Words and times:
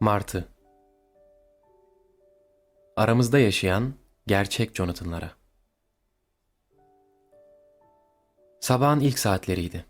Martı 0.00 0.48
Aramızda 2.96 3.38
yaşayan 3.38 3.94
gerçek 4.26 4.76
Jonathan'lara. 4.76 5.30
Sabahın 8.60 9.00
ilk 9.00 9.18
saatleriydi. 9.18 9.84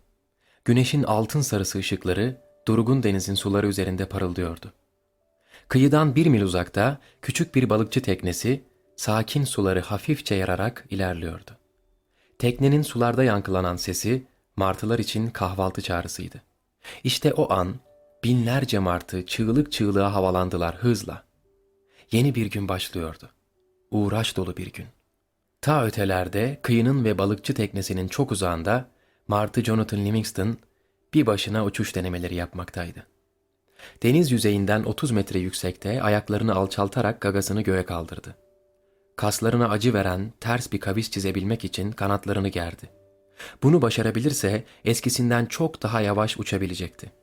Güneşin 0.65 1.03
altın 1.03 1.41
sarısı 1.41 1.79
ışıkları 1.79 2.41
durgun 2.67 3.03
denizin 3.03 3.33
suları 3.33 3.67
üzerinde 3.67 4.05
parıldıyordu. 4.05 4.73
Kıyıdan 5.67 6.15
bir 6.15 6.27
mil 6.27 6.41
uzakta 6.41 6.97
küçük 7.21 7.55
bir 7.55 7.69
balıkçı 7.69 8.01
teknesi 8.01 8.63
sakin 8.95 9.43
suları 9.43 9.79
hafifçe 9.79 10.35
yararak 10.35 10.85
ilerliyordu. 10.89 11.51
Teknenin 12.39 12.81
sularda 12.81 13.23
yankılanan 13.23 13.75
sesi 13.75 14.27
martılar 14.55 14.99
için 14.99 15.29
kahvaltı 15.29 15.81
çağrısıydı. 15.81 16.41
İşte 17.03 17.33
o 17.33 17.53
an 17.53 17.75
binlerce 18.23 18.79
martı 18.79 19.25
çığlık 19.25 19.71
çığlığa 19.71 20.13
havalandılar 20.13 20.75
hızla. 20.75 21.23
Yeni 22.11 22.35
bir 22.35 22.45
gün 22.45 22.67
başlıyordu. 22.67 23.29
Uğraş 23.91 24.37
dolu 24.37 24.57
bir 24.57 24.73
gün. 24.73 24.85
Ta 25.61 25.85
ötelerde 25.85 26.59
kıyının 26.61 27.05
ve 27.05 27.17
balıkçı 27.17 27.53
teknesinin 27.53 28.07
çok 28.07 28.31
uzağında 28.31 28.89
Martı 29.27 29.63
Jonathan 29.63 30.05
Livingston 30.05 30.57
bir 31.13 31.25
başına 31.25 31.65
uçuş 31.65 31.95
denemeleri 31.95 32.35
yapmaktaydı. 32.35 33.07
Deniz 34.03 34.31
yüzeyinden 34.31 34.83
30 34.83 35.11
metre 35.11 35.39
yüksekte 35.39 36.01
ayaklarını 36.01 36.55
alçaltarak 36.55 37.21
gagasını 37.21 37.61
göğe 37.61 37.85
kaldırdı. 37.85 38.35
Kaslarına 39.15 39.69
acı 39.69 39.93
veren 39.93 40.33
ters 40.39 40.71
bir 40.71 40.79
kavis 40.79 41.11
çizebilmek 41.11 41.65
için 41.65 41.91
kanatlarını 41.91 42.47
gerdi. 42.47 42.89
Bunu 43.63 43.81
başarabilirse 43.81 44.63
eskisinden 44.85 45.45
çok 45.45 45.83
daha 45.83 46.01
yavaş 46.01 46.37
uçabilecekti. 46.37 47.18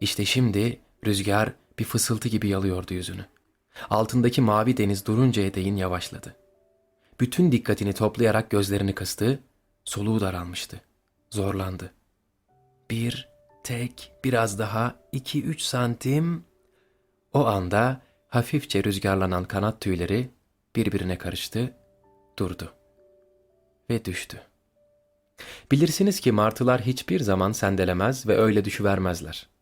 İşte 0.00 0.24
şimdi 0.24 0.80
rüzgar 1.06 1.52
bir 1.78 1.84
fısıltı 1.84 2.28
gibi 2.28 2.48
yalıyordu 2.48 2.94
yüzünü. 2.94 3.24
Altındaki 3.90 4.40
mavi 4.40 4.76
deniz 4.76 5.06
duruncaya 5.06 5.54
değin 5.54 5.76
yavaşladı. 5.76 6.36
Bütün 7.20 7.52
dikkatini 7.52 7.92
toplayarak 7.92 8.50
gözlerini 8.50 8.94
kıstı, 8.94 9.40
soluğu 9.84 10.20
daralmıştı. 10.20 10.80
Zorlandı. 11.30 11.92
Bir, 12.90 13.28
tek, 13.64 14.12
biraz 14.24 14.58
daha, 14.58 14.94
iki, 15.12 15.42
üç 15.42 15.62
santim. 15.62 16.44
O 17.32 17.46
anda 17.46 18.00
hafifçe 18.28 18.84
rüzgarlanan 18.84 19.44
kanat 19.44 19.80
tüyleri 19.80 20.30
birbirine 20.76 21.18
karıştı, 21.18 21.74
durdu 22.38 22.74
ve 23.90 24.04
düştü. 24.04 24.42
Bilirsiniz 25.72 26.20
ki 26.20 26.32
martılar 26.32 26.80
hiçbir 26.80 27.20
zaman 27.20 27.52
sendelemez 27.52 28.26
ve 28.26 28.36
öyle 28.36 28.64
düşüvermezler. 28.64 29.55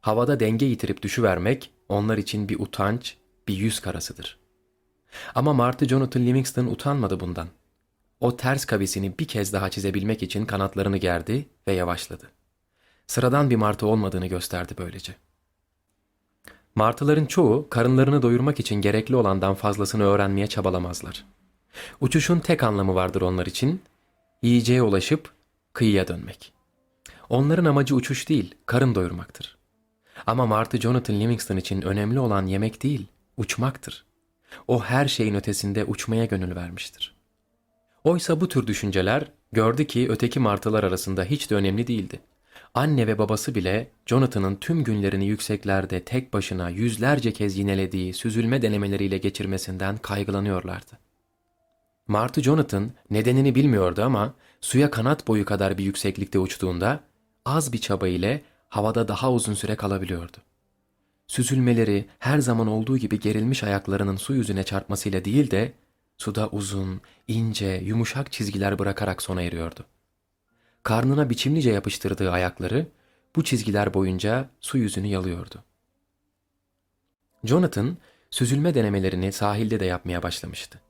Havada 0.00 0.40
denge 0.40 0.66
yitirip 0.66 1.02
düşüvermek 1.02 1.70
onlar 1.88 2.18
için 2.18 2.48
bir 2.48 2.60
utanç, 2.60 3.16
bir 3.48 3.56
yüz 3.56 3.80
karasıdır. 3.80 4.38
Ama 5.34 5.52
Martı 5.52 5.88
Jonathan 5.88 6.26
Livingston 6.26 6.66
utanmadı 6.66 7.20
bundan. 7.20 7.48
O 8.20 8.36
ters 8.36 8.64
kavisini 8.64 9.18
bir 9.18 9.28
kez 9.28 9.52
daha 9.52 9.70
çizebilmek 9.70 10.22
için 10.22 10.46
kanatlarını 10.46 10.96
gerdi 10.96 11.48
ve 11.68 11.72
yavaşladı. 11.72 12.30
Sıradan 13.06 13.50
bir 13.50 13.56
martı 13.56 13.86
olmadığını 13.86 14.26
gösterdi 14.26 14.74
böylece. 14.78 15.14
Martıların 16.74 17.26
çoğu 17.26 17.68
karınlarını 17.70 18.22
doyurmak 18.22 18.60
için 18.60 18.74
gerekli 18.74 19.16
olandan 19.16 19.54
fazlasını 19.54 20.04
öğrenmeye 20.04 20.46
çabalamazlar. 20.46 21.24
Uçuşun 22.00 22.38
tek 22.40 22.62
anlamı 22.62 22.94
vardır 22.94 23.22
onlar 23.22 23.46
için, 23.46 23.82
yiyeceğe 24.42 24.82
ulaşıp 24.82 25.32
kıyıya 25.72 26.08
dönmek. 26.08 26.52
Onların 27.28 27.64
amacı 27.64 27.94
uçuş 27.94 28.28
değil, 28.28 28.54
karın 28.66 28.94
doyurmaktır. 28.94 29.57
Ama 30.26 30.46
Martı 30.46 30.80
Jonathan 30.80 31.20
Livingston 31.20 31.56
için 31.56 31.82
önemli 31.82 32.20
olan 32.20 32.46
yemek 32.46 32.82
değil, 32.82 33.06
uçmaktır. 33.36 34.04
O 34.68 34.84
her 34.84 35.08
şeyin 35.08 35.34
ötesinde 35.34 35.84
uçmaya 35.84 36.24
gönül 36.24 36.56
vermiştir. 36.56 37.14
Oysa 38.04 38.40
bu 38.40 38.48
tür 38.48 38.66
düşünceler 38.66 39.24
gördü 39.52 39.86
ki 39.86 40.06
öteki 40.10 40.40
martılar 40.40 40.84
arasında 40.84 41.24
hiç 41.24 41.50
de 41.50 41.54
önemli 41.54 41.86
değildi. 41.86 42.20
Anne 42.74 43.06
ve 43.06 43.18
babası 43.18 43.54
bile 43.54 43.90
Jonathan'ın 44.06 44.56
tüm 44.56 44.84
günlerini 44.84 45.26
yükseklerde 45.26 46.04
tek 46.04 46.32
başına 46.32 46.70
yüzlerce 46.70 47.32
kez 47.32 47.58
yinelediği 47.58 48.14
süzülme 48.14 48.62
denemeleriyle 48.62 49.18
geçirmesinden 49.18 49.96
kaygılanıyorlardı. 49.96 50.98
Martı 52.08 52.42
Jonathan 52.42 52.90
nedenini 53.10 53.54
bilmiyordu 53.54 54.02
ama 54.02 54.34
suya 54.60 54.90
kanat 54.90 55.28
boyu 55.28 55.44
kadar 55.44 55.78
bir 55.78 55.84
yükseklikte 55.84 56.38
uçtuğunda 56.38 57.00
az 57.44 57.72
bir 57.72 57.78
çaba 57.78 58.08
ile 58.08 58.42
havada 58.68 59.08
daha 59.08 59.32
uzun 59.32 59.54
süre 59.54 59.76
kalabiliyordu. 59.76 60.36
Süzülmeleri 61.26 62.08
her 62.18 62.38
zaman 62.38 62.66
olduğu 62.66 62.98
gibi 62.98 63.20
gerilmiş 63.20 63.64
ayaklarının 63.64 64.16
su 64.16 64.34
yüzüne 64.34 64.64
çarpmasıyla 64.64 65.24
değil 65.24 65.50
de 65.50 65.72
suda 66.16 66.48
uzun, 66.48 67.00
ince, 67.28 67.82
yumuşak 67.84 68.32
çizgiler 68.32 68.78
bırakarak 68.78 69.22
sona 69.22 69.42
eriyordu. 69.42 69.84
Karnına 70.82 71.30
biçimlice 71.30 71.70
yapıştırdığı 71.70 72.30
ayakları 72.30 72.86
bu 73.36 73.44
çizgiler 73.44 73.94
boyunca 73.94 74.50
su 74.60 74.78
yüzünü 74.78 75.06
yalıyordu. 75.06 75.64
Jonathan 77.44 77.96
süzülme 78.30 78.74
denemelerini 78.74 79.32
sahilde 79.32 79.80
de 79.80 79.84
yapmaya 79.84 80.22
başlamıştı. 80.22 80.80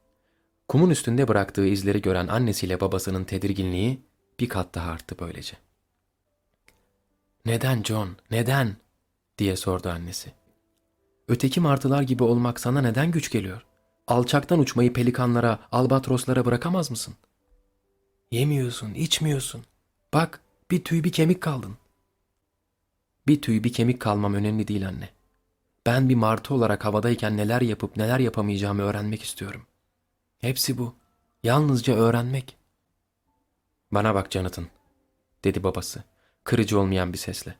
Kumun 0.69 0.91
üstünde 0.91 1.29
bıraktığı 1.29 1.67
izleri 1.67 2.03
gören 2.03 2.29
annesiyle 2.29 2.81
babasının 2.81 3.25
tedirginliği 3.25 4.01
bir 4.41 4.49
kat 4.49 4.75
daha 4.75 4.91
arttı 4.91 5.17
böylece. 5.21 5.68
Neden 7.49 7.83
John, 7.83 8.17
neden? 8.31 8.77
diye 9.39 9.57
sordu 9.57 9.89
annesi. 9.89 10.33
Öteki 11.29 11.61
martılar 11.61 12.03
gibi 12.03 12.23
olmak 12.23 12.61
sana 12.61 12.81
neden 12.81 13.11
güç 13.11 13.31
geliyor? 13.31 13.67
Alçaktan 14.07 14.59
uçmayı 14.59 14.93
pelikanlara, 14.93 15.59
albatroslara 15.73 16.45
bırakamaz 16.45 16.91
mısın? 16.91 17.15
Yemiyorsun, 18.31 18.95
içmiyorsun. 18.95 19.65
Bak, 20.15 20.41
bir 20.71 20.85
tüy 20.85 21.05
bir 21.05 21.13
kemik 21.13 21.41
kaldın. 21.41 21.77
Bir 23.27 23.43
tüy 23.43 23.65
bir 23.65 23.73
kemik 23.73 24.01
kalmam 24.01 24.35
önemli 24.35 24.69
değil 24.69 24.89
anne. 24.89 25.09
Ben 25.87 26.09
bir 26.09 26.15
martı 26.15 26.55
olarak 26.55 26.85
havadayken 26.85 27.37
neler 27.37 27.61
yapıp 27.61 27.97
neler 27.97 28.19
yapamayacağımı 28.19 28.83
öğrenmek 28.83 29.23
istiyorum. 29.23 29.63
Hepsi 30.39 30.79
bu. 30.79 30.95
Yalnızca 31.43 31.95
öğrenmek. 31.95 32.57
Bana 33.91 34.15
bak 34.15 34.33
Jonathan, 34.33 34.67
dedi 35.45 35.63
babası, 35.63 36.05
kırıcı 36.49 36.81
olmayan 36.81 37.13
bir 37.13 37.19
sesle. 37.19 37.55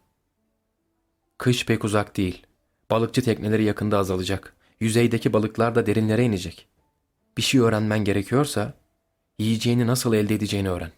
Kış 1.39 1.67
pek 1.67 1.85
uzak 1.85 2.17
değil. 2.17 2.47
Balıkçı 2.91 3.23
tekneleri 3.23 3.65
yakında 3.65 3.99
azalacak. 3.99 4.57
Yüzeydeki 4.81 5.33
balıklar 5.33 5.75
da 5.75 5.87
derinlere 5.87 6.25
inecek. 6.25 6.69
Bir 7.37 7.43
şey 7.43 7.61
öğrenmen 7.61 8.05
gerekiyorsa 8.05 8.75
yiyeceğini 9.39 9.87
nasıl 9.87 10.15
elde 10.15 10.35
edeceğini 10.35 10.71
öğren. 10.71 10.93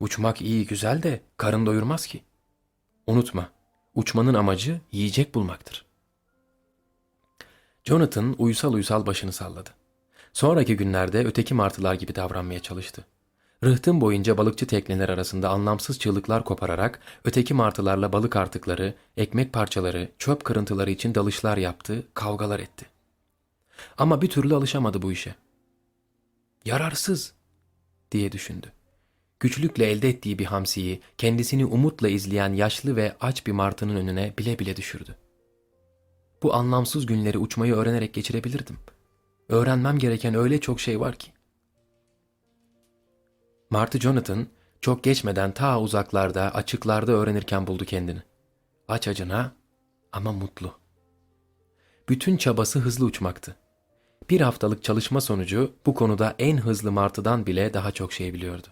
Uçmak 0.00 0.40
iyi 0.40 0.66
güzel 0.66 1.02
de 1.02 1.20
karın 1.36 1.66
doyurmaz 1.66 2.06
ki. 2.06 2.22
Unutma, 3.06 3.50
uçmanın 3.94 4.34
amacı 4.34 4.80
yiyecek 4.92 5.34
bulmaktır. 5.34 5.86
Jonathan 7.84 8.34
uysal 8.38 8.72
uysal 8.72 9.06
başını 9.06 9.32
salladı. 9.32 9.70
Sonraki 10.32 10.76
günlerde 10.76 11.24
öteki 11.24 11.54
martılar 11.54 11.94
gibi 11.94 12.14
davranmaya 12.14 12.60
çalıştı. 12.60 13.04
Rıhtım 13.64 14.00
boyunca 14.00 14.38
balıkçı 14.38 14.66
tekneler 14.66 15.08
arasında 15.08 15.48
anlamsız 15.48 15.98
çığlıklar 15.98 16.44
kopararak 16.44 17.00
öteki 17.24 17.54
martılarla 17.54 18.12
balık 18.12 18.36
artıkları, 18.36 18.94
ekmek 19.16 19.52
parçaları, 19.52 20.08
çöp 20.18 20.44
kırıntıları 20.44 20.90
için 20.90 21.14
dalışlar 21.14 21.56
yaptı, 21.56 22.06
kavgalar 22.14 22.60
etti. 22.60 22.86
Ama 23.98 24.22
bir 24.22 24.28
türlü 24.28 24.54
alışamadı 24.54 25.02
bu 25.02 25.12
işe. 25.12 25.34
Yararsız 26.64 27.32
diye 28.12 28.32
düşündü. 28.32 28.72
Güçlükle 29.40 29.90
elde 29.90 30.08
ettiği 30.08 30.38
bir 30.38 30.44
hamsiyi 30.44 31.00
kendisini 31.18 31.66
umutla 31.66 32.08
izleyen 32.08 32.52
yaşlı 32.52 32.96
ve 32.96 33.16
aç 33.20 33.46
bir 33.46 33.52
martının 33.52 33.96
önüne 33.96 34.34
bile 34.38 34.58
bile 34.58 34.76
düşürdü. 34.76 35.16
Bu 36.42 36.54
anlamsız 36.54 37.06
günleri 37.06 37.38
uçmayı 37.38 37.74
öğrenerek 37.74 38.14
geçirebilirdim. 38.14 38.76
Öğrenmem 39.48 39.98
gereken 39.98 40.34
öyle 40.34 40.60
çok 40.60 40.80
şey 40.80 41.00
var 41.00 41.14
ki. 41.14 41.33
Martı 43.74 44.00
Jonathan 44.00 44.46
çok 44.80 45.04
geçmeden 45.04 45.52
ta 45.54 45.80
uzaklarda, 45.80 46.54
açıklarda 46.54 47.12
öğrenirken 47.12 47.66
buldu 47.66 47.84
kendini. 47.84 48.22
Aç 48.88 49.08
acına 49.08 49.52
ama 50.12 50.32
mutlu. 50.32 50.74
Bütün 52.08 52.36
çabası 52.36 52.78
hızlı 52.78 53.04
uçmaktı. 53.04 53.56
Bir 54.30 54.40
haftalık 54.40 54.84
çalışma 54.84 55.20
sonucu 55.20 55.72
bu 55.86 55.94
konuda 55.94 56.34
en 56.38 56.56
hızlı 56.56 56.92
martıdan 56.92 57.46
bile 57.46 57.74
daha 57.74 57.92
çok 57.92 58.12
şey 58.12 58.34
biliyordu. 58.34 58.66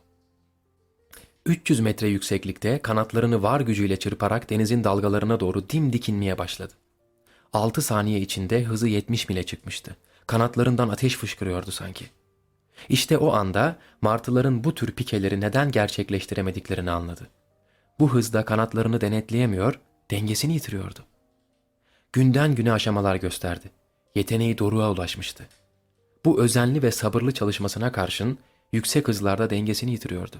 300 1.47 1.81
metre 1.81 2.09
yükseklikte 2.09 2.79
kanatlarını 2.79 3.43
var 3.43 3.61
gücüyle 3.61 3.99
çırparak 3.99 4.51
denizin 4.51 4.85
dalgalarına 4.85 5.41
doğru 5.41 5.71
dimdik 5.71 6.09
inmeye 6.09 6.39
başladı. 6.39 6.73
6 7.53 7.83
saniye 7.83 8.21
içinde 8.21 8.63
hızı 8.65 8.89
70 8.89 9.29
mile 9.29 9.43
çıkmıştı. 9.43 9.97
Kanatlarından 10.27 10.89
ateş 10.89 11.17
fışkırıyordu 11.17 11.71
sanki. 11.71 12.22
İşte 12.89 13.19
o 13.19 13.33
anda 13.33 13.77
martıların 14.01 14.65
bu 14.65 14.75
tür 14.75 14.93
pikeleri 14.93 15.41
neden 15.41 15.71
gerçekleştiremediklerini 15.71 16.91
anladı. 16.91 17.29
Bu 18.01 18.13
hızda 18.13 18.45
kanatlarını 18.45 19.01
denetleyemiyor, 19.01 19.81
dengesini 20.11 20.55
yitiriyordu. 20.55 21.01
günden 22.13 22.55
güne 22.55 22.73
aşamalar 22.73 23.17
gösterdi. 23.17 23.71
Yeteneği 24.15 24.59
doruğa 24.59 24.91
ulaşmıştı. 24.93 25.49
Bu 26.25 26.43
özenli 26.43 26.83
ve 26.83 26.91
sabırlı 26.91 27.33
çalışmasına 27.33 27.93
karşın 27.93 28.39
yüksek 28.73 29.09
hızlarda 29.09 29.51
dengesini 29.51 29.91
yitiriyordu. 29.91 30.37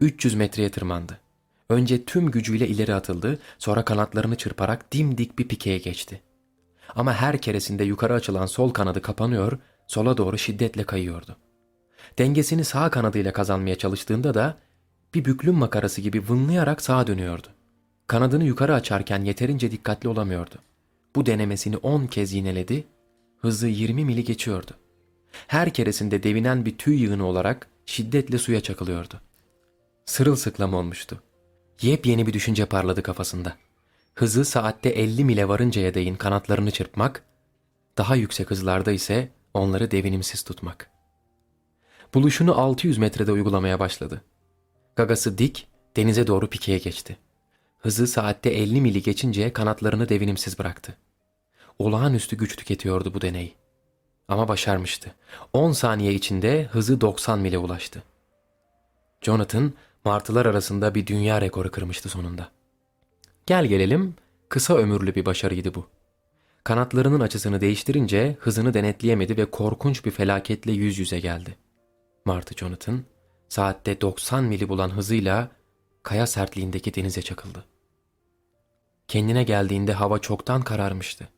300 0.00 0.34
metreye 0.34 0.70
tırmandı. 0.70 1.20
Önce 1.68 2.04
tüm 2.04 2.30
gücüyle 2.30 2.68
ileri 2.68 2.94
atıldı, 2.94 3.38
sonra 3.58 3.84
kanatlarını 3.84 4.36
çırparak 4.36 4.92
dimdik 4.92 5.38
bir 5.38 5.48
pikeye 5.48 5.78
geçti. 5.78 6.22
Ama 6.94 7.14
her 7.14 7.38
keresinde 7.38 7.84
yukarı 7.84 8.14
açılan 8.14 8.46
sol 8.46 8.70
kanadı 8.70 9.02
kapanıyor, 9.02 9.58
sola 9.90 10.16
doğru 10.16 10.38
şiddetle 10.38 10.84
kayıyordu. 10.84 11.36
Dengesini 12.18 12.64
sağ 12.64 12.90
kanadıyla 12.90 13.32
kazanmaya 13.32 13.78
çalıştığında 13.78 14.34
da 14.34 14.56
bir 15.14 15.24
büklüm 15.24 15.54
makarası 15.54 16.00
gibi 16.00 16.28
vınlayarak 16.28 16.82
sağa 16.82 17.06
dönüyordu. 17.06 17.46
Kanadını 18.06 18.44
yukarı 18.44 18.74
açarken 18.74 19.24
yeterince 19.24 19.70
dikkatli 19.70 20.08
olamıyordu. 20.08 20.54
Bu 21.16 21.26
denemesini 21.26 21.76
10 21.76 22.06
kez 22.06 22.32
yineledi, 22.32 22.84
hızı 23.38 23.68
20 23.68 24.04
mili 24.04 24.24
geçiyordu. 24.24 24.70
Her 25.46 25.72
keresinde 25.72 26.22
devinen 26.22 26.64
bir 26.64 26.78
tüy 26.78 27.02
yığını 27.02 27.26
olarak 27.26 27.68
şiddetle 27.86 28.38
suya 28.38 28.60
çakılıyordu. 28.60 29.20
Sırılsıklam 30.06 30.74
olmuştu. 30.74 31.22
Yepyeni 31.82 32.26
bir 32.26 32.32
düşünce 32.32 32.66
parladı 32.66 33.02
kafasında. 33.02 33.56
Hızı 34.14 34.44
saatte 34.44 34.88
50 34.88 35.24
mile 35.24 35.48
varıncaya 35.48 35.94
değin 35.94 36.14
kanatlarını 36.14 36.70
çırpmak, 36.70 37.24
daha 37.98 38.16
yüksek 38.16 38.50
hızlarda 38.50 38.92
ise 38.92 39.30
onları 39.54 39.90
devinimsiz 39.90 40.42
tutmak. 40.42 40.90
Buluşunu 42.14 42.60
600 42.60 42.98
metrede 42.98 43.32
uygulamaya 43.32 43.80
başladı. 43.80 44.24
Gagası 44.96 45.38
dik, 45.38 45.68
denize 45.96 46.26
doğru 46.26 46.50
pikeye 46.50 46.78
geçti. 46.78 47.16
Hızı 47.78 48.06
saatte 48.06 48.50
50 48.50 48.80
mili 48.80 49.02
geçince 49.02 49.52
kanatlarını 49.52 50.08
devinimsiz 50.08 50.58
bıraktı. 50.58 50.96
Olağanüstü 51.78 52.36
güç 52.36 52.56
tüketiyordu 52.56 53.14
bu 53.14 53.20
deney. 53.20 53.54
Ama 54.28 54.48
başarmıştı. 54.48 55.14
10 55.52 55.72
saniye 55.72 56.14
içinde 56.14 56.64
hızı 56.64 57.00
90 57.00 57.38
mile 57.38 57.58
ulaştı. 57.58 58.02
Jonathan, 59.22 59.72
martılar 60.04 60.46
arasında 60.46 60.94
bir 60.94 61.06
dünya 61.06 61.40
rekoru 61.40 61.70
kırmıştı 61.70 62.08
sonunda. 62.08 62.48
Gel 63.46 63.66
gelelim, 63.66 64.14
kısa 64.48 64.74
ömürlü 64.74 65.14
bir 65.14 65.26
başarıydı 65.26 65.74
bu. 65.74 65.86
Kanatlarının 66.64 67.20
açısını 67.20 67.60
değiştirince 67.60 68.36
hızını 68.40 68.74
denetleyemedi 68.74 69.36
ve 69.36 69.50
korkunç 69.50 70.04
bir 70.04 70.10
felaketle 70.10 70.72
yüz 70.72 70.98
yüze 70.98 71.20
geldi. 71.20 71.56
Martı 72.24 72.54
Jonathan, 72.54 73.04
saatte 73.48 74.00
90 74.00 74.44
mili 74.44 74.68
bulan 74.68 74.90
hızıyla 74.90 75.48
kaya 76.02 76.26
sertliğindeki 76.26 76.94
denize 76.94 77.22
çakıldı. 77.22 77.64
Kendine 79.08 79.44
geldiğinde 79.44 79.92
hava 79.92 80.18
çoktan 80.18 80.62
kararmıştı. 80.62 81.28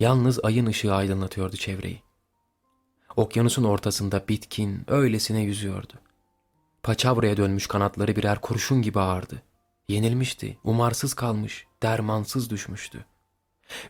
Yalnız 0.00 0.44
ayın 0.44 0.66
ışığı 0.66 0.94
aydınlatıyordu 0.94 1.56
çevreyi. 1.56 2.02
Okyanusun 3.16 3.64
ortasında 3.64 4.28
bitkin, 4.28 4.84
öylesine 4.88 5.42
yüzüyordu. 5.42 5.92
Paçavraya 6.82 7.36
dönmüş 7.36 7.66
kanatları 7.66 8.16
birer 8.16 8.40
kurşun 8.40 8.82
gibi 8.82 9.00
ağırdı. 9.00 9.42
Yenilmişti, 9.88 10.58
umarsız 10.64 11.14
kalmış, 11.14 11.66
dermansız 11.82 12.50
düşmüştü. 12.50 13.04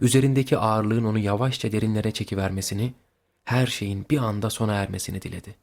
Üzerindeki 0.01 0.59
ağırlığın 0.59 1.05
onu 1.05 1.19
yavaşça 1.19 1.73
derinlere 1.73 2.13
çekivermesini, 2.13 2.95
her 3.45 3.67
şeyin 3.67 4.07
bir 4.11 4.19
anda 4.19 4.51
sona 4.51 4.75
ermesini 4.75 5.23
diledi. 5.23 5.55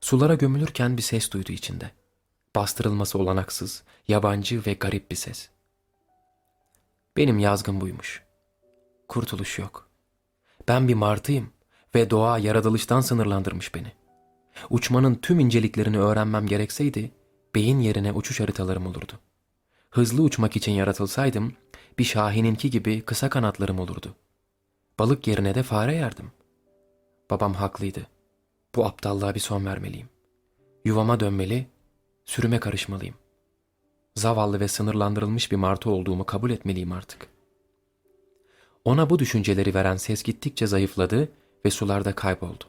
Sulara 0.00 0.34
gömülürken 0.34 0.96
bir 0.96 1.02
ses 1.02 1.30
duydu 1.30 1.52
içinde. 1.52 1.90
Bastırılması 2.56 3.18
olanaksız, 3.18 3.82
yabancı 4.08 4.66
ve 4.66 4.72
garip 4.72 5.10
bir 5.10 5.16
ses. 5.16 5.48
Benim 7.16 7.38
yazgın 7.38 7.80
buymuş. 7.80 8.22
Kurtuluş 9.08 9.58
yok. 9.58 9.88
Ben 10.68 10.88
bir 10.88 10.94
martıyım 10.94 11.50
ve 11.94 12.10
doğa 12.10 12.38
yaratılıştan 12.38 13.00
sınırlandırmış 13.00 13.74
beni. 13.74 13.92
Uçmanın 14.70 15.14
tüm 15.14 15.40
inceliklerini 15.40 15.98
öğrenmem 15.98 16.46
gerekseydi, 16.46 17.10
beyin 17.54 17.80
yerine 17.80 18.12
uçuş 18.12 18.40
haritalarım 18.40 18.86
olurdu. 18.86 19.12
Hızlı 19.90 20.22
uçmak 20.22 20.56
için 20.56 20.72
yaratılsaydım, 20.72 21.52
bir 22.00 22.04
şahininki 22.04 22.70
gibi 22.70 23.00
kısa 23.02 23.30
kanatlarım 23.30 23.78
olurdu. 23.78 24.14
Balık 24.98 25.26
yerine 25.26 25.54
de 25.54 25.62
fare 25.62 25.94
yerdim. 25.94 26.30
Babam 27.30 27.54
haklıydı. 27.54 28.06
Bu 28.74 28.86
aptallığa 28.86 29.34
bir 29.34 29.40
son 29.40 29.66
vermeliyim. 29.66 30.08
Yuvama 30.84 31.20
dönmeli, 31.20 31.66
sürüme 32.24 32.60
karışmalıyım. 32.60 33.14
Zavallı 34.14 34.60
ve 34.60 34.68
sınırlandırılmış 34.68 35.52
bir 35.52 35.56
martı 35.56 35.90
olduğumu 35.90 36.26
kabul 36.26 36.50
etmeliyim 36.50 36.92
artık. 36.92 37.26
Ona 38.84 39.10
bu 39.10 39.18
düşünceleri 39.18 39.74
veren 39.74 39.96
ses 39.96 40.22
gittikçe 40.22 40.66
zayıfladı 40.66 41.28
ve 41.64 41.70
sularda 41.70 42.12
kayboldu. 42.12 42.64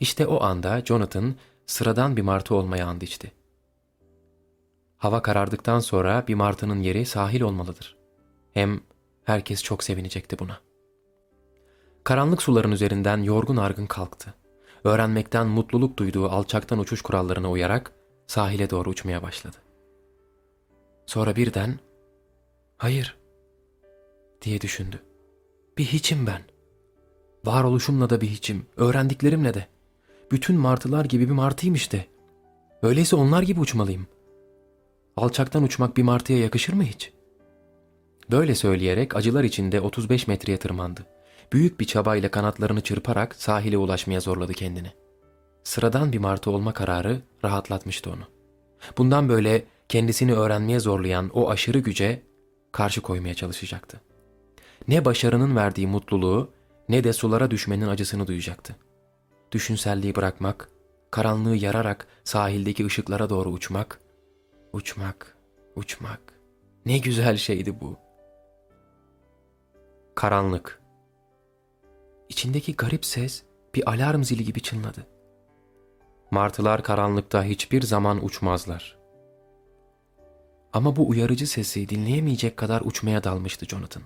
İşte 0.00 0.26
o 0.26 0.42
anda 0.42 0.80
Jonathan 0.80 1.34
sıradan 1.66 2.16
bir 2.16 2.22
martı 2.22 2.54
olmaya 2.54 2.86
and 2.86 3.02
içti. 3.02 3.32
Hava 4.96 5.22
karardıktan 5.22 5.80
sonra 5.80 6.24
bir 6.28 6.34
martının 6.34 6.82
yeri 6.82 7.06
sahil 7.06 7.40
olmalıdır. 7.40 7.95
Hem 8.56 8.80
herkes 9.24 9.62
çok 9.62 9.84
sevinecekti 9.84 10.38
buna. 10.38 10.60
Karanlık 12.04 12.42
suların 12.42 12.70
üzerinden 12.70 13.22
yorgun 13.22 13.56
argın 13.56 13.86
kalktı. 13.86 14.34
Öğrenmekten 14.84 15.46
mutluluk 15.46 15.98
duyduğu 15.98 16.28
alçaktan 16.28 16.78
uçuş 16.78 17.02
kurallarına 17.02 17.50
uyarak 17.50 17.92
sahile 18.26 18.70
doğru 18.70 18.90
uçmaya 18.90 19.22
başladı. 19.22 19.56
Sonra 21.06 21.36
birden 21.36 21.78
hayır 22.76 23.16
diye 24.42 24.60
düşündü. 24.60 25.02
Bir 25.78 25.84
hiçim 25.84 26.26
ben. 26.26 26.42
Varoluşumla 27.44 28.10
da 28.10 28.20
bir 28.20 28.28
hiçim, 28.28 28.66
öğrendiklerimle 28.76 29.54
de. 29.54 29.66
Bütün 30.30 30.56
martılar 30.56 31.04
gibi 31.04 31.26
bir 31.26 31.34
martıyım 31.34 31.74
işte. 31.74 32.06
Öyleyse 32.82 33.16
onlar 33.16 33.42
gibi 33.42 33.60
uçmalıyım. 33.60 34.06
Alçaktan 35.16 35.62
uçmak 35.62 35.96
bir 35.96 36.02
martıya 36.02 36.38
yakışır 36.38 36.72
mı 36.72 36.82
hiç? 36.82 37.15
Böyle 38.30 38.54
söyleyerek 38.54 39.16
acılar 39.16 39.44
içinde 39.44 39.80
35 39.80 40.26
metreye 40.26 40.58
tırmandı. 40.58 41.06
Büyük 41.52 41.80
bir 41.80 41.84
çabayla 41.84 42.30
kanatlarını 42.30 42.80
çırparak 42.80 43.34
sahile 43.34 43.78
ulaşmaya 43.78 44.20
zorladı 44.20 44.52
kendini. 44.52 44.92
Sıradan 45.64 46.12
bir 46.12 46.18
martı 46.18 46.50
olma 46.50 46.72
kararı 46.72 47.20
rahatlatmıştı 47.44 48.10
onu. 48.10 48.22
Bundan 48.98 49.28
böyle 49.28 49.64
kendisini 49.88 50.34
öğrenmeye 50.34 50.80
zorlayan 50.80 51.28
o 51.28 51.50
aşırı 51.50 51.78
güce 51.78 52.22
karşı 52.72 53.00
koymaya 53.00 53.34
çalışacaktı. 53.34 54.00
Ne 54.88 55.04
başarının 55.04 55.56
verdiği 55.56 55.86
mutluluğu 55.86 56.50
ne 56.88 57.04
de 57.04 57.12
sulara 57.12 57.50
düşmenin 57.50 57.88
acısını 57.88 58.26
duyacaktı. 58.26 58.76
Düşünselliği 59.52 60.14
bırakmak, 60.14 60.68
karanlığı 61.10 61.56
yararak 61.56 62.06
sahildeki 62.24 62.86
ışıklara 62.86 63.30
doğru 63.30 63.48
uçmak, 63.48 64.00
uçmak, 64.72 65.36
uçmak. 65.76 66.20
Ne 66.86 66.98
güzel 66.98 67.36
şeydi 67.36 67.80
bu. 67.80 68.05
Karanlık. 70.16 70.80
İçindeki 72.28 72.76
garip 72.76 73.04
ses 73.04 73.42
bir 73.74 73.90
alarm 73.90 74.22
zili 74.22 74.44
gibi 74.44 74.62
çınladı. 74.62 75.06
Martılar 76.30 76.82
karanlıkta 76.82 77.44
hiçbir 77.44 77.82
zaman 77.82 78.24
uçmazlar. 78.24 78.98
Ama 80.72 80.96
bu 80.96 81.08
uyarıcı 81.08 81.46
sesi 81.46 81.88
dinleyemeyecek 81.88 82.56
kadar 82.56 82.80
uçmaya 82.80 83.24
dalmıştı 83.24 83.66
Jonathan. 83.66 84.02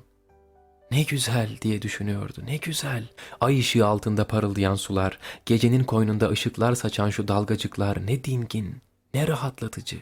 Ne 0.91 1.03
güzel 1.03 1.59
diye 1.63 1.83
düşünüyordu. 1.83 2.43
Ne 2.47 2.57
güzel. 2.57 3.09
Ay 3.41 3.59
ışığı 3.61 3.87
altında 3.87 4.27
parıldayan 4.27 4.75
sular, 4.75 5.19
gecenin 5.47 5.85
koynunda 5.85 6.29
ışıklar 6.29 6.75
saçan 6.75 7.11
şu 7.11 7.29
dalgacıklar 7.29 8.07
ne 8.07 8.25
dingin, 8.25 8.83
ne 9.15 9.29
rahatlatıcı. 9.29 9.99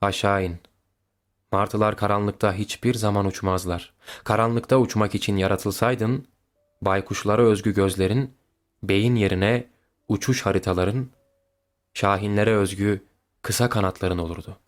Aşağı 0.00 0.44
in. 0.44 0.71
Martılar 1.52 1.96
karanlıkta 1.96 2.54
hiçbir 2.54 2.94
zaman 2.94 3.26
uçmazlar. 3.26 3.92
Karanlıkta 4.24 4.78
uçmak 4.78 5.14
için 5.14 5.36
yaratılsaydın, 5.36 6.28
baykuşlara 6.82 7.42
özgü 7.42 7.74
gözlerin, 7.74 8.34
beyin 8.82 9.14
yerine 9.14 9.68
uçuş 10.08 10.46
haritaların, 10.46 11.10
şahinlere 11.94 12.56
özgü 12.56 13.04
kısa 13.42 13.68
kanatların 13.68 14.18
olurdu. 14.18 14.58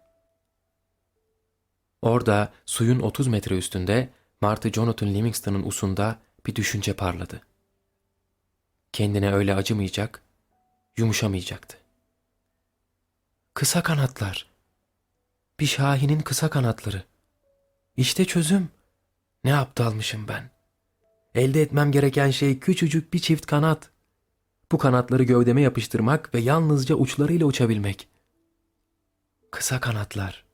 Orada 2.02 2.52
suyun 2.66 3.00
30 3.00 3.26
metre 3.26 3.58
üstünde 3.58 4.08
Martı 4.40 4.72
Jonathan 4.72 5.14
Livingston'ın 5.14 5.62
usunda 5.62 6.18
bir 6.46 6.54
düşünce 6.54 6.92
parladı. 6.92 7.40
Kendine 8.92 9.32
öyle 9.32 9.54
acımayacak, 9.54 10.22
yumuşamayacaktı. 10.96 11.76
Kısa 13.54 13.82
kanatlar. 13.82 14.53
Bir 15.60 15.66
şahinin 15.66 16.20
kısa 16.20 16.50
kanatları. 16.50 17.02
İşte 17.96 18.24
çözüm. 18.24 18.68
Ne 19.44 19.56
aptalmışım 19.56 20.28
ben. 20.28 20.50
Elde 21.34 21.62
etmem 21.62 21.92
gereken 21.92 22.30
şey 22.30 22.58
küçücük 22.58 23.14
bir 23.14 23.18
çift 23.18 23.46
kanat. 23.46 23.90
Bu 24.72 24.78
kanatları 24.78 25.22
gövdeme 25.22 25.62
yapıştırmak 25.62 26.34
ve 26.34 26.40
yalnızca 26.40 26.94
uçlarıyla 26.94 27.46
uçabilmek. 27.46 28.08
Kısa 29.50 29.80
kanatlar. 29.80 30.44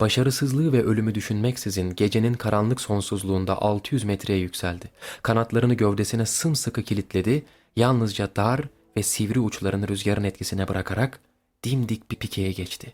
Başarısızlığı 0.00 0.72
ve 0.72 0.82
ölümü 0.82 1.14
düşünmeksizin 1.14 1.94
gecenin 1.94 2.34
karanlık 2.34 2.80
sonsuzluğunda 2.80 3.62
600 3.62 4.04
metreye 4.04 4.38
yükseldi. 4.38 4.90
Kanatlarını 5.22 5.74
gövdesine 5.74 6.26
sımsıkı 6.26 6.82
kilitledi, 6.82 7.44
yalnızca 7.76 8.36
dar 8.36 8.60
ve 8.96 9.02
sivri 9.02 9.40
uçlarını 9.40 9.88
rüzgarın 9.88 10.24
etkisine 10.24 10.68
bırakarak 10.68 11.20
dimdik 11.64 12.10
bir 12.10 12.16
pikeye 12.16 12.52
geçti. 12.52 12.92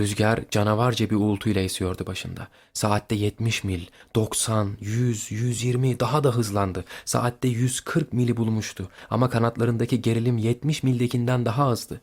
Rüzgar 0.00 0.40
canavarca 0.50 1.10
bir 1.10 1.16
uğultuyla 1.16 1.62
esiyordu 1.62 2.06
başında. 2.06 2.48
Saatte 2.72 3.14
70 3.14 3.64
mil, 3.64 3.86
90, 4.14 4.76
100, 4.80 5.30
120 5.30 6.00
daha 6.00 6.24
da 6.24 6.34
hızlandı. 6.34 6.84
Saatte 7.04 7.48
140 7.48 8.12
mili 8.12 8.36
bulmuştu 8.36 8.90
ama 9.10 9.30
kanatlarındaki 9.30 10.02
gerilim 10.02 10.38
70 10.38 10.82
mildekinden 10.82 11.46
daha 11.46 11.66
azdı. 11.66 12.00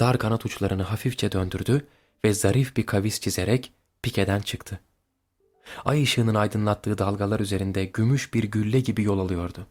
Dar 0.00 0.18
kanat 0.18 0.46
uçlarını 0.46 0.82
hafifçe 0.82 1.32
döndürdü 1.32 1.86
ve 2.24 2.34
zarif 2.34 2.76
bir 2.76 2.86
kavis 2.86 3.20
çizerek 3.20 3.72
pikeden 4.02 4.40
çıktı. 4.40 4.80
Ay 5.84 6.02
ışığının 6.02 6.34
aydınlattığı 6.34 6.98
dalgalar 6.98 7.40
üzerinde 7.40 7.84
gümüş 7.84 8.34
bir 8.34 8.44
gülle 8.44 8.80
gibi 8.80 9.02
yol 9.02 9.18
alıyordu. 9.18 9.66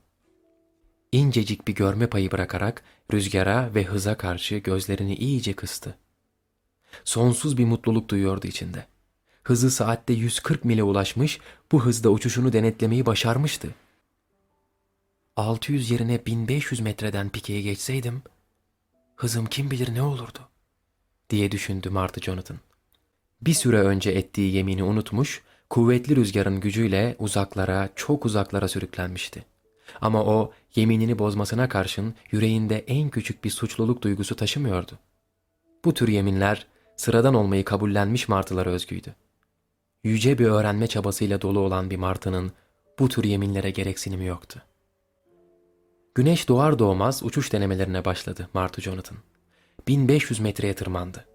İncecik 1.11 1.67
bir 1.67 1.75
görme 1.75 2.07
payı 2.07 2.31
bırakarak 2.31 2.83
rüzgara 3.13 3.75
ve 3.75 3.83
hıza 3.83 4.17
karşı 4.17 4.55
gözlerini 4.55 5.15
iyice 5.15 5.53
kıstı. 5.53 5.95
Sonsuz 7.05 7.57
bir 7.57 7.65
mutluluk 7.65 8.09
duyuyordu 8.09 8.47
içinde. 8.47 8.85
Hızı 9.43 9.71
saatte 9.71 10.13
140 10.13 10.65
mile 10.65 10.83
ulaşmış, 10.83 11.39
bu 11.71 11.85
hızda 11.85 12.09
uçuşunu 12.09 12.53
denetlemeyi 12.53 13.05
başarmıştı. 13.05 13.67
600 15.35 15.91
yerine 15.91 16.25
1500 16.25 16.81
metreden 16.81 17.29
pikeye 17.29 17.61
geçseydim, 17.61 18.21
hızım 19.15 19.45
kim 19.45 19.71
bilir 19.71 19.93
ne 19.93 20.01
olurdu, 20.01 20.39
diye 21.29 21.51
düşündü 21.51 21.89
Martı 21.89 22.21
Jonathan. 22.21 22.57
Bir 23.41 23.53
süre 23.53 23.79
önce 23.79 24.11
ettiği 24.11 24.53
yemini 24.55 24.83
unutmuş, 24.83 25.43
kuvvetli 25.69 26.15
rüzgarın 26.15 26.59
gücüyle 26.59 27.15
uzaklara, 27.19 27.89
çok 27.95 28.25
uzaklara 28.25 28.67
sürüklenmişti. 28.67 29.45
Ama 30.01 30.23
o 30.23 30.51
yeminini 30.75 31.19
bozmasına 31.19 31.69
karşın 31.69 32.15
yüreğinde 32.31 32.79
en 32.87 33.09
küçük 33.09 33.43
bir 33.43 33.49
suçluluk 33.49 34.01
duygusu 34.01 34.35
taşımıyordu. 34.35 34.91
Bu 35.85 35.93
tür 35.93 36.07
yeminler 36.07 36.67
sıradan 36.97 37.33
olmayı 37.33 37.65
kabullenmiş 37.65 38.27
martılara 38.27 38.69
özgüydü. 38.69 39.15
Yüce 40.03 40.37
bir 40.37 40.45
öğrenme 40.45 40.87
çabasıyla 40.87 41.41
dolu 41.41 41.59
olan 41.59 41.89
bir 41.89 41.97
martının 41.97 42.51
bu 42.99 43.09
tür 43.09 43.23
yeminlere 43.23 43.69
gereksinimi 43.69 44.25
yoktu. 44.25 44.61
Güneş 46.15 46.47
doğar 46.49 46.79
doğmaz 46.79 47.23
uçuş 47.23 47.53
denemelerine 47.53 48.05
başladı 48.05 48.49
Martı 48.53 48.81
Jonathan. 48.81 49.17
1500 49.87 50.39
metreye 50.39 50.73
tırmandı. 50.73 51.25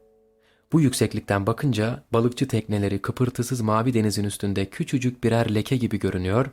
Bu 0.72 0.80
yükseklikten 0.80 1.46
bakınca 1.46 2.02
balıkçı 2.12 2.48
tekneleri 2.48 3.02
kıpırtısız 3.02 3.60
mavi 3.60 3.94
denizin 3.94 4.24
üstünde 4.24 4.66
küçücük 4.66 5.24
birer 5.24 5.54
leke 5.54 5.76
gibi 5.76 5.98
görünüyor, 5.98 6.46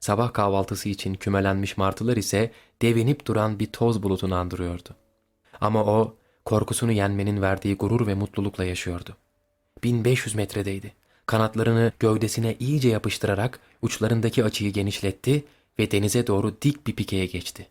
sabah 0.00 0.32
kahvaltısı 0.32 0.88
için 0.88 1.14
kümelenmiş 1.14 1.76
martılar 1.76 2.16
ise 2.16 2.52
devinip 2.82 3.26
duran 3.26 3.58
bir 3.58 3.66
toz 3.66 4.02
bulutunu 4.02 4.34
andırıyordu. 4.34 4.88
Ama 5.60 5.84
o 5.84 6.16
korkusunu 6.44 6.92
yenmenin 6.92 7.42
verdiği 7.42 7.76
gurur 7.76 8.06
ve 8.06 8.14
mutlulukla 8.14 8.64
yaşıyordu. 8.64 9.16
1500 9.84 10.34
metredeydi. 10.34 10.92
Kanatlarını 11.26 11.92
gövdesine 11.98 12.56
iyice 12.60 12.88
yapıştırarak 12.88 13.60
uçlarındaki 13.82 14.44
açıyı 14.44 14.72
genişletti 14.72 15.44
ve 15.78 15.90
denize 15.90 16.26
doğru 16.26 16.56
dik 16.62 16.86
bir 16.86 16.96
pikeye 16.96 17.26
geçti. 17.26 17.66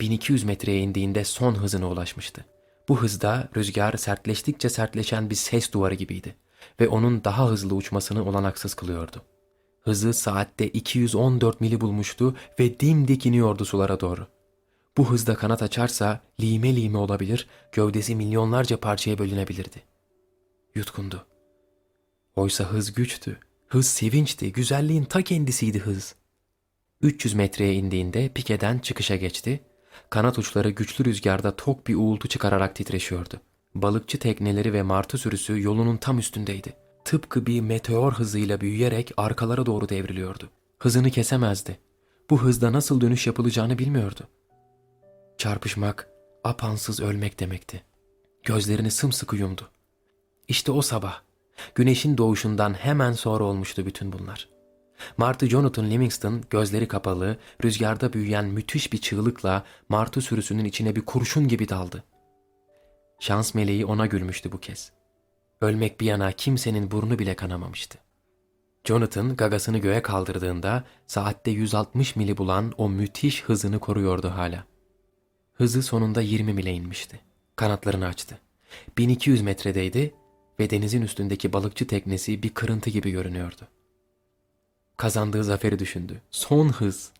1200 0.00 0.44
metreye 0.44 0.80
indiğinde 0.80 1.24
son 1.24 1.54
hızına 1.54 1.88
ulaşmıştı. 1.88 2.44
Bu 2.88 3.02
hızda 3.02 3.48
rüzgar 3.56 3.96
sertleştikçe 3.96 4.68
sertleşen 4.68 5.30
bir 5.30 5.34
ses 5.34 5.72
duvarı 5.72 5.94
gibiydi 5.94 6.34
ve 6.80 6.88
onun 6.88 7.24
daha 7.24 7.48
hızlı 7.48 7.74
uçmasını 7.74 8.28
olanaksız 8.28 8.74
kılıyordu. 8.74 9.22
Hızı 9.80 10.12
saatte 10.12 10.68
214 10.68 11.60
mili 11.60 11.80
bulmuştu 11.80 12.36
ve 12.60 12.80
dimdik 12.80 13.26
iniyordu 13.26 13.64
sulara 13.64 14.00
doğru. 14.00 14.26
Bu 14.98 15.10
hızda 15.10 15.34
kanat 15.34 15.62
açarsa 15.62 16.20
lime 16.40 16.76
lime 16.76 16.98
olabilir, 16.98 17.48
gövdesi 17.72 18.16
milyonlarca 18.16 18.80
parçaya 18.80 19.18
bölünebilirdi. 19.18 19.82
Yutkundu. 20.74 21.26
Oysa 22.36 22.64
hız 22.64 22.92
güçtü, 22.92 23.38
hız 23.68 23.86
sevinçti, 23.86 24.52
güzelliğin 24.52 25.04
ta 25.04 25.22
kendisiydi 25.22 25.78
hız. 25.78 26.14
300 27.02 27.34
metreye 27.34 27.74
indiğinde 27.74 28.28
pikeden 28.28 28.78
çıkışa 28.78 29.16
geçti, 29.16 29.60
kanat 30.10 30.38
uçları 30.38 30.70
güçlü 30.70 31.04
rüzgarda 31.04 31.56
tok 31.56 31.86
bir 31.86 31.94
uğultu 31.94 32.28
çıkararak 32.28 32.76
titreşiyordu. 32.76 33.40
Balıkçı 33.74 34.18
tekneleri 34.18 34.72
ve 34.72 34.82
martı 34.82 35.18
sürüsü 35.18 35.62
yolunun 35.62 35.96
tam 35.96 36.18
üstündeydi. 36.18 36.76
Tıpkı 37.04 37.46
bir 37.46 37.60
meteor 37.60 38.12
hızıyla 38.12 38.60
büyüyerek 38.60 39.12
arkalara 39.16 39.66
doğru 39.66 39.88
devriliyordu. 39.88 40.50
Hızını 40.78 41.10
kesemezdi. 41.10 41.78
Bu 42.30 42.42
hızda 42.42 42.72
nasıl 42.72 43.00
dönüş 43.00 43.26
yapılacağını 43.26 43.78
bilmiyordu. 43.78 44.28
Çarpışmak, 45.38 46.08
apansız 46.44 47.00
ölmek 47.00 47.40
demekti. 47.40 47.82
Gözlerini 48.42 48.90
sımsıkı 48.90 49.36
yumdu. 49.36 49.70
İşte 50.48 50.72
o 50.72 50.82
sabah, 50.82 51.20
güneşin 51.74 52.18
doğuşundan 52.18 52.74
hemen 52.74 53.12
sonra 53.12 53.44
olmuştu 53.44 53.86
bütün 53.86 54.12
bunlar. 54.12 54.48
Martı 55.16 55.46
Jonathan 55.46 55.90
Livingston 55.90 56.42
gözleri 56.50 56.88
kapalı, 56.88 57.36
rüzgarda 57.64 58.12
büyüyen 58.12 58.44
müthiş 58.44 58.92
bir 58.92 58.98
çığlıkla 58.98 59.64
martı 59.88 60.20
sürüsünün 60.20 60.64
içine 60.64 60.96
bir 60.96 61.04
kurşun 61.04 61.48
gibi 61.48 61.68
daldı. 61.68 62.04
Şans 63.20 63.54
meleği 63.54 63.86
ona 63.86 64.06
gülmüştü 64.06 64.52
bu 64.52 64.60
kez. 64.60 64.92
Ölmek 65.60 66.00
bir 66.00 66.06
yana 66.06 66.32
kimsenin 66.32 66.90
burnu 66.90 67.18
bile 67.18 67.36
kanamamıştı. 67.36 67.98
Jonathan 68.84 69.36
gagasını 69.36 69.78
göğe 69.78 70.02
kaldırdığında 70.02 70.84
saatte 71.06 71.50
160 71.50 72.16
mili 72.16 72.36
bulan 72.36 72.72
o 72.78 72.88
müthiş 72.88 73.44
hızını 73.44 73.78
koruyordu 73.78 74.28
hala. 74.28 74.77
Hızı 75.58 75.82
sonunda 75.82 76.22
20 76.22 76.52
mile 76.52 76.72
inmişti. 76.72 77.20
Kanatlarını 77.56 78.06
açtı. 78.06 78.38
1200 78.98 79.42
metredeydi 79.42 80.14
ve 80.60 80.70
denizin 80.70 81.02
üstündeki 81.02 81.52
balıkçı 81.52 81.86
teknesi 81.86 82.42
bir 82.42 82.48
kırıntı 82.48 82.90
gibi 82.90 83.10
görünüyordu. 83.10 83.68
Kazandığı 84.96 85.44
zaferi 85.44 85.78
düşündü. 85.78 86.22
Son 86.30 86.68
hız. 86.68 87.12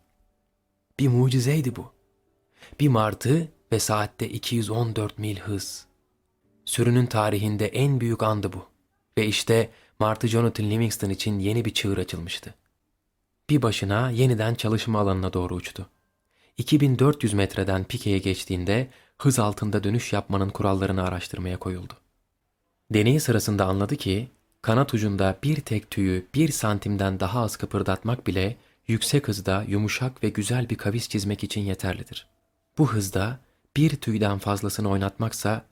Bir 1.00 1.08
mucizeydi 1.08 1.76
bu. 1.76 1.92
Bir 2.80 2.88
martı 2.88 3.48
ve 3.72 3.78
saatte 3.78 4.28
214 4.28 5.18
mil 5.18 5.38
hız. 5.38 5.86
Sürünün 6.64 7.06
tarihinde 7.06 7.66
en 7.66 8.00
büyük 8.00 8.22
andı 8.22 8.52
bu. 8.52 8.66
Ve 9.18 9.26
işte 9.26 9.70
Martı 9.98 10.28
Jonathan 10.28 10.70
Livingston 10.70 11.10
için 11.10 11.38
yeni 11.38 11.64
bir 11.64 11.74
çığır 11.74 11.98
açılmıştı. 11.98 12.54
Bir 13.50 13.62
başına 13.62 14.10
yeniden 14.10 14.54
çalışma 14.54 15.00
alanına 15.00 15.32
doğru 15.32 15.54
uçtu. 15.54 15.88
2400 16.58 17.34
metreden 17.34 17.84
pikeye 17.84 18.18
geçtiğinde 18.18 18.88
hız 19.18 19.38
altında 19.38 19.84
dönüş 19.84 20.12
yapmanın 20.12 20.50
kurallarını 20.50 21.02
araştırmaya 21.02 21.56
koyuldu. 21.56 21.92
Deney 22.90 23.20
sırasında 23.20 23.64
anladı 23.64 23.96
ki 23.96 24.28
kanat 24.62 24.94
ucunda 24.94 25.38
bir 25.42 25.56
tek 25.60 25.90
tüyü 25.90 26.26
bir 26.34 26.48
santimden 26.48 27.20
daha 27.20 27.40
az 27.40 27.56
kıpırdatmak 27.56 28.26
bile 28.26 28.56
yüksek 28.88 29.28
hızda 29.28 29.64
yumuşak 29.68 30.22
ve 30.22 30.28
güzel 30.28 30.70
bir 30.70 30.76
kavis 30.76 31.08
çizmek 31.08 31.44
için 31.44 31.60
yeterlidir. 31.60 32.26
Bu 32.78 32.92
hızda 32.92 33.38
bir 33.76 33.96
tüyden 33.96 34.38
fazlasını 34.38 34.90
oynatmaksa 34.90 35.64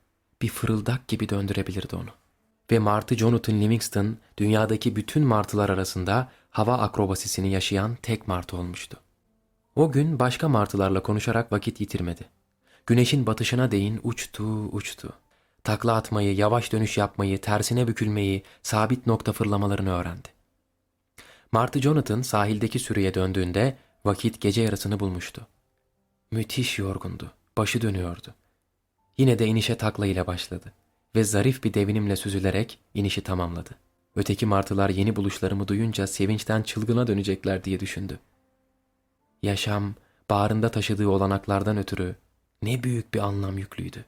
bir 0.43 0.49
fırıldak 0.49 1.09
gibi 1.09 1.28
döndürebilirdi 1.28 1.97
onu. 1.97 2.11
Ve 2.73 2.78
Martı 2.78 3.16
Jonathan 3.16 3.61
Livingston 3.61 4.16
dünyadaki 4.38 4.97
bütün 4.97 5.23
martılar 5.26 5.69
arasında 5.69 6.28
hava 6.50 6.78
akrobasisini 6.78 7.50
yaşayan 7.50 7.97
tek 8.02 8.28
martı 8.28 8.57
olmuştu. 8.57 9.00
O 9.76 9.92
gün 9.92 10.18
başka 10.18 10.49
martılarla 10.49 11.02
konuşarak 11.02 11.52
vakit 11.52 11.80
yitirmedi. 11.80 12.25
Güneşin 12.87 13.26
batışına 13.26 13.71
değin 13.71 14.00
uçtu 14.02 14.45
uçtu. 14.73 15.12
Takla 15.64 15.95
atmayı, 15.95 16.35
yavaş 16.35 16.73
dönüş 16.73 16.99
yapmayı, 16.99 17.40
tersine 17.40 17.88
bükülmeyi, 17.88 18.42
sabit 18.62 19.06
nokta 19.06 19.33
fırlamalarını 19.33 19.90
öğrendi. 19.90 20.28
Martı 21.52 21.80
Jonathan 21.80 22.23
sahildeki 22.23 22.78
sürüye 22.78 23.14
döndüğünde 23.14 23.76
vakit 24.04 24.40
gece 24.40 24.62
yarısını 24.62 25.00
bulmuştu. 25.00 25.47
Müthiş 26.30 26.78
yorgundu, 26.78 27.30
başı 27.59 27.80
dönüyordu. 27.83 28.35
Yine 29.18 29.38
de 29.38 29.47
inişe 29.47 29.76
takla 29.76 30.06
ile 30.06 30.26
başladı 30.26 30.73
ve 31.16 31.25
zarif 31.25 31.64
bir 31.64 31.75
devinimle 31.75 32.16
süzülerek 32.16 32.78
inişi 32.95 33.21
tamamladı. 33.21 33.71
Öteki 34.16 34.47
martılar 34.47 34.90
yeni 34.90 35.16
buluşlarımı 35.16 35.68
duyunca 35.68 36.06
sevinçten 36.06 36.62
çılgına 36.62 37.06
dönecekler 37.06 37.64
diye 37.64 37.80
düşündü. 37.80 38.18
Yaşam, 39.43 39.95
bağrında 40.31 40.71
taşıdığı 40.71 41.09
olanaklardan 41.09 41.76
ötürü 41.76 42.16
ne 42.62 42.83
büyük 42.83 43.14
bir 43.14 43.19
anlam 43.19 43.59
yüklüydü. 43.59 44.05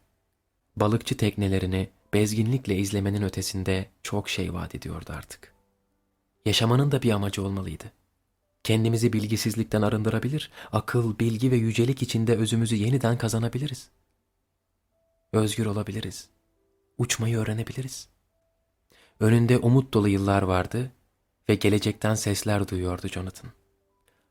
Balıkçı 0.77 1.17
teknelerini 1.17 1.89
bezginlikle 2.15 2.77
izlemenin 2.77 3.23
ötesinde 3.23 3.89
çok 4.03 4.29
şey 4.29 4.55
vaat 4.55 4.75
ediyordu 4.75 5.13
artık. 5.17 5.53
Yaşamanın 6.47 6.93
da 6.93 7.03
bir 7.03 7.11
amacı 7.11 7.43
olmalıydı. 7.43 7.85
Kendimizi 8.65 9.13
bilgisizlikten 9.13 9.83
arındırabilir, 9.83 10.51
akıl, 10.73 11.19
bilgi 11.19 11.51
ve 11.51 11.57
yücelik 11.57 12.03
içinde 12.03 12.37
özümüzü 12.37 12.77
yeniden 12.77 13.19
kazanabiliriz. 13.19 13.89
Özgür 15.33 15.67
olabiliriz. 15.67 16.29
Uçmayı 16.99 17.39
öğrenebiliriz. 17.39 18.09
Önünde 19.21 19.59
umut 19.59 19.95
dolu 19.95 20.09
yıllar 20.09 20.43
vardı 20.43 20.93
ve 21.49 21.55
gelecekten 21.55 22.15
sesler 22.15 22.69
duyuyordu 22.69 23.09
Jonathan. 23.09 23.51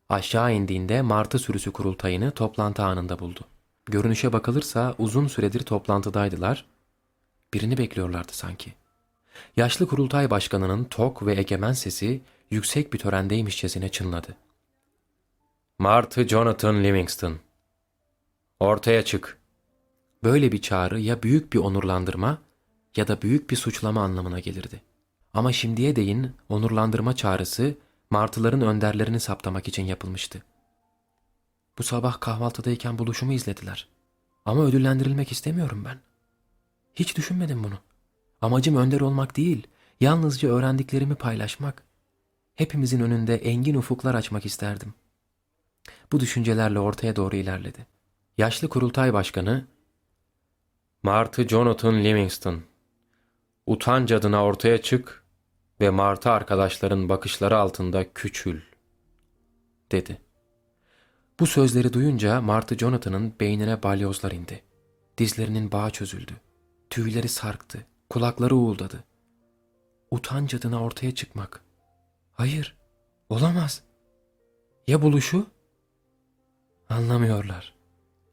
Aşağı 0.09 0.53
indiğinde 0.53 1.01
martı 1.01 1.39
sürüsü 1.39 1.71
kurultayını 1.71 2.31
toplantı 2.31 2.83
anında 2.83 3.19
buldu. 3.19 3.39
Görünüşe 3.85 4.33
bakılırsa 4.33 4.95
uzun 4.97 5.27
süredir 5.27 5.59
toplantıdaydılar. 5.59 6.65
Birini 7.53 7.77
bekliyorlardı 7.77 8.31
sanki. 8.31 8.73
Yaşlı 9.57 9.87
kurultay 9.87 10.29
başkanının 10.29 10.83
tok 10.83 11.25
ve 11.25 11.39
egemen 11.39 11.73
sesi 11.73 12.21
yüksek 12.51 12.93
bir 12.93 12.99
törendeymişçesine 12.99 13.89
çınladı. 13.89 14.35
Martı 15.79 16.27
Jonathan 16.27 16.83
Livingston. 16.83 17.39
Ortaya 18.59 19.05
çık. 19.05 19.37
Böyle 20.23 20.51
bir 20.51 20.61
çağrı 20.61 20.99
ya 20.99 21.23
büyük 21.23 21.53
bir 21.53 21.59
onurlandırma 21.59 22.37
ya 22.95 23.07
da 23.07 23.21
büyük 23.21 23.49
bir 23.49 23.55
suçlama 23.55 24.03
anlamına 24.03 24.39
gelirdi. 24.39 24.81
Ama 25.33 25.51
şimdiye 25.53 25.95
değin 25.95 26.31
onurlandırma 26.49 27.15
çağrısı 27.15 27.75
martıların 28.09 28.61
önderlerini 28.61 29.19
saptamak 29.19 29.67
için 29.67 29.83
yapılmıştı. 29.83 30.43
Bu 31.77 31.83
sabah 31.83 32.19
kahvaltıdayken 32.19 32.99
buluşumu 32.99 33.33
izlediler. 33.33 33.87
Ama 34.45 34.63
ödüllendirilmek 34.63 35.31
istemiyorum 35.31 35.85
ben. 35.85 35.99
Hiç 36.95 37.17
düşünmedim 37.17 37.63
bunu. 37.63 37.77
Amacım 38.41 38.75
önder 38.75 38.99
olmak 38.99 39.37
değil, 39.37 39.67
yalnızca 39.99 40.49
öğrendiklerimi 40.49 41.15
paylaşmak. 41.15 41.83
Hepimizin 42.55 42.99
önünde 42.99 43.35
engin 43.35 43.75
ufuklar 43.75 44.15
açmak 44.15 44.45
isterdim. 44.45 44.93
Bu 46.11 46.19
düşüncelerle 46.19 46.79
ortaya 46.79 47.15
doğru 47.15 47.35
ilerledi. 47.35 47.87
Yaşlı 48.37 48.69
kurultay 48.69 49.13
başkanı, 49.13 49.67
Martı 51.03 51.47
Jonathan 51.47 52.03
Livingston, 52.03 52.63
utanç 53.65 54.11
adına 54.11 54.43
ortaya 54.43 54.81
çık 54.81 55.23
ve 55.81 55.89
Martı 55.89 56.29
arkadaşların 56.29 57.09
bakışları 57.09 57.57
altında 57.57 58.13
küçül, 58.13 58.61
dedi. 59.91 60.21
Bu 61.39 61.47
sözleri 61.47 61.93
duyunca 61.93 62.41
Martı 62.41 62.77
Jonathan'ın 62.77 63.33
beynine 63.39 63.83
balyozlar 63.83 64.31
indi. 64.31 64.63
Dizlerinin 65.17 65.71
bağı 65.71 65.89
çözüldü. 65.89 66.33
Tüyleri 66.89 67.29
sarktı. 67.29 67.85
Kulakları 68.09 68.55
uğuldadı. 68.55 69.03
Utanç 70.11 70.53
adına 70.53 70.83
ortaya 70.83 71.15
çıkmak. 71.15 71.61
Hayır, 72.33 72.77
olamaz. 73.29 73.83
Ya 74.87 75.01
buluşu? 75.01 75.47
Anlamıyorlar. 76.89 77.73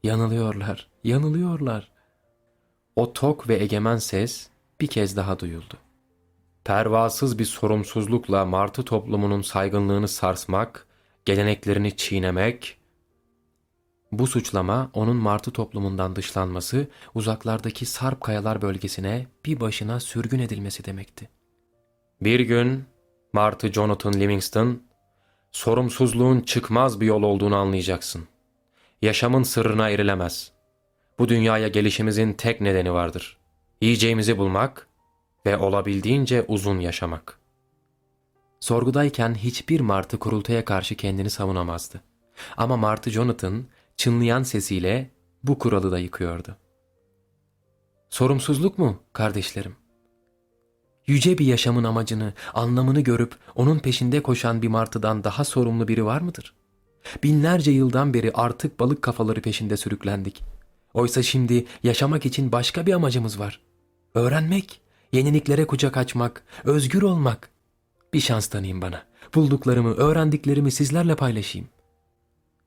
Yanılıyorlar, 0.02 0.90
yanılıyorlar. 1.04 1.92
O 2.96 3.12
tok 3.12 3.48
ve 3.48 3.62
egemen 3.62 3.96
ses 3.96 4.48
bir 4.80 4.86
kez 4.86 5.16
daha 5.16 5.38
duyuldu. 5.38 5.83
Pervasız 6.64 7.38
bir 7.38 7.44
sorumsuzlukla 7.44 8.44
martı 8.44 8.82
toplumunun 8.82 9.42
saygınlığını 9.42 10.08
sarsmak, 10.08 10.86
geleneklerini 11.24 11.96
çiğnemek, 11.96 12.78
bu 14.12 14.26
suçlama 14.26 14.90
onun 14.92 15.16
martı 15.16 15.50
toplumundan 15.50 16.16
dışlanması, 16.16 16.88
uzaklardaki 17.14 17.86
Sarp 17.86 18.20
Kayalar 18.20 18.62
bölgesine 18.62 19.26
bir 19.46 19.60
başına 19.60 20.00
sürgün 20.00 20.38
edilmesi 20.38 20.84
demekti. 20.84 21.28
Bir 22.20 22.40
gün 22.40 22.84
Martı 23.32 23.72
Jonathan 23.72 24.12
Livingston, 24.12 24.82
sorumsuzluğun 25.50 26.40
çıkmaz 26.40 27.00
bir 27.00 27.06
yol 27.06 27.22
olduğunu 27.22 27.56
anlayacaksın. 27.56 28.28
Yaşamın 29.02 29.42
sırrına 29.42 29.90
erilemez. 29.90 30.52
Bu 31.18 31.28
dünyaya 31.28 31.68
gelişimizin 31.68 32.32
tek 32.32 32.60
nedeni 32.60 32.92
vardır. 32.92 33.38
Yiyeceğimizi 33.80 34.38
bulmak 34.38 34.88
ve 35.46 35.56
olabildiğince 35.56 36.44
uzun 36.48 36.80
yaşamak. 36.80 37.38
Sorgudayken 38.60 39.34
hiçbir 39.34 39.80
martı 39.80 40.18
kurultaya 40.18 40.64
karşı 40.64 40.94
kendini 40.94 41.30
savunamazdı. 41.30 42.00
Ama 42.56 42.76
Martı 42.76 43.10
Jonathan 43.10 43.64
çınlayan 43.96 44.42
sesiyle 44.42 45.10
bu 45.44 45.58
kuralı 45.58 45.92
da 45.92 45.98
yıkıyordu. 45.98 46.56
Sorumsuzluk 48.10 48.78
mu 48.78 49.02
kardeşlerim? 49.12 49.76
Yüce 51.06 51.38
bir 51.38 51.46
yaşamın 51.46 51.84
amacını, 51.84 52.32
anlamını 52.54 53.00
görüp 53.00 53.36
onun 53.54 53.78
peşinde 53.78 54.22
koşan 54.22 54.62
bir 54.62 54.68
martıdan 54.68 55.24
daha 55.24 55.44
sorumlu 55.44 55.88
biri 55.88 56.04
var 56.04 56.20
mıdır? 56.20 56.54
Binlerce 57.22 57.70
yıldan 57.70 58.14
beri 58.14 58.32
artık 58.34 58.80
balık 58.80 59.02
kafaları 59.02 59.42
peşinde 59.42 59.76
sürüklendik. 59.76 60.44
Oysa 60.94 61.22
şimdi 61.22 61.66
yaşamak 61.82 62.26
için 62.26 62.52
başka 62.52 62.86
bir 62.86 62.92
amacımız 62.92 63.38
var. 63.38 63.60
Öğrenmek, 64.14 64.80
yeniliklere 65.12 65.66
kucak 65.66 65.96
açmak, 65.96 66.44
özgür 66.64 67.02
olmak. 67.02 67.50
Bir 68.12 68.20
şans 68.20 68.46
tanıyın 68.46 68.82
bana. 68.82 69.02
Bulduklarımı, 69.34 69.94
öğrendiklerimi 69.94 70.72
sizlerle 70.72 71.16
paylaşayım. 71.16 71.68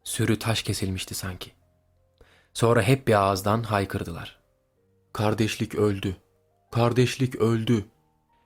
Sürü 0.03 0.39
taş 0.39 0.63
kesilmişti 0.63 1.15
sanki. 1.15 1.51
Sonra 2.53 2.81
hep 2.81 3.07
bir 3.07 3.13
ağızdan 3.13 3.63
haykırdılar. 3.63 4.39
Kardeşlik 5.13 5.75
öldü. 5.75 6.15
Kardeşlik 6.71 7.35
öldü. 7.35 7.85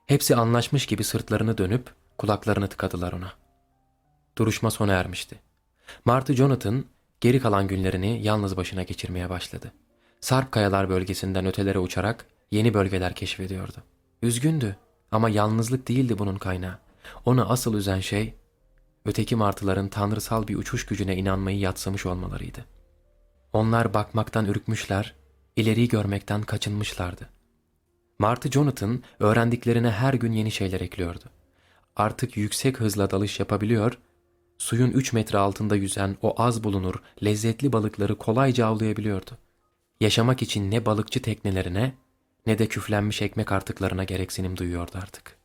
Hepsi 0.06 0.36
anlaşmış 0.36 0.86
gibi 0.86 1.04
sırtlarını 1.04 1.58
dönüp 1.58 1.94
kulaklarını 2.18 2.68
tıkadılar 2.68 3.12
ona. 3.12 3.32
Duruşma 4.38 4.70
sona 4.70 4.92
ermişti. 4.92 5.40
Martı 6.04 6.34
Jonathan 6.34 6.84
geri 7.20 7.40
kalan 7.40 7.68
günlerini 7.68 8.22
yalnız 8.22 8.56
başına 8.56 8.82
geçirmeye 8.82 9.30
başladı. 9.30 9.72
Sarp 10.20 10.52
kayalar 10.52 10.88
bölgesinden 10.88 11.46
ötelere 11.46 11.78
uçarak 11.78 12.26
yeni 12.52 12.74
bölgeler 12.74 13.14
keşfediyordu. 13.14 13.76
Üzgündü 14.22 14.76
ama 15.10 15.30
yalnızlık 15.30 15.88
değildi 15.88 16.18
bunun 16.18 16.36
kaynağı. 16.36 16.78
Onu 17.24 17.50
asıl 17.50 17.74
üzen 17.74 18.00
şey 18.00 18.34
öteki 19.04 19.36
martıların 19.36 19.88
tanrısal 19.88 20.48
bir 20.48 20.56
uçuş 20.56 20.86
gücüne 20.86 21.16
inanmayı 21.16 21.58
yatsamış 21.58 22.06
olmalarıydı. 22.06 22.64
Onlar 23.52 23.94
bakmaktan 23.94 24.46
ürkmüşler, 24.46 25.14
ileriyi 25.56 25.88
görmekten 25.88 26.42
kaçınmışlardı. 26.42 27.28
Martı 28.18 28.50
Jonathan 28.50 29.02
öğrendiklerine 29.20 29.90
her 29.90 30.14
gün 30.14 30.32
yeni 30.32 30.50
şeyler 30.50 30.80
ekliyordu. 30.80 31.24
Artık 31.96 32.36
yüksek 32.36 32.80
hızla 32.80 33.10
dalış 33.10 33.40
yapabiliyor, 33.40 33.98
suyun 34.58 34.90
3 34.90 35.12
metre 35.12 35.38
altında 35.38 35.76
yüzen 35.76 36.16
o 36.22 36.42
az 36.42 36.64
bulunur 36.64 36.94
lezzetli 37.24 37.72
balıkları 37.72 38.18
kolayca 38.18 38.66
avlayabiliyordu. 38.66 39.30
Yaşamak 40.00 40.42
için 40.42 40.70
ne 40.70 40.86
balıkçı 40.86 41.22
teknelerine 41.22 41.94
ne 42.46 42.58
de 42.58 42.66
küflenmiş 42.66 43.22
ekmek 43.22 43.52
artıklarına 43.52 44.04
gereksinim 44.04 44.56
duyuyordu 44.56 44.92
artık. 44.94 45.36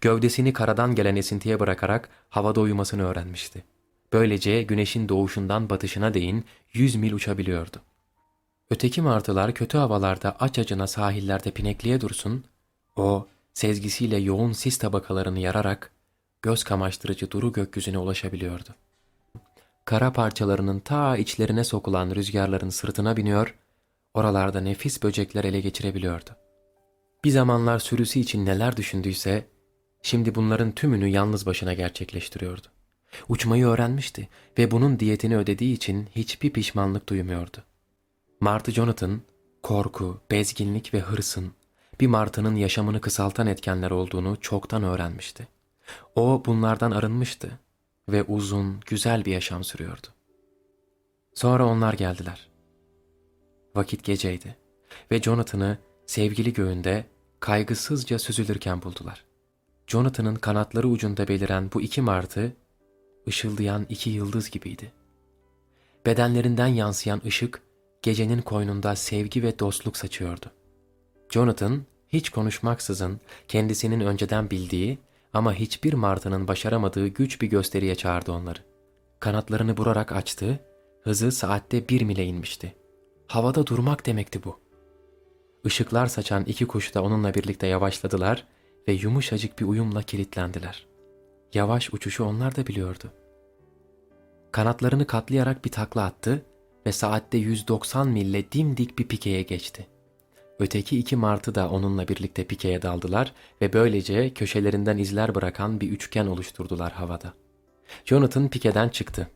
Gövdesini 0.00 0.52
karadan 0.52 0.94
gelen 0.94 1.16
esintiye 1.16 1.60
bırakarak 1.60 2.08
havada 2.30 2.60
uyumasını 2.60 3.06
öğrenmişti. 3.06 3.64
Böylece 4.12 4.62
güneşin 4.62 5.08
doğuşundan 5.08 5.70
batışına 5.70 6.14
değin 6.14 6.44
100 6.72 6.96
mil 6.96 7.12
uçabiliyordu. 7.12 7.82
Öteki 8.70 9.02
martılar 9.02 9.54
kötü 9.54 9.78
havalarda 9.78 10.36
aç 10.40 10.58
acına 10.58 10.86
sahillerde 10.86 11.50
pinekliğe 11.50 12.00
dursun, 12.00 12.44
o 12.96 13.26
sezgisiyle 13.54 14.16
yoğun 14.16 14.52
sis 14.52 14.78
tabakalarını 14.78 15.38
yararak 15.38 15.90
göz 16.42 16.64
kamaştırıcı 16.64 17.30
duru 17.30 17.52
gökyüzüne 17.52 17.98
ulaşabiliyordu. 17.98 18.68
Kara 19.84 20.12
parçalarının 20.12 20.80
ta 20.80 21.16
içlerine 21.16 21.64
sokulan 21.64 22.10
rüzgarların 22.14 22.70
sırtına 22.70 23.16
biniyor, 23.16 23.54
oralarda 24.14 24.60
nefis 24.60 25.02
böcekler 25.02 25.44
ele 25.44 25.60
geçirebiliyordu. 25.60 26.30
Bir 27.24 27.30
zamanlar 27.30 27.78
sürüsü 27.78 28.18
için 28.18 28.46
neler 28.46 28.76
düşündüyse, 28.76 29.46
şimdi 30.02 30.34
bunların 30.34 30.72
tümünü 30.72 31.08
yalnız 31.08 31.46
başına 31.46 31.74
gerçekleştiriyordu. 31.74 32.66
Uçmayı 33.28 33.66
öğrenmişti 33.66 34.28
ve 34.58 34.70
bunun 34.70 35.00
diyetini 35.00 35.36
ödediği 35.36 35.74
için 35.74 36.08
hiçbir 36.16 36.50
pişmanlık 36.50 37.08
duymuyordu. 37.08 37.56
Martı 38.40 38.72
Jonathan, 38.72 39.20
korku, 39.62 40.20
bezginlik 40.30 40.94
ve 40.94 41.00
hırsın 41.00 41.52
bir 42.00 42.06
martının 42.06 42.54
yaşamını 42.54 43.00
kısaltan 43.00 43.46
etkenler 43.46 43.90
olduğunu 43.90 44.40
çoktan 44.40 44.82
öğrenmişti. 44.82 45.48
O 46.16 46.42
bunlardan 46.46 46.90
arınmıştı 46.90 47.58
ve 48.08 48.22
uzun, 48.22 48.80
güzel 48.86 49.24
bir 49.24 49.32
yaşam 49.32 49.64
sürüyordu. 49.64 50.06
Sonra 51.34 51.66
onlar 51.66 51.92
geldiler. 51.92 52.53
Vakit 53.74 54.04
geceydi 54.04 54.56
ve 55.10 55.22
Jonathan'ı 55.22 55.78
sevgili 56.06 56.52
göğünde 56.52 57.04
kaygısızca 57.40 58.18
süzülürken 58.18 58.82
buldular. 58.82 59.24
Jonathan'ın 59.86 60.34
kanatları 60.34 60.88
ucunda 60.88 61.28
beliren 61.28 61.70
bu 61.74 61.80
iki 61.82 62.02
martı 62.02 62.52
ışıldayan 63.28 63.86
iki 63.88 64.10
yıldız 64.10 64.50
gibiydi. 64.50 64.92
Bedenlerinden 66.06 66.66
yansıyan 66.66 67.22
ışık 67.26 67.62
gecenin 68.02 68.42
koynunda 68.42 68.96
sevgi 68.96 69.42
ve 69.42 69.58
dostluk 69.58 69.96
saçıyordu. 69.96 70.46
Jonathan 71.30 71.82
hiç 72.08 72.30
konuşmaksızın 72.30 73.20
kendisinin 73.48 74.00
önceden 74.00 74.50
bildiği 74.50 74.98
ama 75.32 75.54
hiçbir 75.54 75.92
martının 75.92 76.48
başaramadığı 76.48 77.08
güç 77.08 77.40
bir 77.40 77.46
gösteriye 77.46 77.94
çağırdı 77.94 78.32
onları. 78.32 78.58
Kanatlarını 79.20 79.76
vurarak 79.76 80.12
açtı, 80.12 80.60
hızı 81.02 81.32
saatte 81.32 81.88
bir 81.88 82.02
mile 82.02 82.24
inmişti. 82.24 82.74
Havada 83.26 83.66
durmak 83.66 84.06
demekti 84.06 84.44
bu. 84.44 84.60
Işıklar 85.64 86.06
saçan 86.06 86.44
iki 86.44 86.66
kuş 86.66 86.94
da 86.94 87.02
onunla 87.02 87.34
birlikte 87.34 87.66
yavaşladılar 87.66 88.46
ve 88.88 88.92
yumuşacık 88.92 89.58
bir 89.58 89.64
uyumla 89.64 90.02
kilitlendiler. 90.02 90.86
Yavaş 91.54 91.94
uçuşu 91.94 92.24
onlar 92.24 92.56
da 92.56 92.66
biliyordu. 92.66 93.12
Kanatlarını 94.52 95.06
katlayarak 95.06 95.64
bir 95.64 95.70
takla 95.70 96.04
attı 96.04 96.42
ve 96.86 96.92
saatte 96.92 97.38
190 97.38 98.08
mille 98.08 98.52
dimdik 98.52 98.98
bir 98.98 99.08
pikeye 99.08 99.42
geçti. 99.42 99.86
Öteki 100.58 100.98
iki 100.98 101.16
martı 101.16 101.54
da 101.54 101.70
onunla 101.70 102.08
birlikte 102.08 102.44
pikeye 102.44 102.82
daldılar 102.82 103.32
ve 103.60 103.72
böylece 103.72 104.34
köşelerinden 104.34 104.98
izler 104.98 105.34
bırakan 105.34 105.80
bir 105.80 105.90
üçgen 105.90 106.26
oluşturdular 106.26 106.92
havada. 106.92 107.32
Jonathan 108.04 108.48
pikeden 108.48 108.88
çıktı. 108.88 109.28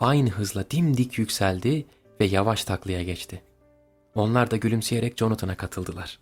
Aynı 0.00 0.30
hızla 0.30 0.70
dimdik 0.70 1.18
yükseldi 1.18 1.86
ve 2.20 2.24
yavaş 2.24 2.64
taklaya 2.64 3.02
geçti. 3.02 3.42
Onlar 4.14 4.50
da 4.50 4.56
gülümseyerek 4.56 5.18
Jonathan'a 5.18 5.56
katıldılar. 5.56 6.20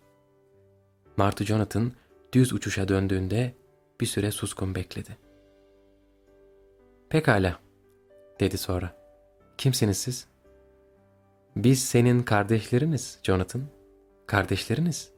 Martı 1.17 1.45
Jonathan 1.45 1.91
düz 2.33 2.53
uçuşa 2.53 2.87
döndüğünde 2.87 3.53
bir 4.01 4.05
süre 4.05 4.31
suskun 4.31 4.75
bekledi. 4.75 5.17
Pekala, 7.09 7.59
dedi 8.39 8.57
sonra. 8.57 8.95
Kimsiniz 9.57 9.97
siz? 9.97 10.27
Biz 11.55 11.85
senin 11.85 12.23
kardeşleriniz 12.23 13.19
Jonathan. 13.23 13.61
Kardeşleriniz. 14.27 15.11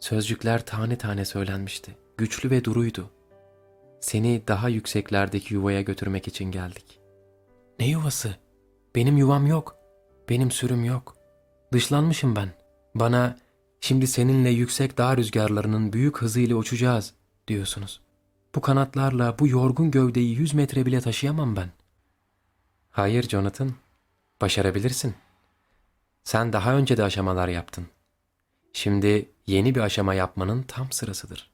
Sözcükler 0.00 0.66
tane 0.66 0.98
tane 0.98 1.24
söylenmişti. 1.24 1.96
Güçlü 2.16 2.50
ve 2.50 2.64
duruydu. 2.64 3.10
Seni 4.00 4.42
daha 4.48 4.68
yükseklerdeki 4.68 5.54
yuvaya 5.54 5.82
götürmek 5.82 6.28
için 6.28 6.44
geldik. 6.44 7.00
Ne 7.78 7.88
yuvası? 7.88 8.34
Benim 8.94 9.16
yuvam 9.16 9.46
yok. 9.46 9.81
Benim 10.32 10.50
sürüm 10.50 10.84
yok. 10.84 11.16
Dışlanmışım 11.72 12.36
ben. 12.36 12.50
Bana 12.94 13.38
şimdi 13.80 14.06
seninle 14.06 14.50
yüksek 14.50 14.98
dağ 14.98 15.16
rüzgarlarının 15.16 15.92
büyük 15.92 16.22
hızıyla 16.22 16.56
uçacağız 16.56 17.14
diyorsunuz. 17.48 18.00
Bu 18.54 18.60
kanatlarla 18.60 19.38
bu 19.38 19.48
yorgun 19.48 19.90
gövdeyi 19.90 20.36
yüz 20.36 20.54
metre 20.54 20.86
bile 20.86 21.00
taşıyamam 21.00 21.56
ben. 21.56 21.70
Hayır 22.90 23.28
Jonathan. 23.28 23.72
Başarabilirsin. 24.40 25.14
Sen 26.24 26.52
daha 26.52 26.74
önce 26.74 26.96
de 26.96 27.04
aşamalar 27.04 27.48
yaptın. 27.48 27.86
Şimdi 28.72 29.28
yeni 29.46 29.74
bir 29.74 29.80
aşama 29.80 30.14
yapmanın 30.14 30.62
tam 30.62 30.92
sırasıdır. 30.92 31.50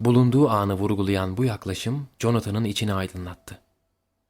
Bulunduğu 0.00 0.48
anı 0.48 0.74
vurgulayan 0.74 1.36
bu 1.36 1.44
yaklaşım 1.44 2.08
Jonathan'ın 2.18 2.64
içini 2.64 2.94
aydınlattı. 2.94 3.60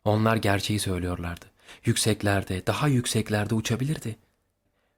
Onlar 0.05 0.37
gerçeği 0.37 0.79
söylüyorlardı. 0.79 1.56
Yükseklerde, 1.85 2.66
daha 2.66 2.88
yükseklerde 2.88 3.55
uçabilirdi. 3.55 4.16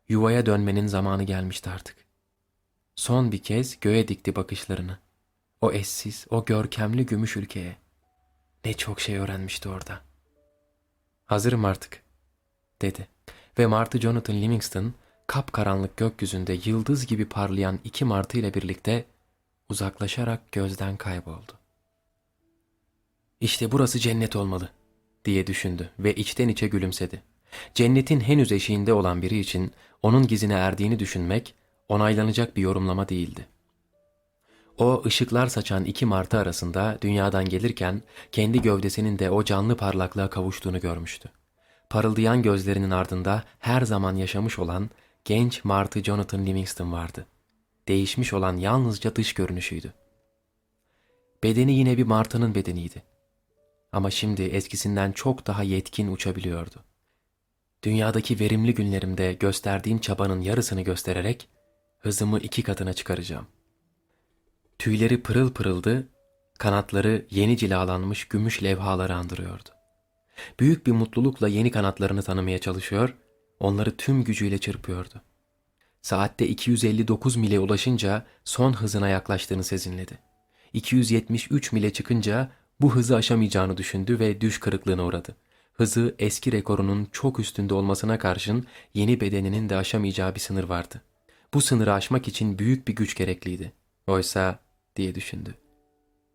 Yuvaya 0.08 0.46
dönmenin 0.46 0.86
zamanı 0.86 1.22
gelmişti 1.22 1.70
artık. 1.70 1.96
Son 2.96 3.32
bir 3.32 3.42
kez 3.42 3.80
göğe 3.80 4.08
dikti 4.08 4.36
bakışlarını. 4.36 4.98
O 5.60 5.72
eşsiz, 5.72 6.26
o 6.30 6.44
görkemli 6.44 7.06
gümüş 7.06 7.36
ülkeye. 7.36 7.76
Ne 8.64 8.74
çok 8.74 9.00
şey 9.00 9.16
öğrenmişti 9.16 9.68
orada. 9.68 10.00
Hazırım 11.26 11.64
artık, 11.64 12.02
dedi. 12.82 13.08
Ve 13.58 13.66
Martı 13.66 14.00
Jonathan 14.00 14.36
Livingston, 14.36 14.94
kapkaranlık 15.26 15.96
gökyüzünde 15.96 16.58
yıldız 16.64 17.06
gibi 17.06 17.28
parlayan 17.28 17.78
iki 17.84 18.04
martı 18.04 18.38
ile 18.38 18.54
birlikte 18.54 19.04
uzaklaşarak 19.68 20.52
gözden 20.52 20.96
kayboldu. 20.96 21.52
İşte 23.40 23.72
burası 23.72 23.98
cennet 23.98 24.36
olmalı, 24.36 24.70
diye 25.28 25.46
düşündü 25.46 25.90
ve 25.98 26.14
içten 26.14 26.48
içe 26.48 26.68
gülümsedi. 26.68 27.22
Cennetin 27.74 28.20
henüz 28.20 28.52
eşiğinde 28.52 28.92
olan 28.92 29.22
biri 29.22 29.38
için 29.38 29.72
onun 30.02 30.26
gizine 30.26 30.54
erdiğini 30.54 30.98
düşünmek 30.98 31.54
onaylanacak 31.88 32.56
bir 32.56 32.62
yorumlama 32.62 33.08
değildi. 33.08 33.46
O 34.78 35.02
ışıklar 35.06 35.46
saçan 35.46 35.84
iki 35.84 36.06
martı 36.06 36.38
arasında 36.38 36.98
dünyadan 37.02 37.44
gelirken 37.44 38.02
kendi 38.32 38.62
gövdesinin 38.62 39.18
de 39.18 39.30
o 39.30 39.44
canlı 39.44 39.76
parlaklığa 39.76 40.30
kavuştuğunu 40.30 40.80
görmüştü. 40.80 41.28
Parıldayan 41.90 42.42
gözlerinin 42.42 42.90
ardında 42.90 43.44
her 43.58 43.82
zaman 43.82 44.16
yaşamış 44.16 44.58
olan 44.58 44.90
genç 45.24 45.64
martı 45.64 46.04
Jonathan 46.04 46.46
Livingston 46.46 46.92
vardı. 46.92 47.26
Değişmiş 47.88 48.32
olan 48.32 48.56
yalnızca 48.56 49.16
dış 49.16 49.34
görünüşüydü. 49.34 49.92
Bedeni 51.42 51.72
yine 51.72 51.96
bir 51.98 52.04
martının 52.04 52.54
bedeniydi. 52.54 53.02
Ama 53.92 54.10
şimdi 54.10 54.42
eskisinden 54.42 55.12
çok 55.12 55.46
daha 55.46 55.62
yetkin 55.62 56.12
uçabiliyordu. 56.12 56.84
Dünyadaki 57.82 58.40
verimli 58.40 58.74
günlerimde 58.74 59.32
gösterdiğim 59.32 59.98
çabanın 59.98 60.40
yarısını 60.40 60.80
göstererek 60.80 61.48
hızımı 61.98 62.38
iki 62.38 62.62
katına 62.62 62.92
çıkaracağım. 62.92 63.46
Tüyleri 64.78 65.22
pırıl 65.22 65.52
pırıldı, 65.52 66.08
kanatları 66.58 67.26
yeni 67.30 67.56
cilalanmış 67.56 68.28
gümüş 68.28 68.62
levhaları 68.62 69.14
andırıyordu. 69.14 69.68
Büyük 70.60 70.86
bir 70.86 70.92
mutlulukla 70.92 71.48
yeni 71.48 71.70
kanatlarını 71.70 72.22
tanımaya 72.22 72.58
çalışıyor, 72.58 73.16
onları 73.60 73.96
tüm 73.96 74.24
gücüyle 74.24 74.58
çırpıyordu. 74.58 75.22
Saatte 76.02 76.48
259 76.48 77.36
mile 77.36 77.60
ulaşınca 77.60 78.26
son 78.44 78.72
hızına 78.72 79.08
yaklaştığını 79.08 79.64
sezinledi. 79.64 80.18
273 80.72 81.72
mile 81.72 81.92
çıkınca 81.92 82.50
bu 82.80 82.94
hızı 82.94 83.16
aşamayacağını 83.16 83.76
düşündü 83.76 84.18
ve 84.18 84.40
düş 84.40 84.60
kırıklığına 84.60 85.04
uğradı. 85.04 85.36
Hızı 85.72 86.14
eski 86.18 86.52
rekorunun 86.52 87.08
çok 87.12 87.38
üstünde 87.38 87.74
olmasına 87.74 88.18
karşın 88.18 88.66
yeni 88.94 89.20
bedeninin 89.20 89.68
de 89.68 89.76
aşamayacağı 89.76 90.34
bir 90.34 90.40
sınır 90.40 90.64
vardı. 90.64 91.02
Bu 91.54 91.60
sınırı 91.60 91.92
aşmak 91.92 92.28
için 92.28 92.58
büyük 92.58 92.88
bir 92.88 92.96
güç 92.96 93.14
gerekliydi. 93.14 93.72
Oysa 94.06 94.58
diye 94.96 95.14
düşündü. 95.14 95.54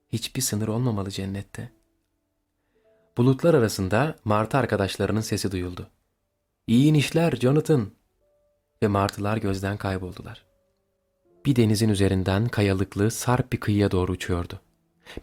Hiçbir 0.09 0.41
sınır 0.41 0.67
olmamalı 0.67 1.11
cennette. 1.11 1.71
Bulutlar 3.17 3.53
arasında 3.53 4.15
martı 4.25 4.57
arkadaşlarının 4.57 5.21
sesi 5.21 5.51
duyuldu. 5.51 5.89
İyi 6.67 6.85
inişler 6.85 7.35
Jonathan. 7.35 7.91
Ve 8.83 8.87
martılar 8.87 9.37
gözden 9.37 9.77
kayboldular. 9.77 10.45
Bir 11.45 11.55
denizin 11.55 11.89
üzerinden 11.89 12.47
kayalıklı 12.47 13.11
sarp 13.11 13.53
bir 13.53 13.59
kıyıya 13.59 13.91
doğru 13.91 14.11
uçuyordu. 14.11 14.61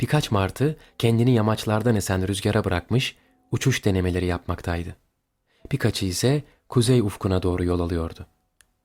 Birkaç 0.01 0.31
martı 0.31 0.77
kendini 0.99 1.35
yamaçlardan 1.35 1.97
esen 1.97 2.29
rüzgara 2.29 2.65
bırakmış 2.65 3.17
uçuş 3.53 3.85
denemeleri 3.85 4.27
yapmaktaydı. 4.27 4.97
Birkaçı 5.73 6.07
ise 6.07 6.43
kuzey 6.69 7.01
ufkuna 7.01 7.43
doğru 7.43 7.65
yol 7.65 7.81
alıyordu. 7.81 8.27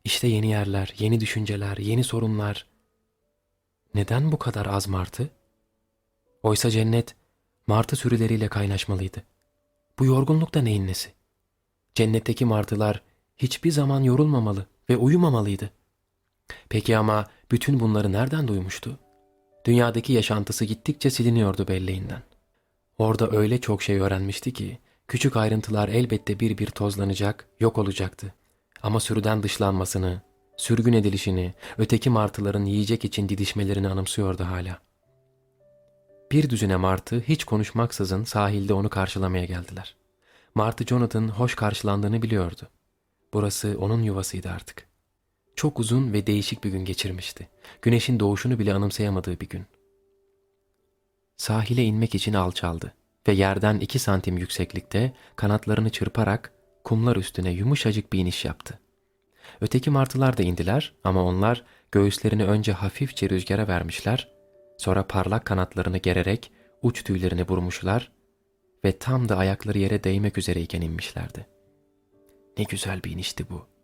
İşte 0.04 0.28
yeni 0.28 0.48
yerler, 0.48 0.94
yeni 1.00 1.20
düşünceler, 1.20 1.78
yeni 1.78 2.04
sorunlar. 2.04 2.66
Neden 3.96 4.32
bu 4.32 4.40
kadar 4.40 4.66
az 4.66 4.88
martı? 4.88 5.30
Oysa 6.44 6.70
cennet 6.70 7.16
martı 7.68 7.96
sürüleriyle 7.96 8.48
kaynaşmalıydı. 8.48 9.24
Bu 10.00 10.06
yorgunluk 10.06 10.54
da 10.54 10.62
neyin 10.62 10.88
nesi? 10.88 11.14
Cennetteki 11.96 12.46
martılar 12.46 13.02
hiçbir 13.38 13.72
zaman 13.72 14.04
yorulmamalı 14.04 14.66
ve 14.90 14.98
uyumamalıydı. 14.98 15.70
Peki 16.70 16.98
ama 16.98 17.28
bütün 17.52 17.80
bunları 17.80 18.12
nereden 18.12 18.48
duymuştu? 18.48 19.00
Dünyadaki 19.66 20.14
yaşantısı 20.14 20.66
gittikçe 20.66 21.10
siliniyordu 21.10 21.68
belleğinden. 21.68 22.22
Orada 22.98 23.32
öyle 23.32 23.62
çok 23.62 23.82
şey 23.84 24.00
öğrenmişti 24.00 24.54
ki 24.54 24.80
küçük 25.08 25.38
ayrıntılar 25.38 25.90
elbette 25.90 26.40
bir 26.40 26.58
bir 26.58 26.68
tozlanacak, 26.68 27.48
yok 27.60 27.78
olacaktı. 27.78 28.34
Ama 28.84 29.00
sürüden 29.00 29.44
dışlanmasını, 29.44 30.22
sürgün 30.58 30.94
edilişini, 30.94 31.54
öteki 31.78 32.10
martıların 32.10 32.66
yiyecek 32.66 33.06
için 33.06 33.30
didişmelerini 33.30 33.88
anımsıyordu 33.88 34.44
hala. 34.44 34.80
Bir 36.32 36.50
düzine 36.50 36.76
martı 36.76 37.20
hiç 37.20 37.44
konuşmaksızın 37.44 38.24
sahilde 38.24 38.74
onu 38.74 38.90
karşılamaya 38.90 39.46
geldiler. 39.46 39.96
Martı 40.56 40.84
Jonathan 40.86 41.28
hoş 41.28 41.56
karşılandığını 41.56 42.22
biliyordu. 42.22 42.70
Burası 43.34 43.78
onun 43.80 44.04
yuvasıydı 44.04 44.50
artık. 44.50 44.88
Çok 45.56 45.80
uzun 45.80 46.14
ve 46.14 46.28
değişik 46.28 46.64
bir 46.64 46.70
gün 46.70 46.86
geçirmişti. 46.86 47.48
Güneşin 47.82 48.20
doğuşunu 48.20 48.60
bile 48.60 48.74
anımsayamadığı 48.74 49.40
bir 49.40 49.50
gün. 49.50 49.66
Sahile 51.38 51.84
inmek 51.84 52.16
için 52.16 52.34
alçaldı 52.34 52.94
ve 53.28 53.32
yerden 53.32 53.80
iki 53.80 54.00
santim 54.00 54.38
yükseklikte 54.38 55.14
kanatlarını 55.36 55.90
çırparak 55.90 56.54
kumlar 56.84 57.16
üstüne 57.16 57.52
yumuşacık 57.52 58.14
bir 58.14 58.20
iniş 58.20 58.46
yaptı. 58.46 58.80
Öteki 59.62 59.90
martılar 59.90 60.38
da 60.38 60.44
indiler 60.44 60.94
ama 61.04 61.24
onlar 61.24 61.64
göğüslerini 61.92 62.46
önce 62.46 62.72
hafifçe 62.72 63.30
rüzgara 63.30 63.68
vermişler, 63.68 64.32
sonra 64.78 65.08
parlak 65.08 65.46
kanatlarını 65.46 65.98
gererek 65.98 66.52
uç 66.82 67.04
tüylerini 67.04 67.48
vurmuşlar 67.48 68.12
ve 68.86 68.98
tam 69.00 69.30
da 69.30 69.38
ayakları 69.38 69.78
yere 69.78 70.04
değmek 70.04 70.38
üzereyken 70.38 70.82
inmişlerdi. 70.82 71.46
Ne 72.58 72.64
güzel 72.64 73.04
bir 73.04 73.12
inişti 73.12 73.50
bu. 73.50 73.75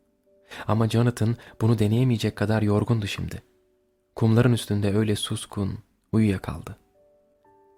Ama 0.67 0.89
Jonathan 0.89 1.35
bunu 1.61 1.79
deneyemeyecek 1.79 2.35
kadar 2.35 2.61
yorgundu 2.61 3.07
şimdi. 3.07 3.43
Kumların 4.15 4.53
üstünde 4.53 4.95
öyle 4.95 5.15
suskun, 5.15 5.79
uyuyakaldı. 6.11 6.77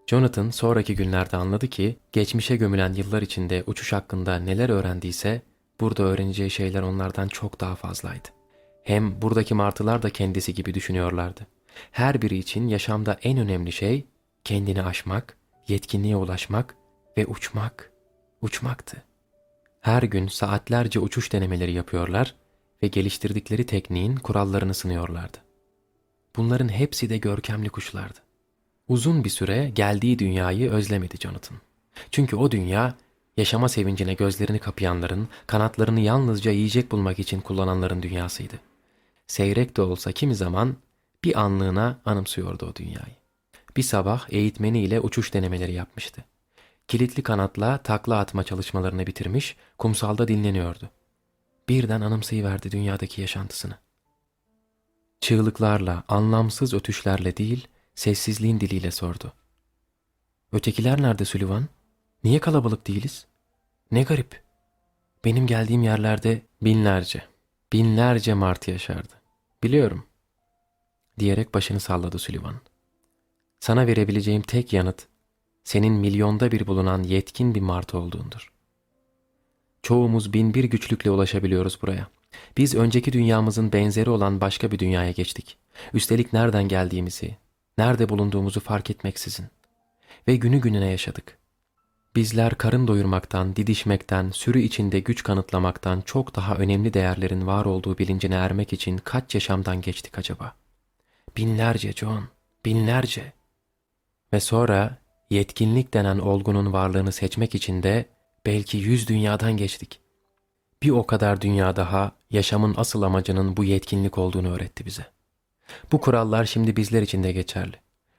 Jonathan 0.07 0.49
sonraki 0.49 0.95
günlerde 0.95 1.37
anladı 1.37 1.67
ki 1.67 1.97
geçmişe 2.11 2.55
gömülen 2.55 2.93
yıllar 2.93 3.21
içinde 3.21 3.63
uçuş 3.67 3.93
hakkında 3.93 4.39
neler 4.39 4.69
öğrendiyse 4.69 5.41
burada 5.79 6.03
öğreneceği 6.03 6.49
şeyler 6.49 6.81
onlardan 6.81 7.27
çok 7.27 7.61
daha 7.61 7.75
fazlaydı. 7.75 8.27
Hem 8.83 9.21
buradaki 9.21 9.53
martılar 9.53 10.01
da 10.01 10.09
kendisi 10.09 10.53
gibi 10.53 10.73
düşünüyorlardı. 10.73 11.47
Her 11.91 12.21
biri 12.21 12.37
için 12.37 12.67
yaşamda 12.67 13.17
en 13.23 13.37
önemli 13.37 13.71
şey 13.71 14.05
kendini 14.43 14.83
aşmak, 14.83 15.37
yetkinliğe 15.67 16.15
ulaşmak 16.15 16.75
ve 17.17 17.25
uçmak, 17.25 17.91
uçmaktı. 18.41 19.03
Her 19.81 20.03
gün 20.03 20.27
saatlerce 20.27 20.99
uçuş 20.99 21.33
denemeleri 21.33 21.71
yapıyorlar 21.71 22.35
ve 22.83 22.87
geliştirdikleri 22.87 23.65
tekniğin 23.65 24.15
kurallarını 24.15 24.73
sınıyorlardı. 24.73 25.37
Bunların 26.35 26.69
hepsi 26.69 27.09
de 27.09 27.17
görkemli 27.17 27.69
kuşlardı. 27.69 28.19
Uzun 28.87 29.23
bir 29.23 29.29
süre 29.29 29.69
geldiği 29.69 30.19
dünyayı 30.19 30.71
özlemedi 30.71 31.17
Jonathan. 31.17 31.57
Çünkü 32.11 32.35
o 32.35 32.51
dünya 32.51 32.95
yaşama 33.37 33.69
sevincine 33.69 34.13
gözlerini 34.13 34.59
kapayanların, 34.59 35.27
kanatlarını 35.47 35.99
yalnızca 35.99 36.51
yiyecek 36.51 36.91
bulmak 36.91 37.19
için 37.19 37.41
kullananların 37.41 38.01
dünyasıydı. 38.01 38.55
Seyrek 39.27 39.77
de 39.77 39.81
olsa 39.81 40.11
kimi 40.11 40.35
zaman 40.35 40.75
bir 41.23 41.41
anlığına 41.41 41.99
anımsıyordu 42.05 42.65
o 42.65 42.75
dünyayı. 42.75 43.15
Bir 43.77 43.83
sabah 43.83 44.27
eğitmeniyle 44.29 44.99
uçuş 44.99 45.33
denemeleri 45.33 45.73
yapmıştı. 45.73 46.23
Kilitli 46.87 47.23
kanatla 47.23 47.77
takla 47.77 48.19
atma 48.19 48.43
çalışmalarını 48.43 49.07
bitirmiş, 49.07 49.55
kumsalda 49.77 50.27
dinleniyordu. 50.27 50.89
Birden 51.69 52.01
anımsayıverdi 52.01 52.71
dünyadaki 52.71 53.21
yaşantısını. 53.21 53.77
Çığlıklarla, 55.19 56.03
anlamsız 56.07 56.73
ötüşlerle 56.73 57.37
değil, 57.37 57.67
sessizliğin 57.95 58.59
diliyle 58.59 58.91
sordu. 58.91 59.33
Ötekiler 60.51 61.01
nerede 61.01 61.25
Süleyman? 61.25 61.67
Niye 62.23 62.39
kalabalık 62.39 62.87
değiliz? 62.87 63.25
Ne 63.91 64.03
garip. 64.03 64.43
Benim 65.25 65.47
geldiğim 65.47 65.83
yerlerde 65.83 66.41
binlerce, 66.61 67.23
binlerce 67.73 68.33
martı 68.33 68.71
yaşardı. 68.71 69.13
Biliyorum. 69.63 70.05
Diyerek 71.19 71.53
başını 71.53 71.79
salladı 71.79 72.19
Süleyman. 72.19 72.55
Sana 73.59 73.87
verebileceğim 73.87 74.41
tek 74.41 74.73
yanıt, 74.73 75.07
senin 75.63 75.93
milyonda 75.93 76.51
bir 76.51 76.67
bulunan 76.67 77.03
yetkin 77.03 77.55
bir 77.55 77.61
martı 77.61 77.97
olduğundur. 77.97 78.52
Çoğumuz 79.83 80.33
bin 80.33 80.53
bir 80.53 80.63
güçlükle 80.63 81.11
ulaşabiliyoruz 81.11 81.81
buraya. 81.81 82.07
Biz 82.57 82.75
önceki 82.75 83.13
dünyamızın 83.13 83.71
benzeri 83.71 84.09
olan 84.09 84.41
başka 84.41 84.71
bir 84.71 84.79
dünyaya 84.79 85.11
geçtik. 85.11 85.57
Üstelik 85.93 86.33
nereden 86.33 86.67
geldiğimizi, 86.67 87.37
nerede 87.77 88.09
bulunduğumuzu 88.09 88.59
fark 88.59 88.89
etmeksizin. 88.89 89.45
Ve 90.27 90.35
günü 90.35 90.61
gününe 90.61 90.91
yaşadık. 90.91 91.37
Bizler 92.15 92.55
karın 92.55 92.87
doyurmaktan, 92.87 93.55
didişmekten, 93.55 94.29
sürü 94.29 94.59
içinde 94.59 94.99
güç 94.99 95.23
kanıtlamaktan 95.23 96.01
çok 96.01 96.35
daha 96.35 96.55
önemli 96.55 96.93
değerlerin 96.93 97.47
var 97.47 97.65
olduğu 97.65 97.97
bilincine 97.97 98.35
ermek 98.35 98.73
için 98.73 98.97
kaç 98.97 99.35
yaşamdan 99.35 99.81
geçtik 99.81 100.17
acaba? 100.17 100.55
Binlerce 101.37 101.93
John, 101.93 102.23
binlerce. 102.65 103.33
Ve 104.33 104.39
sonra 104.39 104.97
yetkinlik 105.29 105.93
denen 105.93 106.19
olgunun 106.19 106.73
varlığını 106.73 107.11
seçmek 107.11 107.55
için 107.55 107.83
de 107.83 108.05
belki 108.45 108.77
yüz 108.77 109.07
dünyadan 109.07 109.57
geçtik. 109.57 109.99
Bir 110.83 110.89
o 110.89 111.05
kadar 111.05 111.41
dünya 111.41 111.75
daha 111.75 112.11
yaşamın 112.29 112.73
asıl 112.77 113.01
amacının 113.01 113.57
bu 113.57 113.63
yetkinlik 113.63 114.17
olduğunu 114.17 114.53
öğretti 114.53 114.85
bize. 114.85 115.05
Bu 115.91 116.01
kurallar 116.01 116.45
şimdi 116.45 116.75
bizler 116.75 117.01
için 117.01 117.23
de 117.23 117.31
geçerli. 117.31 117.75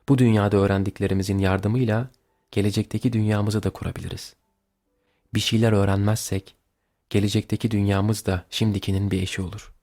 Bu 0.09 0.19
dünyada 0.19 0.57
öğrendiklerimizin 0.57 1.39
yardımıyla 1.39 2.09
gelecekteki 2.51 3.13
dünyamızı 3.13 3.63
da 3.63 3.71
kurabiliriz. 3.71 4.35
Bir 5.35 5.41
şeyler 5.41 5.73
öğrenmezsek 5.73 6.55
gelecekteki 7.11 7.71
dünyamız 7.71 8.27
da 8.27 8.45
şimdikinin 8.51 9.11
bir 9.11 9.23
eşi 9.23 9.43
olur. 9.43 9.75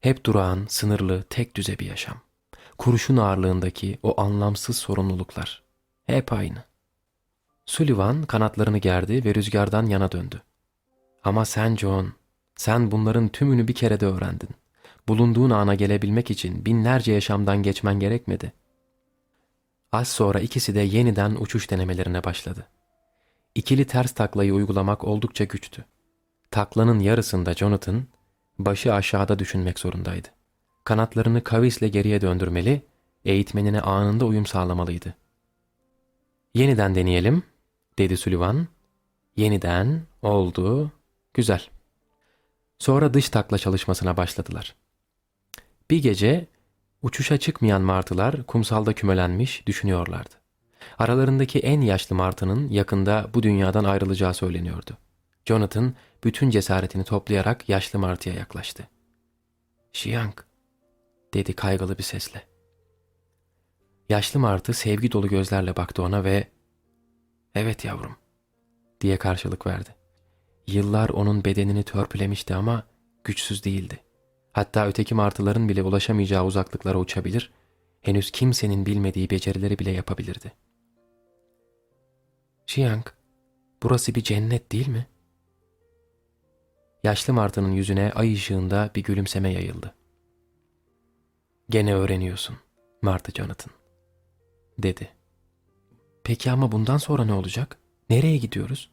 Hep 0.00 0.26
durağan, 0.26 0.66
sınırlı, 0.68 1.22
tek 1.22 1.54
düze 1.54 1.78
bir 1.78 1.86
yaşam. 1.86 2.20
Kurşun 2.78 3.16
ağırlığındaki 3.16 3.98
o 4.02 4.20
anlamsız 4.20 4.76
sorumluluklar. 4.76 5.62
Hep 6.06 6.32
aynı. 6.32 6.67
Sullivan 7.68 8.22
kanatlarını 8.22 8.78
gerdi 8.78 9.24
ve 9.24 9.34
rüzgardan 9.34 9.86
yana 9.86 10.12
döndü. 10.12 10.42
Ama 11.24 11.44
sen 11.44 11.76
John, 11.76 12.12
sen 12.56 12.90
bunların 12.90 13.28
tümünü 13.28 13.68
bir 13.68 13.74
kerede 13.74 14.06
öğrendin. 14.06 14.48
Bulunduğun 15.08 15.50
ana 15.50 15.74
gelebilmek 15.74 16.30
için 16.30 16.64
binlerce 16.66 17.12
yaşamdan 17.12 17.62
geçmen 17.62 18.00
gerekmedi. 18.00 18.52
Az 19.92 20.08
sonra 20.08 20.40
ikisi 20.40 20.74
de 20.74 20.80
yeniden 20.80 21.34
uçuş 21.34 21.70
denemelerine 21.70 22.24
başladı. 22.24 22.66
İkili 23.54 23.84
ters 23.86 24.12
taklayı 24.12 24.54
uygulamak 24.54 25.04
oldukça 25.04 25.44
güçtü. 25.44 25.84
Taklanın 26.50 26.98
yarısında 26.98 27.54
Jonathan, 27.54 28.04
başı 28.58 28.94
aşağıda 28.94 29.38
düşünmek 29.38 29.78
zorundaydı. 29.78 30.28
Kanatlarını 30.84 31.44
kavisle 31.44 31.88
geriye 31.88 32.20
döndürmeli, 32.20 32.82
eğitmenine 33.24 33.80
anında 33.80 34.24
uyum 34.24 34.46
sağlamalıydı. 34.46 35.14
Yeniden 36.54 36.94
deneyelim, 36.94 37.42
dedi 37.98 38.16
Sullivan. 38.16 38.66
Yeniden, 39.36 40.02
oldu, 40.22 40.92
güzel. 41.34 41.66
Sonra 42.78 43.14
dış 43.14 43.28
takla 43.28 43.58
çalışmasına 43.58 44.16
başladılar. 44.16 44.74
Bir 45.90 46.02
gece 46.02 46.46
uçuşa 47.02 47.38
çıkmayan 47.38 47.82
martılar 47.82 48.46
kumsalda 48.46 48.92
kümelenmiş 48.92 49.66
düşünüyorlardı. 49.66 50.34
Aralarındaki 50.98 51.58
en 51.58 51.80
yaşlı 51.80 52.16
martının 52.16 52.68
yakında 52.68 53.30
bu 53.34 53.42
dünyadan 53.42 53.84
ayrılacağı 53.84 54.34
söyleniyordu. 54.34 54.98
Jonathan 55.44 55.94
bütün 56.24 56.50
cesaretini 56.50 57.04
toplayarak 57.04 57.68
yaşlı 57.68 57.98
martıya 57.98 58.34
yaklaştı. 58.34 58.88
Şiyank, 59.92 60.46
dedi 61.34 61.52
kaygılı 61.52 61.98
bir 61.98 62.02
sesle. 62.02 62.42
Yaşlı 64.08 64.40
martı 64.40 64.74
sevgi 64.74 65.12
dolu 65.12 65.28
gözlerle 65.28 65.76
baktı 65.76 66.02
ona 66.02 66.24
ve 66.24 66.48
''Evet 67.54 67.84
yavrum'' 67.84 68.16
diye 69.00 69.16
karşılık 69.16 69.66
verdi. 69.66 69.94
Yıllar 70.66 71.08
onun 71.08 71.44
bedenini 71.44 71.82
törpülemişti 71.82 72.54
ama 72.54 72.86
güçsüz 73.24 73.64
değildi. 73.64 73.98
Hatta 74.52 74.86
öteki 74.86 75.14
martıların 75.14 75.68
bile 75.68 75.82
ulaşamayacağı 75.82 76.44
uzaklıklara 76.44 76.98
uçabilir, 76.98 77.52
henüz 78.00 78.30
kimsenin 78.30 78.86
bilmediği 78.86 79.30
becerileri 79.30 79.78
bile 79.78 79.90
yapabilirdi. 79.90 80.52
Şiyank, 82.66 83.16
burası 83.82 84.14
bir 84.14 84.22
cennet 84.22 84.72
değil 84.72 84.88
mi? 84.88 85.06
Yaşlı 87.04 87.32
martının 87.32 87.72
yüzüne 87.72 88.12
ay 88.14 88.32
ışığında 88.32 88.90
bir 88.94 89.02
gülümseme 89.02 89.52
yayıldı. 89.52 89.94
Gene 91.70 91.94
öğreniyorsun, 91.94 92.56
Martı 93.02 93.32
Jonathan, 93.32 93.72
dedi. 94.78 95.17
Peki 96.28 96.50
ama 96.50 96.72
bundan 96.72 96.96
sonra 96.96 97.24
ne 97.24 97.32
olacak? 97.32 97.78
Nereye 98.10 98.36
gidiyoruz? 98.36 98.90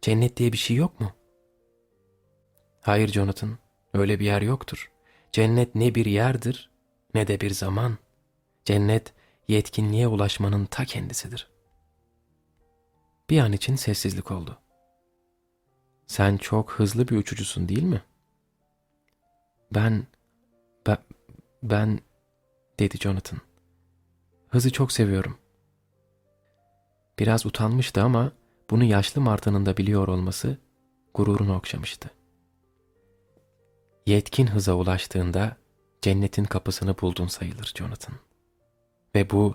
Cennet 0.00 0.36
diye 0.36 0.52
bir 0.52 0.58
şey 0.58 0.76
yok 0.76 1.00
mu? 1.00 1.12
Hayır 2.80 3.08
Jonathan, 3.08 3.58
öyle 3.94 4.20
bir 4.20 4.24
yer 4.24 4.42
yoktur. 4.42 4.90
Cennet 5.32 5.74
ne 5.74 5.94
bir 5.94 6.06
yerdir 6.06 6.70
ne 7.14 7.26
de 7.26 7.40
bir 7.40 7.50
zaman. 7.50 7.98
Cennet 8.64 9.14
yetkinliğe 9.48 10.08
ulaşmanın 10.08 10.64
ta 10.64 10.84
kendisidir. 10.84 11.50
Bir 13.30 13.38
an 13.38 13.52
için 13.52 13.76
sessizlik 13.76 14.30
oldu. 14.30 14.58
Sen 16.06 16.36
çok 16.36 16.72
hızlı 16.72 17.08
bir 17.08 17.16
uçucusun 17.16 17.68
değil 17.68 17.82
mi? 17.82 18.02
Ben, 19.74 20.06
ben, 20.86 20.98
ben, 21.62 22.00
dedi 22.78 22.98
Jonathan. 22.98 23.40
Hızı 24.48 24.72
çok 24.72 24.92
seviyorum. 24.92 25.41
Biraz 27.22 27.46
utanmıştı 27.46 28.02
ama 28.02 28.32
bunu 28.70 28.84
yaşlı 28.84 29.20
martının 29.20 29.66
da 29.66 29.76
biliyor 29.76 30.08
olması 30.08 30.56
gururunu 31.14 31.56
okşamıştı. 31.56 32.10
Yetkin 34.06 34.46
hıza 34.46 34.74
ulaştığında 34.74 35.56
cennetin 36.00 36.44
kapısını 36.44 36.94
buldun 37.00 37.26
sayılır 37.26 37.72
Jonathan. 37.76 38.14
Ve 39.14 39.30
bu 39.30 39.54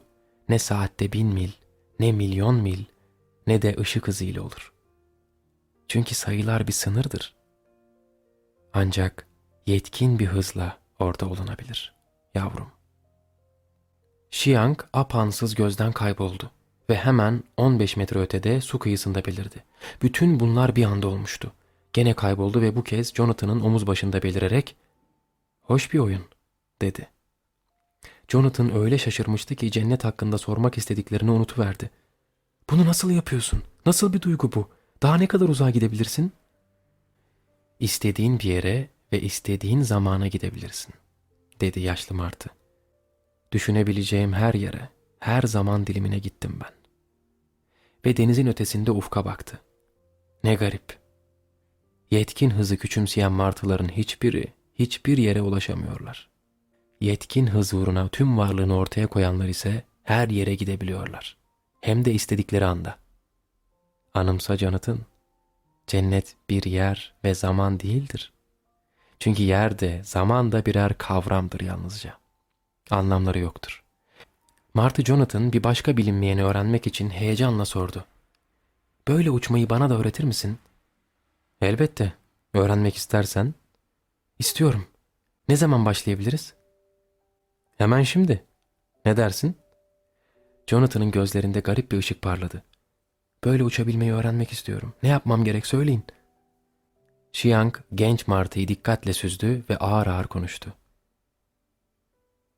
ne 0.50 0.60
saatte 0.60 1.12
bin 1.12 1.28
mil, 1.28 1.52
ne 2.00 2.12
milyon 2.12 2.56
mil, 2.56 2.86
ne 3.48 3.62
de 3.62 3.76
ışık 3.80 4.08
hızıyla 4.08 4.42
olur. 4.42 4.74
Çünkü 5.88 6.16
sayılar 6.16 6.68
bir 6.68 6.74
sınırdır. 6.74 7.36
Ancak 8.74 9.28
yetkin 9.66 10.20
bir 10.20 10.28
hızla 10.28 10.78
orada 11.00 11.30
olunabilir, 11.30 11.96
yavrum. 12.36 12.72
Şiang 14.32 14.84
apansız 14.94 15.56
gözden 15.56 15.92
kayboldu 15.92 16.52
ve 16.90 16.96
hemen 16.96 17.44
15 17.58 17.98
metre 17.98 18.20
ötede 18.20 18.62
su 18.62 18.80
kıyısında 18.80 19.26
belirdi. 19.26 19.64
Bütün 20.02 20.40
bunlar 20.40 20.76
bir 20.76 20.86
anda 20.86 21.08
olmuştu. 21.08 21.52
Gene 21.94 22.14
kayboldu 22.14 22.62
ve 22.62 22.76
bu 22.76 22.84
kez 22.84 23.14
Jonathan'ın 23.14 23.60
omuz 23.60 23.88
başında 23.88 24.24
belirerek 24.24 24.76
''Hoş 25.62 25.94
bir 25.94 26.00
oyun'' 26.00 26.26
dedi. 26.82 27.10
Jonathan 28.28 28.76
öyle 28.76 28.98
şaşırmıştı 28.98 29.56
ki 29.56 29.72
cennet 29.72 30.04
hakkında 30.04 30.38
sormak 30.38 30.78
istediklerini 30.78 31.32
unutuverdi. 31.32 31.90
''Bunu 32.70 32.86
nasıl 32.86 33.12
yapıyorsun? 33.12 33.64
Nasıl 33.86 34.14
bir 34.14 34.22
duygu 34.22 34.52
bu? 34.52 34.70
Daha 35.02 35.18
ne 35.18 35.28
kadar 35.28 35.50
uzağa 35.50 35.70
gidebilirsin?'' 35.70 36.32
''İstediğin 37.80 38.40
bir 38.40 38.44
yere 38.44 38.90
ve 39.12 39.22
istediğin 39.22 39.82
zamana 39.82 40.28
gidebilirsin.'' 40.28 40.94
dedi 41.62 41.80
yaşlı 41.80 42.16
martı. 42.16 42.50
Düşünebileceğim 43.52 44.34
her 44.34 44.54
yere, 44.54 44.90
her 45.20 45.42
zaman 45.42 45.88
dilimine 45.88 46.20
gittim 46.20 46.60
ben. 46.64 46.77
Ve 48.08 48.18
denizin 48.18 48.48
ötesinde 48.48 48.92
ufka 48.92 49.26
baktı. 49.26 49.60
Ne 50.44 50.56
garip. 50.56 51.00
Yetkin 52.12 52.50
hızı 52.50 52.78
küçümseyen 52.78 53.32
martıların 53.32 53.88
hiçbiri, 53.88 54.54
hiçbir 54.76 55.18
yere 55.18 55.42
ulaşamıyorlar. 55.42 56.30
Yetkin 57.02 57.48
hız 57.48 57.74
uğruna 57.74 58.08
tüm 58.08 58.38
varlığını 58.38 58.76
ortaya 58.76 59.08
koyanlar 59.08 59.48
ise 59.48 59.84
her 60.04 60.30
yere 60.30 60.56
gidebiliyorlar. 60.56 61.38
Hem 61.82 62.06
de 62.06 62.14
istedikleri 62.14 62.66
anda. 62.66 62.96
Anımsa 64.14 64.58
Jonathan, 64.58 65.00
cennet 65.88 66.36
bir 66.50 66.64
yer 66.64 67.14
ve 67.24 67.36
zaman 67.36 67.80
değildir. 67.80 68.34
Çünkü 69.20 69.44
yer 69.44 69.80
de 69.80 70.02
zaman 70.04 70.52
da 70.52 70.66
birer 70.66 70.98
kavramdır 70.98 71.60
yalnızca. 71.60 72.18
Anlamları 72.90 73.40
yoktur. 73.40 73.87
Martı 74.78 75.04
Jonathan 75.04 75.54
bir 75.54 75.64
başka 75.64 75.98
bilinmeyeni 75.98 76.44
öğrenmek 76.44 76.88
için 76.88 77.10
heyecanla 77.10 77.66
sordu. 77.66 78.06
Böyle 79.08 79.32
uçmayı 79.32 79.70
bana 79.70 79.90
da 79.90 80.00
öğretir 80.00 80.24
misin? 80.24 80.60
Elbette. 81.62 82.14
Öğrenmek 82.54 82.96
istersen. 82.96 83.54
İstiyorum. 84.40 84.88
Ne 85.50 85.56
zaman 85.56 85.86
başlayabiliriz? 85.86 86.54
Hemen 87.78 88.04
şimdi. 88.04 88.44
Ne 89.06 89.18
dersin? 89.18 89.56
Jonathan'ın 90.68 91.12
gözlerinde 91.12 91.60
garip 91.60 91.92
bir 91.92 91.98
ışık 91.98 92.22
parladı. 92.22 92.64
Böyle 93.44 93.64
uçabilmeyi 93.64 94.14
öğrenmek 94.14 94.52
istiyorum. 94.52 94.94
Ne 95.04 95.10
yapmam 95.10 95.44
gerek 95.44 95.68
söyleyin. 95.68 96.04
Xiang 97.34 97.78
genç 97.96 98.28
martıyı 98.28 98.68
dikkatle 98.68 99.14
süzdü 99.14 99.64
ve 99.70 99.78
ağır 99.78 100.08
ağır 100.08 100.28
konuştu. 100.28 100.74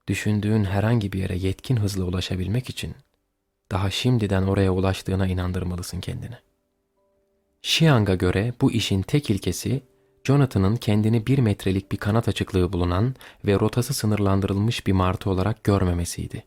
Düşündüğün 0.10 0.64
herhangi 0.64 1.12
bir 1.12 1.20
yere 1.20 1.38
yetkin 1.38 1.78
hızla 1.78 2.04
ulaşabilmek 2.04 2.70
için 2.70 2.96
daha 3.72 3.90
şimdiden 3.90 4.44
oraya 4.44 4.74
ulaştığına 4.74 5.28
inandırmalısın 5.28 6.02
kendini. 6.02 6.36
Xiang'a 7.64 8.16
göre 8.16 8.54
bu 8.62 8.72
işin 8.72 9.02
tek 9.02 9.30
ilkesi 9.30 9.82
Jonathan'ın 10.24 10.76
kendini 10.76 11.28
bir 11.28 11.40
metrelik 11.40 11.92
bir 11.92 11.98
kanat 11.98 12.28
açıklığı 12.28 12.74
bulunan 12.74 13.16
ve 13.46 13.60
rotası 13.60 13.94
sınırlandırılmış 13.94 14.88
bir 14.88 14.92
martı 14.92 15.30
olarak 15.30 15.64
görmemesiydi. 15.64 16.44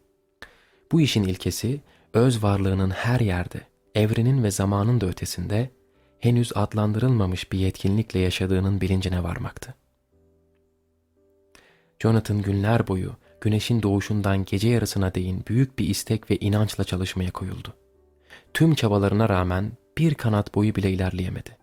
Bu 0.93 1.01
işin 1.01 1.25
ilkesi 1.25 1.81
öz 2.15 2.43
varlığının 2.43 2.91
her 2.91 3.21
yerde, 3.21 3.61
evrenin 3.95 4.43
ve 4.43 4.51
zamanın 4.51 5.01
da 5.01 5.07
ötesinde 5.07 5.71
henüz 6.19 6.53
adlandırılmamış 6.55 7.53
bir 7.53 7.59
yetkinlikle 7.59 8.21
yaşadığının 8.21 8.81
bilincine 8.81 9.23
varmaktı. 9.23 9.75
Jonathan 12.01 12.43
günler 12.43 12.89
boyu 12.89 13.17
güneşin 13.43 13.83
doğuşundan 13.83 14.45
gece 14.45 14.69
yarısına 14.69 15.15
değin 15.15 15.45
büyük 15.49 15.79
bir 15.79 15.89
istek 15.89 16.31
ve 16.31 16.37
inançla 16.37 16.85
çalışmaya 16.85 17.31
koyuldu. 17.31 17.75
Tüm 18.55 18.75
çabalarına 18.75 19.29
rağmen 19.29 19.73
bir 19.99 20.15
kanat 20.15 20.55
boyu 20.55 20.75
bile 20.75 20.91
ilerleyemedi. 20.91 21.57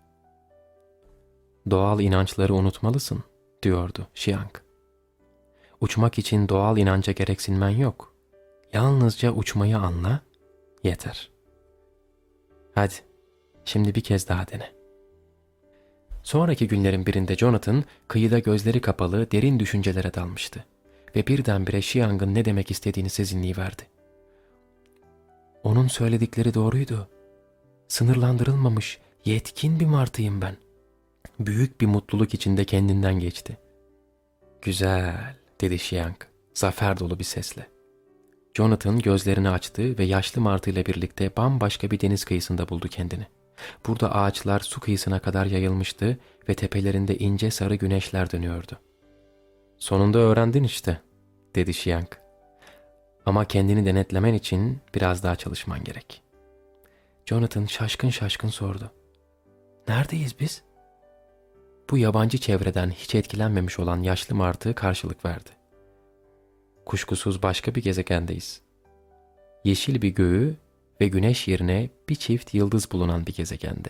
Doğal 1.70 2.00
inançları 2.00 2.54
unutmalısın, 2.54 3.24
diyordu 3.62 4.06
Xiang. 4.14 4.50
Uçmak 5.80 6.18
için 6.18 6.48
doğal 6.48 6.78
inanca 6.78 7.12
gereksinmen 7.12 7.70
yok. 7.70 8.14
Yalnızca 8.72 9.32
uçmayı 9.32 9.78
anla, 9.78 10.20
yeter. 10.84 11.30
Hadi, 12.74 12.94
şimdi 13.64 13.94
bir 13.94 14.00
kez 14.00 14.28
daha 14.28 14.48
dene. 14.48 14.72
Sonraki 16.22 16.68
günlerin 16.68 17.06
birinde 17.06 17.36
Jonathan 17.36 17.84
kıyıda 18.08 18.38
gözleri 18.38 18.80
kapalı 18.80 19.30
derin 19.30 19.60
düşüncelere 19.60 20.14
dalmıştı 20.14 20.64
ve 21.16 21.26
birdenbire 21.26 21.78
Xiang'ın 21.78 22.34
ne 22.34 22.44
demek 22.44 22.70
istediğini 22.70 23.10
sezinleyiverdi. 23.10 23.82
Onun 25.62 25.88
söyledikleri 25.88 26.54
doğruydu. 26.54 27.08
Sınırlandırılmamış, 27.88 28.98
yetkin 29.24 29.80
bir 29.80 29.86
martıyım 29.86 30.42
ben. 30.42 30.56
Büyük 31.40 31.80
bir 31.80 31.86
mutluluk 31.86 32.34
içinde 32.34 32.64
kendinden 32.64 33.18
geçti. 33.18 33.58
Güzel, 34.62 35.36
dedi 35.60 35.74
Xiang, 35.74 36.16
zafer 36.54 37.00
dolu 37.00 37.18
bir 37.18 37.24
sesle. 37.24 37.66
Jonathan 38.54 38.98
gözlerini 38.98 39.50
açtı 39.50 39.98
ve 39.98 40.04
yaşlı 40.04 40.40
martıyla 40.40 40.86
birlikte 40.86 41.36
bambaşka 41.36 41.90
bir 41.90 42.00
deniz 42.00 42.24
kıyısında 42.24 42.68
buldu 42.68 42.88
kendini. 42.88 43.26
Burada 43.86 44.14
ağaçlar 44.14 44.60
su 44.60 44.80
kıyısına 44.80 45.18
kadar 45.18 45.46
yayılmıştı 45.46 46.18
ve 46.48 46.54
tepelerinde 46.54 47.18
ince 47.18 47.50
sarı 47.50 47.74
güneşler 47.74 48.32
dönüyordu. 48.32 48.78
Sonunda 49.80 50.18
öğrendin 50.18 50.64
işte, 50.64 51.00
dedi 51.54 51.70
Xiang. 51.70 52.08
Ama 53.26 53.44
kendini 53.44 53.86
denetlemen 53.86 54.34
için 54.34 54.78
biraz 54.94 55.22
daha 55.22 55.36
çalışman 55.36 55.84
gerek. 55.84 56.22
Jonathan 57.26 57.66
şaşkın 57.66 58.10
şaşkın 58.10 58.48
sordu. 58.48 58.90
Neredeyiz 59.88 60.40
biz? 60.40 60.62
Bu 61.90 61.98
yabancı 61.98 62.38
çevreden 62.38 62.90
hiç 62.90 63.14
etkilenmemiş 63.14 63.78
olan 63.78 64.02
yaşlı 64.02 64.34
martı 64.34 64.74
karşılık 64.74 65.24
verdi. 65.24 65.50
Kuşkusuz 66.86 67.42
başka 67.42 67.74
bir 67.74 67.82
gezegendeyiz. 67.82 68.60
Yeşil 69.64 70.02
bir 70.02 70.08
göğü 70.08 70.56
ve 71.00 71.08
güneş 71.08 71.48
yerine 71.48 71.90
bir 72.08 72.14
çift 72.14 72.54
yıldız 72.54 72.92
bulunan 72.92 73.26
bir 73.26 73.34
gezegende. 73.34 73.88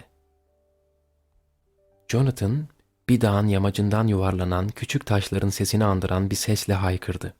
Jonathan 2.08 2.68
bir 3.10 3.20
dağın 3.20 3.46
yamacından 3.46 4.06
yuvarlanan 4.06 4.68
küçük 4.68 5.06
taşların 5.06 5.48
sesini 5.48 5.84
andıran 5.84 6.30
bir 6.30 6.36
sesle 6.36 6.74
haykırdı. 6.74 7.34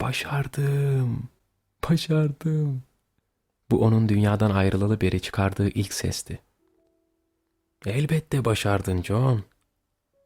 Başardım, 0.00 1.28
başardım. 1.90 2.82
Bu 3.70 3.84
onun 3.84 4.08
dünyadan 4.08 4.50
ayrılalı 4.50 5.00
beri 5.00 5.20
çıkardığı 5.20 5.68
ilk 5.68 5.92
sesti. 5.92 6.38
Elbette 7.86 8.44
başardın 8.44 9.02
John, 9.02 9.44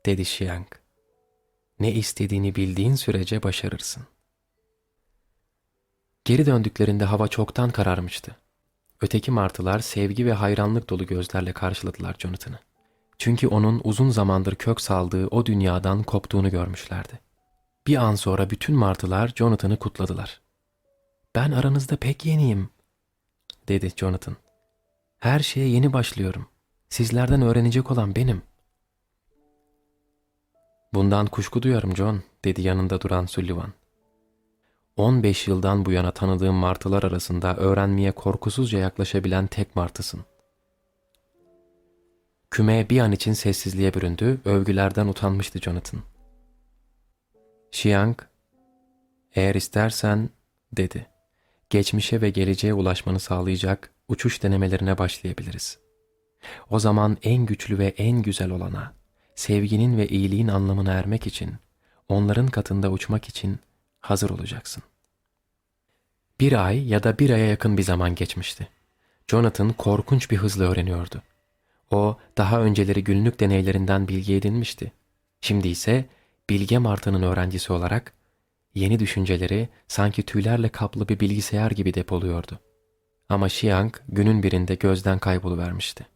dedi 0.07 0.23
Xiang. 0.23 0.67
Ne 1.81 1.93
istediğini 1.93 2.55
bildiğin 2.55 2.95
sürece 2.95 3.43
başarırsın. 3.43 4.03
Geri 6.25 6.47
döndüklerinde 6.47 7.05
hava 7.05 7.29
çoktan 7.29 7.71
kararmıştı. 7.71 8.37
Öteki 9.01 9.31
martılar 9.31 9.79
sevgi 9.79 10.27
ve 10.27 10.33
hayranlık 10.33 10.91
dolu 10.91 11.07
gözlerle 11.07 11.53
karşıladılar 11.53 12.17
Jonathan'ı. 12.19 12.70
Çünkü 13.21 13.49
onun 13.49 13.81
uzun 13.85 14.11
zamandır 14.11 14.55
kök 14.55 14.81
saldığı 14.81 15.27
o 15.27 15.47
dünyadan 15.47 16.03
koptuğunu 16.03 16.51
görmüşlerdi. 16.51 17.21
Bir 17.87 17.97
an 17.97 18.15
sonra 18.15 18.51
bütün 18.51 18.75
martılar 18.75 19.33
Jonathan'ı 19.37 19.77
kutladılar. 19.77 20.41
Ben 21.35 21.51
aranızda 21.51 21.97
pek 21.97 22.27
yeniyim, 22.27 22.69
dedi 23.69 23.91
Jonathan. 23.97 24.37
Her 25.19 25.41
şeye 25.41 25.69
yeni 25.69 25.93
başlıyorum. 25.93 26.47
Sizlerden 26.89 27.43
öğrenecek 27.43 27.91
olan 27.91 28.17
benim. 28.17 28.43
Bundan 30.95 31.27
kuşku 31.27 31.63
duyarım 31.63 31.97
John, 31.97 32.23
dedi 32.45 32.63
yanında 32.63 33.01
duran 33.01 33.27
Sullivan. 33.27 33.73
15 34.97 35.49
yıldan 35.49 35.85
bu 35.85 35.93
yana 35.93 36.11
tanıdığım 36.11 36.55
martılar 36.55 37.03
arasında 37.03 37.57
öğrenmeye 37.57 38.13
korkusuzca 38.13 38.79
yaklaşabilen 38.79 39.47
tek 39.47 39.77
martısın. 39.77 40.25
Küme 42.51 42.91
bir 42.91 43.01
an 43.01 43.13
için 43.13 43.33
sessizliğe 43.33 43.95
büründü, 43.95 44.41
övgülerden 44.45 45.07
utanmıştı 45.07 45.59
Jonathan. 45.59 46.01
Xiang, 47.73 48.19
eğer 49.35 49.55
istersen, 49.55 50.31
dedi. 50.73 51.07
Geçmişe 51.71 52.21
ve 52.21 52.31
geleceğe 52.31 52.75
ulaşmanı 52.75 53.21
sağlayacak 53.21 53.91
uçuş 54.09 54.43
denemelerine 54.43 54.99
başlayabiliriz. 54.99 55.79
O 56.71 56.79
zaman 56.79 57.17
en 57.23 57.47
güçlü 57.47 57.79
ve 57.79 57.87
en 57.87 58.23
güzel 58.23 58.51
olana, 58.51 58.95
sevginin 59.35 59.99
ve 59.99 60.09
iyiliğin 60.09 60.49
anlamına 60.49 60.93
ermek 60.93 61.27
için, 61.27 61.55
onların 62.09 62.47
katında 62.47 62.91
uçmak 62.91 63.29
için 63.29 63.59
hazır 64.01 64.31
olacaksın. 64.31 64.83
Bir 66.41 66.67
ay 66.67 66.89
ya 66.89 67.03
da 67.03 67.19
bir 67.19 67.31
aya 67.31 67.47
yakın 67.47 67.77
bir 67.77 67.83
zaman 67.83 68.15
geçmişti. 68.15 68.69
Jonathan 69.29 69.73
korkunç 69.73 70.31
bir 70.31 70.37
hızla 70.37 70.65
öğreniyordu. 70.65 71.23
O 71.91 72.17
daha 72.37 72.61
önceleri 72.61 73.05
günlük 73.05 73.41
deneylerinden 73.41 74.09
bilgi 74.09 74.35
edinmişti. 74.35 74.93
Şimdi 75.41 75.69
ise 75.69 76.05
Bilge 76.51 76.79
Martı'nın 76.79 77.23
öğrencisi 77.23 77.73
olarak 77.73 78.13
yeni 78.75 78.99
düşünceleri 78.99 79.69
sanki 79.89 80.23
tüylerle 80.23 80.69
kaplı 80.69 81.09
bir 81.09 81.21
bilgisayar 81.21 81.71
gibi 81.71 81.95
depoluyordu. 81.95 82.59
Ama 83.29 83.47
Xiang 83.47 83.95
günün 84.09 84.43
birinde 84.43 84.75
gözden 84.75 85.19
kayboluvermişti. 85.19 86.07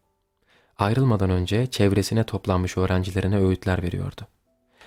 Ayrılmadan 0.78 1.30
önce 1.30 1.66
çevresine 1.66 2.24
toplanmış 2.24 2.76
öğrencilerine 2.76 3.38
öğütler 3.38 3.82
veriyordu. 3.82 4.22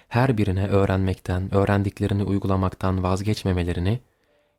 Her 0.08 0.38
birine 0.38 0.68
öğrenmekten, 0.68 1.54
öğrendiklerini 1.54 2.24
uygulamaktan 2.24 3.04
vazgeçmemelerini, 3.04 4.00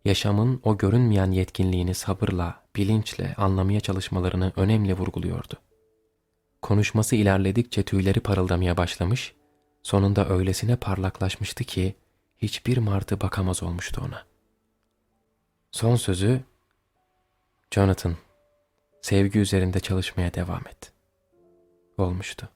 yaşamın 0.04 0.60
o 0.64 0.78
görünmeyen 0.78 1.30
yetkinliğini 1.30 1.94
sabırla, 1.94 2.62
bilinçle 2.76 3.34
anlamaya 3.36 3.80
çalışmalarını 3.80 4.52
önemli 4.56 4.94
vurguluyordu. 4.94 5.54
Konuşması 6.62 7.16
ilerledikçe 7.16 7.82
tüyleri 7.82 8.20
parıldamaya 8.20 8.76
başlamış, 8.76 9.34
sonunda 9.82 10.28
öylesine 10.28 10.76
parlaklaşmıştı 10.76 11.64
ki 11.64 11.94
hiçbir 12.38 12.78
martı 12.78 13.20
bakamaz 13.20 13.62
olmuştu 13.62 14.02
ona. 14.08 14.26
Son 15.72 15.96
sözü 15.96 16.40
Jonathan, 17.70 18.16
sevgi 19.02 19.38
üzerinde 19.38 19.80
çalışmaya 19.80 20.34
devam 20.34 20.66
et. 20.66 20.92
Olmuştu. 21.98 22.48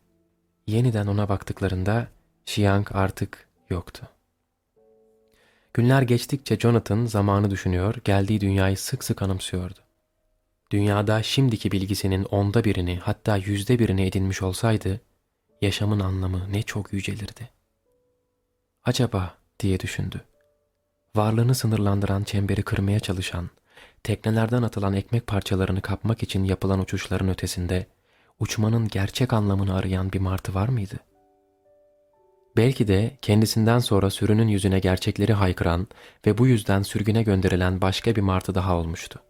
Yeniden 0.67 1.07
ona 1.07 1.29
baktıklarında 1.29 2.09
Xiang 2.47 2.89
artık 2.93 3.49
yoktu. 3.71 4.09
Günler 5.75 6.03
geçtikçe 6.03 6.57
Jonathan 6.57 7.07
zamanı 7.07 7.51
düşünüyor, 7.51 7.95
geldiği 8.05 8.41
dünyayı 8.41 8.77
sık 8.77 9.05
sık 9.05 9.23
anımsıyordu. 9.23 9.81
Dünyada 10.73 11.23
şimdiki 11.23 11.73
bilgisinin 11.73 12.25
onda 12.25 12.65
birini 12.65 12.99
hatta 13.03 13.37
yüzde 13.37 13.79
birini 13.79 14.07
edinmiş 14.07 14.43
olsaydı, 14.43 15.01
yaşamın 15.63 16.01
anlamı 16.01 16.53
ne 16.53 16.63
çok 16.63 16.93
yücelirdi. 16.93 17.51
Acaba 18.85 19.35
diye 19.61 19.81
düşündü. 19.81 20.21
Varlığını 21.17 21.55
sınırlandıran 21.55 22.25
çemberi 22.25 22.63
kırmaya 22.63 23.01
çalışan, 23.01 23.51
teknelerden 24.03 24.63
atılan 24.63 24.93
ekmek 24.93 25.27
parçalarını 25.27 25.81
kapmak 25.81 26.23
için 26.23 26.45
yapılan 26.45 26.81
uçuşların 26.81 27.29
ötesinde 27.29 27.87
uçmanın 28.39 28.89
gerçek 28.89 29.33
anlamını 29.33 29.75
arayan 29.75 30.13
bir 30.13 30.21
martı 30.21 30.55
var 30.55 30.69
mıydı? 30.69 30.97
Belki 32.57 32.89
de 32.89 33.19
kendisinden 33.23 33.79
sonra 33.79 34.11
sürünün 34.11 34.49
yüzüne 34.49 34.79
gerçekleri 34.79 35.33
haykıran 35.33 35.87
ve 36.27 36.39
bu 36.39 36.47
yüzden 36.47 36.83
sürgüne 36.83 37.23
gönderilen 37.23 37.81
başka 37.81 38.17
bir 38.17 38.21
martı 38.21 38.55
daha 38.55 38.77
olmuştu. 38.77 39.23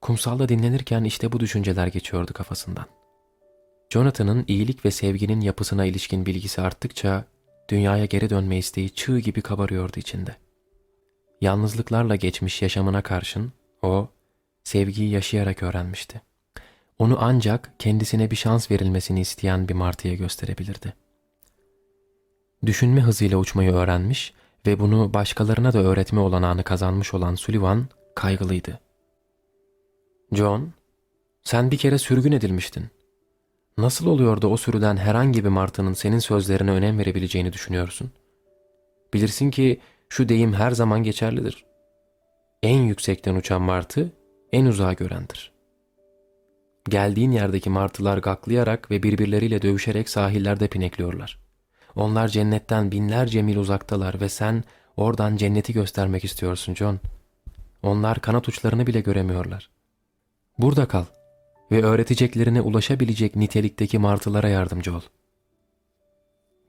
Kumsalda 0.00 0.48
dinlenirken 0.48 1.04
işte 1.04 1.32
bu 1.32 1.40
düşünceler 1.40 1.86
geçiyordu 1.86 2.32
kafasından. 2.32 2.86
Jonathan'ın 3.90 4.44
iyilik 4.48 4.84
ve 4.84 4.90
sevginin 4.90 5.40
yapısına 5.40 5.84
ilişkin 5.84 6.26
bilgisi 6.26 6.60
arttıkça 6.60 7.24
dünyaya 7.68 8.04
geri 8.04 8.30
dönme 8.30 8.58
isteği 8.58 8.90
çığ 8.90 9.18
gibi 9.18 9.42
kabarıyordu 9.42 10.00
içinde. 10.00 10.36
Yalnızlıklarla 11.40 12.16
geçmiş 12.16 12.62
yaşamına 12.62 13.02
karşın 13.02 13.52
o 13.82 14.08
sevgiyi 14.64 15.10
yaşayarak 15.10 15.62
öğrenmişti. 15.62 16.20
Onu 16.98 17.18
ancak 17.20 17.70
kendisine 17.78 18.30
bir 18.30 18.36
şans 18.36 18.70
verilmesini 18.70 19.20
isteyen 19.20 19.68
bir 19.68 19.74
martıya 19.74 20.14
gösterebilirdi. 20.14 20.94
Düşünme 22.66 23.00
hızıyla 23.00 23.38
uçmayı 23.38 23.72
öğrenmiş 23.72 24.34
ve 24.66 24.78
bunu 24.78 25.14
başkalarına 25.14 25.72
da 25.72 25.78
öğretme 25.78 26.20
olanağını 26.20 26.62
kazanmış 26.62 27.14
olan 27.14 27.34
Sullivan 27.34 27.86
kaygılıydı. 28.14 28.80
John, 30.32 30.72
sen 31.42 31.70
bir 31.70 31.78
kere 31.78 31.98
sürgün 31.98 32.32
edilmiştin. 32.32 32.86
Nasıl 33.78 34.06
oluyor 34.06 34.42
da 34.42 34.48
o 34.48 34.56
sürüden 34.56 34.96
herhangi 34.96 35.44
bir 35.44 35.48
martının 35.48 35.92
senin 35.92 36.18
sözlerine 36.18 36.70
önem 36.70 36.98
verebileceğini 36.98 37.52
düşünüyorsun? 37.52 38.10
Bilirsin 39.14 39.50
ki 39.50 39.80
şu 40.08 40.28
deyim 40.28 40.52
her 40.52 40.70
zaman 40.70 41.02
geçerlidir. 41.02 41.64
En 42.62 42.78
yüksekten 42.78 43.34
uçan 43.34 43.62
martı 43.62 44.12
en 44.52 44.66
uzağa 44.66 44.92
görendir. 44.92 45.52
Geldiğin 46.88 47.30
yerdeki 47.30 47.70
martılar 47.70 48.18
gaklayarak 48.18 48.90
ve 48.90 49.02
birbirleriyle 49.02 49.62
dövüşerek 49.62 50.08
sahillerde 50.08 50.68
pinekliyorlar. 50.68 51.38
Onlar 51.96 52.28
cennetten 52.28 52.92
binlerce 52.92 53.42
mil 53.42 53.56
uzaktalar 53.56 54.20
ve 54.20 54.28
sen 54.28 54.64
oradan 54.96 55.36
cenneti 55.36 55.72
göstermek 55.72 56.24
istiyorsun 56.24 56.74
John. 56.74 57.00
Onlar 57.82 58.20
kanat 58.20 58.48
uçlarını 58.48 58.86
bile 58.86 59.00
göremiyorlar. 59.00 59.75
Burada 60.58 60.88
kal 60.88 61.04
ve 61.70 61.82
öğreteceklerine 61.82 62.60
ulaşabilecek 62.60 63.36
nitelikteki 63.36 63.98
martılara 63.98 64.48
yardımcı 64.48 64.96
ol. 64.96 65.00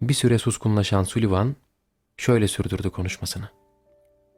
Bir 0.02 0.14
süre 0.14 0.38
suskunlaşan 0.38 1.04
Sullivan 1.04 1.56
şöyle 2.18 2.48
sürdürdü 2.48 2.90
konuşmasını. 2.90 3.50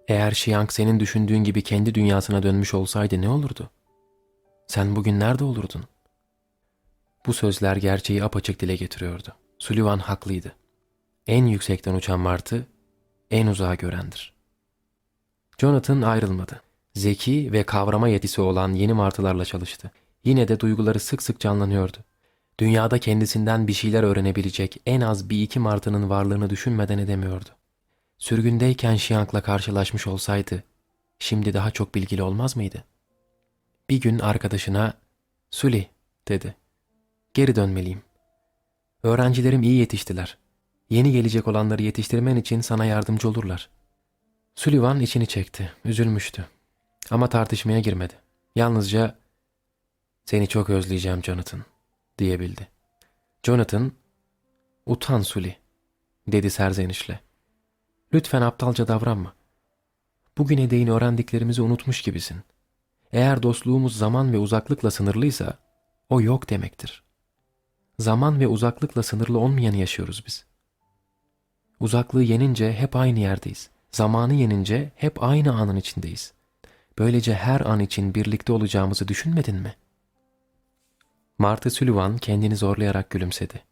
Eğer 0.08 0.32
Xiang 0.32 0.72
senin 0.72 1.00
düşündüğün 1.00 1.44
gibi 1.44 1.62
kendi 1.62 1.96
dünyasına 1.96 2.44
dönmüş 2.44 2.74
olsaydı 2.74 3.22
ne 3.22 3.30
olurdu? 3.30 3.70
Sen 4.68 4.96
bugün 4.96 5.20
nerede 5.20 5.44
olurdun? 5.44 5.84
Bu 7.26 7.34
sözler 7.34 7.76
gerçeği 7.76 8.24
apaçık 8.24 8.60
dile 8.60 8.76
getiriyordu. 8.76 9.36
Sullivan 9.60 10.00
haklıydı. 10.00 10.56
En 11.28 11.46
yüksekten 11.46 11.96
uçan 11.96 12.20
martı 12.20 12.68
en 13.32 13.48
uzağa 13.48 13.76
görendir. 13.76 14.34
Jonathan 15.58 16.02
ayrılmadı. 16.02 16.62
Zeki 16.94 17.52
ve 17.52 17.64
kavrama 17.64 18.08
yetisi 18.08 18.42
olan 18.42 18.74
yeni 18.74 18.94
martılarla 18.94 19.46
çalıştı. 19.46 19.92
Yine 20.24 20.48
de 20.48 20.60
duyguları 20.60 21.00
sık 21.00 21.24
sık 21.24 21.40
canlanıyordu. 21.40 21.98
Dünyada 22.60 23.00
kendisinden 23.00 23.68
bir 23.68 23.74
şeyler 23.74 24.04
öğrenebilecek 24.04 24.82
en 24.86 25.02
az 25.02 25.30
bir 25.30 25.42
iki 25.42 25.60
martının 25.60 26.10
varlığını 26.10 26.50
düşünmeden 26.50 26.98
edemiyordu. 26.98 27.50
Sürgündeyken 28.18 28.96
Xiang'la 28.96 29.42
karşılaşmış 29.42 30.08
olsaydı, 30.08 30.64
şimdi 31.20 31.54
daha 31.54 31.72
çok 31.72 31.96
bilgili 31.96 32.24
olmaz 32.24 32.56
mıydı? 32.56 32.84
Bir 33.90 34.02
gün 34.02 34.20
arkadaşına, 34.20 34.94
Suli, 35.52 35.88
dedi. 36.28 36.56
Geri 37.34 37.56
dönmeliyim. 37.56 38.02
Öğrencilerim 39.04 39.64
iyi 39.64 39.80
yetiştiler. 39.80 40.38
Yeni 40.90 41.12
gelecek 41.12 41.48
olanları 41.48 41.84
yetiştirmen 41.84 42.36
için 42.36 42.62
sana 42.62 42.86
yardımcı 42.86 43.30
olurlar. 43.30 43.70
Sullivan 44.56 45.00
içini 45.00 45.28
çekti, 45.28 45.72
üzülmüştü. 45.86 46.46
Ama 47.10 47.30
tartışmaya 47.30 47.80
girmedi. 47.80 48.14
Yalnızca 48.56 49.16
seni 50.26 50.48
çok 50.48 50.70
özleyeceğim 50.70 51.24
Jonathan 51.24 51.62
diyebildi. 52.18 52.68
Jonathan, 53.44 53.92
utan 54.86 55.22
Sully 55.22 55.56
dedi 56.28 56.50
serzenişle. 56.50 57.20
Lütfen 58.14 58.42
aptalca 58.42 58.88
davranma. 58.88 59.34
Bugüne 60.38 60.70
değin 60.70 60.88
öğrendiklerimizi 60.88 61.62
unutmuş 61.62 62.02
gibisin. 62.02 62.38
Eğer 63.12 63.44
dostluğumuz 63.44 63.98
zaman 63.98 64.34
ve 64.34 64.38
uzaklıkla 64.38 64.92
sınırlıysa 64.92 65.58
o 66.10 66.22
yok 66.22 66.50
demektir. 66.50 67.04
Zaman 68.00 68.40
ve 68.40 68.48
uzaklıkla 68.48 69.04
sınırlı 69.04 69.40
olmayanı 69.40 69.78
yaşıyoruz 69.78 70.24
biz. 70.28 70.46
Uzaklığı 71.80 72.24
yenince 72.24 72.74
hep 72.74 72.96
aynı 72.96 73.20
yerdeyiz. 73.20 73.70
Zamanı 73.92 74.34
yenince 74.34 74.92
hep 74.96 75.24
aynı 75.24 75.54
anın 75.54 75.76
içindeyiz. 75.76 76.34
Böylece 77.00 77.34
her 77.34 77.62
an 77.62 77.80
için 77.80 78.16
birlikte 78.16 78.54
olacağımızı 78.54 79.08
düşünmedin 79.08 79.56
mi? 79.56 79.76
Martı 81.38 81.72
Sullivan 81.72 82.18
kendini 82.18 82.56
zorlayarak 82.56 83.10
gülümsedi. 83.10 83.64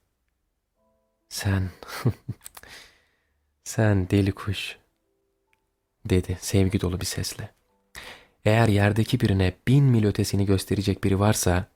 Sen, 1.30 1.69
sen 3.63 4.09
deli 4.09 4.32
kuş, 4.32 4.78
dedi 6.05 6.38
sevgi 6.41 6.82
dolu 6.82 7.01
bir 7.01 7.05
sesle. 7.05 7.53
Eğer 8.45 8.67
yerdeki 8.67 9.19
birine 9.19 9.53
bin 9.67 9.84
mil 9.86 10.05
ötesini 10.05 10.45
gösterecek 10.45 11.03
biri 11.03 11.19
varsa, 11.19 11.67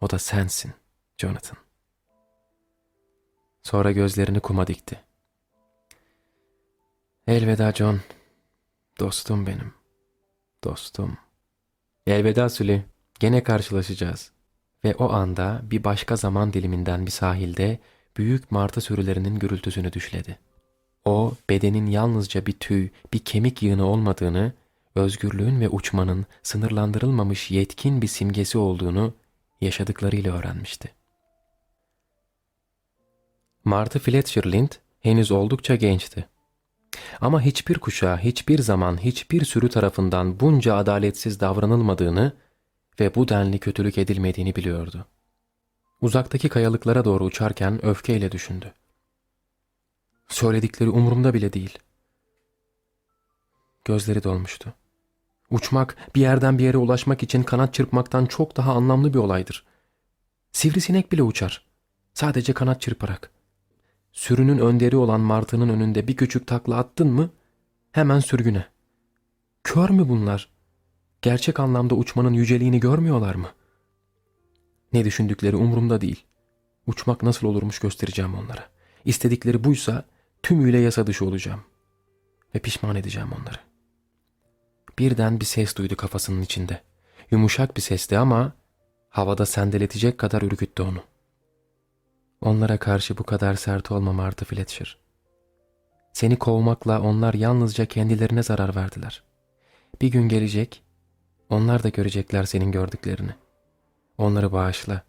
o 0.00 0.10
da 0.10 0.18
sensin, 0.18 0.72
Jonathan. 1.18 1.58
Sonra 3.62 3.92
gözlerini 3.92 4.40
kuma 4.40 4.66
dikti. 4.66 5.00
Elveda 7.26 7.72
John, 7.72 8.00
dostum 9.00 9.46
benim, 9.46 9.77
dostum. 10.64 11.18
Elveda 12.06 12.48
Sully, 12.48 12.82
gene 13.20 13.42
karşılaşacağız. 13.42 14.32
Ve 14.84 14.94
o 14.94 15.12
anda 15.12 15.60
bir 15.62 15.84
başka 15.84 16.16
zaman 16.16 16.52
diliminden 16.52 17.06
bir 17.06 17.10
sahilde 17.10 17.78
büyük 18.16 18.50
martı 18.50 18.80
sürülerinin 18.80 19.38
gürültüsünü 19.38 19.92
düşledi. 19.92 20.38
O, 21.04 21.32
bedenin 21.50 21.86
yalnızca 21.86 22.46
bir 22.46 22.52
tüy, 22.52 22.88
bir 23.12 23.18
kemik 23.18 23.62
yığını 23.62 23.86
olmadığını, 23.86 24.52
özgürlüğün 24.94 25.60
ve 25.60 25.68
uçmanın 25.68 26.26
sınırlandırılmamış 26.42 27.50
yetkin 27.50 28.02
bir 28.02 28.06
simgesi 28.06 28.58
olduğunu 28.58 29.14
yaşadıklarıyla 29.60 30.36
öğrenmişti. 30.36 30.94
Martı 33.64 33.98
Fletcher 33.98 34.52
Lind 34.52 34.70
henüz 35.00 35.32
oldukça 35.32 35.74
gençti. 35.74 36.28
Ama 37.20 37.40
hiçbir 37.42 37.78
kuşağa, 37.78 38.18
hiçbir 38.18 38.58
zaman, 38.58 39.04
hiçbir 39.04 39.44
sürü 39.44 39.68
tarafından 39.68 40.40
bunca 40.40 40.76
adaletsiz 40.76 41.40
davranılmadığını 41.40 42.32
ve 43.00 43.14
bu 43.14 43.28
denli 43.28 43.58
kötülük 43.58 43.98
edilmediğini 43.98 44.56
biliyordu. 44.56 45.06
Uzaktaki 46.00 46.48
kayalıklara 46.48 47.04
doğru 47.04 47.24
uçarken 47.24 47.84
öfkeyle 47.86 48.32
düşündü. 48.32 48.74
Söyledikleri 50.28 50.90
umurumda 50.90 51.34
bile 51.34 51.52
değil. 51.52 51.78
Gözleri 53.84 54.24
dolmuştu. 54.24 54.74
Uçmak, 55.50 55.96
bir 56.14 56.20
yerden 56.20 56.58
bir 56.58 56.64
yere 56.64 56.76
ulaşmak 56.76 57.22
için 57.22 57.42
kanat 57.42 57.74
çırpmaktan 57.74 58.26
çok 58.26 58.56
daha 58.56 58.72
anlamlı 58.72 59.14
bir 59.14 59.18
olaydır. 59.18 59.66
Sivrisinek 60.52 61.12
bile 61.12 61.22
uçar. 61.22 61.66
Sadece 62.14 62.52
kanat 62.52 62.80
çırparak. 62.80 63.30
Sürünün 64.18 64.58
önderi 64.58 64.96
olan 64.96 65.20
martının 65.20 65.68
önünde 65.68 66.08
bir 66.08 66.16
küçük 66.16 66.46
takla 66.46 66.76
attın 66.76 67.08
mı 67.08 67.30
hemen 67.92 68.20
sürgüne. 68.20 68.66
Kör 69.64 69.90
mü 69.90 70.08
bunlar? 70.08 70.48
Gerçek 71.22 71.60
anlamda 71.60 71.94
uçmanın 71.94 72.32
yüceliğini 72.32 72.80
görmüyorlar 72.80 73.34
mı? 73.34 73.48
Ne 74.92 75.04
düşündükleri 75.04 75.56
umurumda 75.56 76.00
değil. 76.00 76.24
Uçmak 76.86 77.22
nasıl 77.22 77.46
olurmuş 77.46 77.78
göstereceğim 77.78 78.34
onlara. 78.34 78.68
İstedikleri 79.04 79.64
buysa 79.64 80.04
tümüyle 80.42 80.78
yasa 80.78 81.06
dışı 81.06 81.24
olacağım. 81.24 81.60
Ve 82.54 82.58
pişman 82.58 82.96
edeceğim 82.96 83.28
onları. 83.40 83.58
birden 84.98 85.40
bir 85.40 85.44
ses 85.44 85.76
duydu 85.76 85.96
kafasının 85.96 86.42
içinde. 86.42 86.82
Yumuşak 87.30 87.76
bir 87.76 87.82
sesti 87.82 88.18
ama 88.18 88.52
havada 89.08 89.46
sendeletecek 89.46 90.18
kadar 90.18 90.42
ürküttü 90.42 90.82
onu. 90.82 91.02
Onlara 92.40 92.78
karşı 92.78 93.18
bu 93.18 93.22
kadar 93.22 93.54
sert 93.54 93.90
olma 93.90 94.12
Martha 94.12 94.44
Fletcher. 94.44 94.98
Seni 96.12 96.36
kovmakla 96.36 97.00
onlar 97.02 97.34
yalnızca 97.34 97.86
kendilerine 97.86 98.42
zarar 98.42 98.76
verdiler. 98.76 99.22
Bir 100.02 100.08
gün 100.08 100.28
gelecek, 100.28 100.82
onlar 101.50 101.82
da 101.82 101.88
görecekler 101.88 102.44
senin 102.44 102.72
gördüklerini. 102.72 103.34
Onları 104.18 104.52
bağışla 104.52 105.02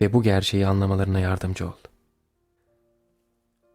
ve 0.00 0.12
bu 0.12 0.22
gerçeği 0.22 0.66
anlamalarına 0.66 1.20
yardımcı 1.20 1.66
ol. 1.66 1.72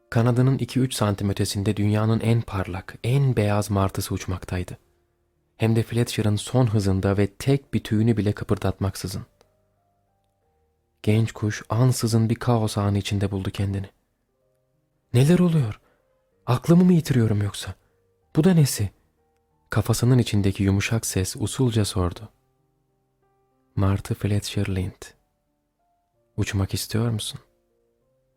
Kanadının 0.10 0.58
2-3 0.58 0.92
santim 0.94 1.30
ötesinde 1.30 1.78
dünyanın 1.78 2.20
en 2.20 2.42
parlak, 2.42 2.96
en 3.04 3.36
beyaz 3.36 3.72
martısı 3.72 4.14
uçmaktaydı. 4.14 4.78
Hem 5.58 5.76
de 5.76 5.84
Fletcher'ın 5.84 6.36
son 6.36 6.68
hızında 6.68 7.18
ve 7.18 7.28
tek 7.28 7.74
bir 7.74 7.84
tüyünü 7.84 8.18
bile 8.18 8.32
kıpırdatmaksızın. 8.32 9.26
Genç 11.04 11.32
kuş 11.32 11.64
ansızın 11.70 12.30
bir 12.30 12.36
kaos 12.36 12.78
anı 12.78 12.98
içinde 12.98 13.32
buldu 13.32 13.52
kendini. 13.52 13.90
Neler 15.14 15.40
oluyor? 15.40 15.80
Aklımı 16.46 16.84
mı 16.84 16.94
yitiriyorum 16.94 17.42
yoksa? 17.42 17.74
Bu 18.36 18.44
da 18.44 18.54
nesi? 18.54 18.90
Kafasının 19.70 20.18
içindeki 20.18 20.64
yumuşak 20.64 21.06
ses 21.06 21.36
usulca 21.40 21.86
sordu. 21.86 22.30
Martı 23.76 24.16
Fletcher 24.16 24.76
Lind. 24.76 25.02
Uçmak 26.38 26.74
istiyor 26.74 27.10
musun? 27.10 27.40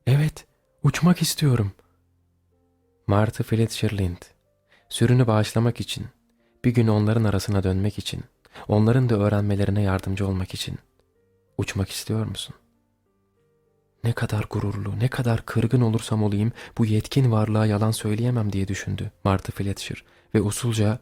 Evet, 0.06 0.46
uçmak 0.82 1.22
istiyorum. 1.22 1.72
Martı 3.06 3.42
Fletcher 3.42 3.98
Lind. 3.98 4.22
Sürünü 4.88 5.26
bağışlamak 5.26 5.80
için, 5.80 6.06
bir 6.64 6.74
gün 6.74 6.88
onların 6.88 7.24
arasına 7.24 7.62
dönmek 7.62 7.98
için, 7.98 8.24
onların 8.68 9.08
da 9.08 9.14
öğrenmelerine 9.14 9.82
yardımcı 9.82 10.28
olmak 10.28 10.54
için 10.54 10.78
uçmak 11.58 11.90
istiyor 11.90 12.26
musun? 12.26 12.54
Ne 14.04 14.12
kadar 14.12 14.44
gururlu, 14.50 14.98
ne 14.98 15.08
kadar 15.08 15.46
kırgın 15.46 15.80
olursam 15.80 16.22
olayım 16.22 16.52
bu 16.78 16.86
yetkin 16.86 17.32
varlığa 17.32 17.66
yalan 17.66 17.90
söyleyemem 17.90 18.52
diye 18.52 18.68
düşündü 18.68 19.10
Martha 19.24 19.52
Fletcher 19.52 20.04
ve 20.34 20.40
usulca 20.40 20.98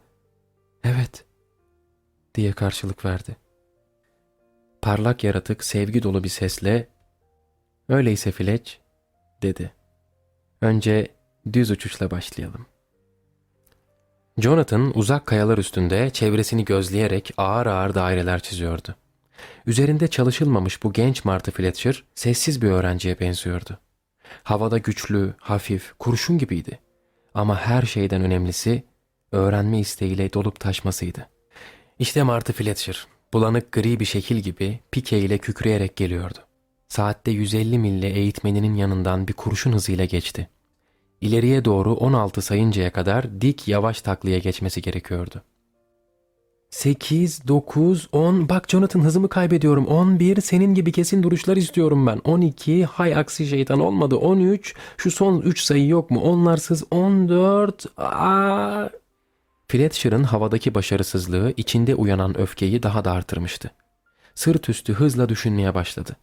evet 0.83 1.25
diye 2.35 2.51
karşılık 2.51 3.05
verdi. 3.05 3.35
Parlak 4.81 5.23
yaratık 5.23 5.63
sevgi 5.63 6.03
dolu 6.03 6.23
bir 6.23 6.29
sesle 6.29 6.89
öyleyse 7.89 8.31
Fletch 8.31 8.71
dedi. 9.41 9.73
Önce 10.61 11.07
düz 11.53 11.71
uçuşla 11.71 12.11
başlayalım. 12.11 12.65
Jonathan 14.37 14.97
uzak 14.97 15.25
kayalar 15.25 15.57
üstünde 15.57 16.09
çevresini 16.09 16.65
gözleyerek 16.65 17.31
ağır 17.37 17.65
ağır 17.65 17.95
daireler 17.95 18.39
çiziyordu. 18.39 18.95
Üzerinde 19.65 20.07
çalışılmamış 20.07 20.83
bu 20.83 20.93
genç 20.93 21.25
Martha 21.25 21.51
Fletcher 21.51 22.03
sessiz 22.15 22.61
bir 22.61 22.71
öğrenciye 22.71 23.19
benziyordu. 23.19 23.79
Havada 24.43 24.77
güçlü, 24.77 25.33
hafif, 25.37 25.93
kurşun 25.99 26.37
gibiydi. 26.37 26.79
Ama 27.33 27.59
her 27.59 27.81
şeyden 27.81 28.21
önemlisi 28.21 28.83
öğrenme 29.31 29.79
isteğiyle 29.79 30.33
dolup 30.33 30.59
taşmasıydı. 30.59 31.29
İşte 31.99 32.23
Martha 32.23 32.53
Fletcher, 32.53 33.07
bulanık 33.33 33.71
gri 33.71 33.99
bir 33.99 34.05
şekil 34.05 34.37
gibi 34.37 34.79
pike 34.91 35.19
ile 35.19 35.37
kükreyerek 35.37 35.95
geliyordu. 35.95 36.39
Saatte 36.87 37.31
150 37.31 37.79
mille 37.79 38.09
eğitmeninin 38.09 38.75
yanından 38.75 39.27
bir 39.27 39.33
kurşun 39.33 39.73
hızıyla 39.73 40.05
geçti. 40.05 40.49
İleriye 41.21 41.65
doğru 41.65 41.93
16 41.93 42.41
sayıncaya 42.41 42.91
kadar 42.91 43.41
dik 43.41 43.67
yavaş 43.67 44.01
taklaya 44.01 44.37
geçmesi 44.37 44.81
gerekiyordu. 44.81 45.43
8, 46.73 47.47
9, 47.47 48.07
10. 48.11 48.49
Bak 48.49 48.69
Jonathan 48.69 48.99
hızımı 49.01 49.29
kaybediyorum. 49.29 49.87
11. 49.87 50.41
Senin 50.41 50.73
gibi 50.73 50.91
kesin 50.91 51.23
duruşlar 51.23 51.57
istiyorum 51.57 52.07
ben. 52.07 52.21
12. 52.23 52.85
Hay 52.85 53.15
aksi 53.15 53.47
şeytan 53.47 53.79
olmadı. 53.79 54.15
13. 54.15 54.75
Şu 54.97 55.11
son 55.11 55.41
3 55.41 55.61
sayı 55.61 55.87
yok 55.87 56.11
mu? 56.11 56.21
Onlarsız 56.21 56.83
14. 56.91 57.85
Aa. 57.97 58.89
Fletcher'ın 59.67 60.23
havadaki 60.23 60.75
başarısızlığı 60.75 61.53
içinde 61.57 61.95
uyanan 61.95 62.37
öfkeyi 62.37 62.83
daha 62.83 63.05
da 63.05 63.11
artırmıştı. 63.11 63.71
Sırt 64.35 64.69
üstü 64.69 64.93
hızla 64.93 65.29
düşünmeye 65.29 65.75
başladı. 65.75 66.15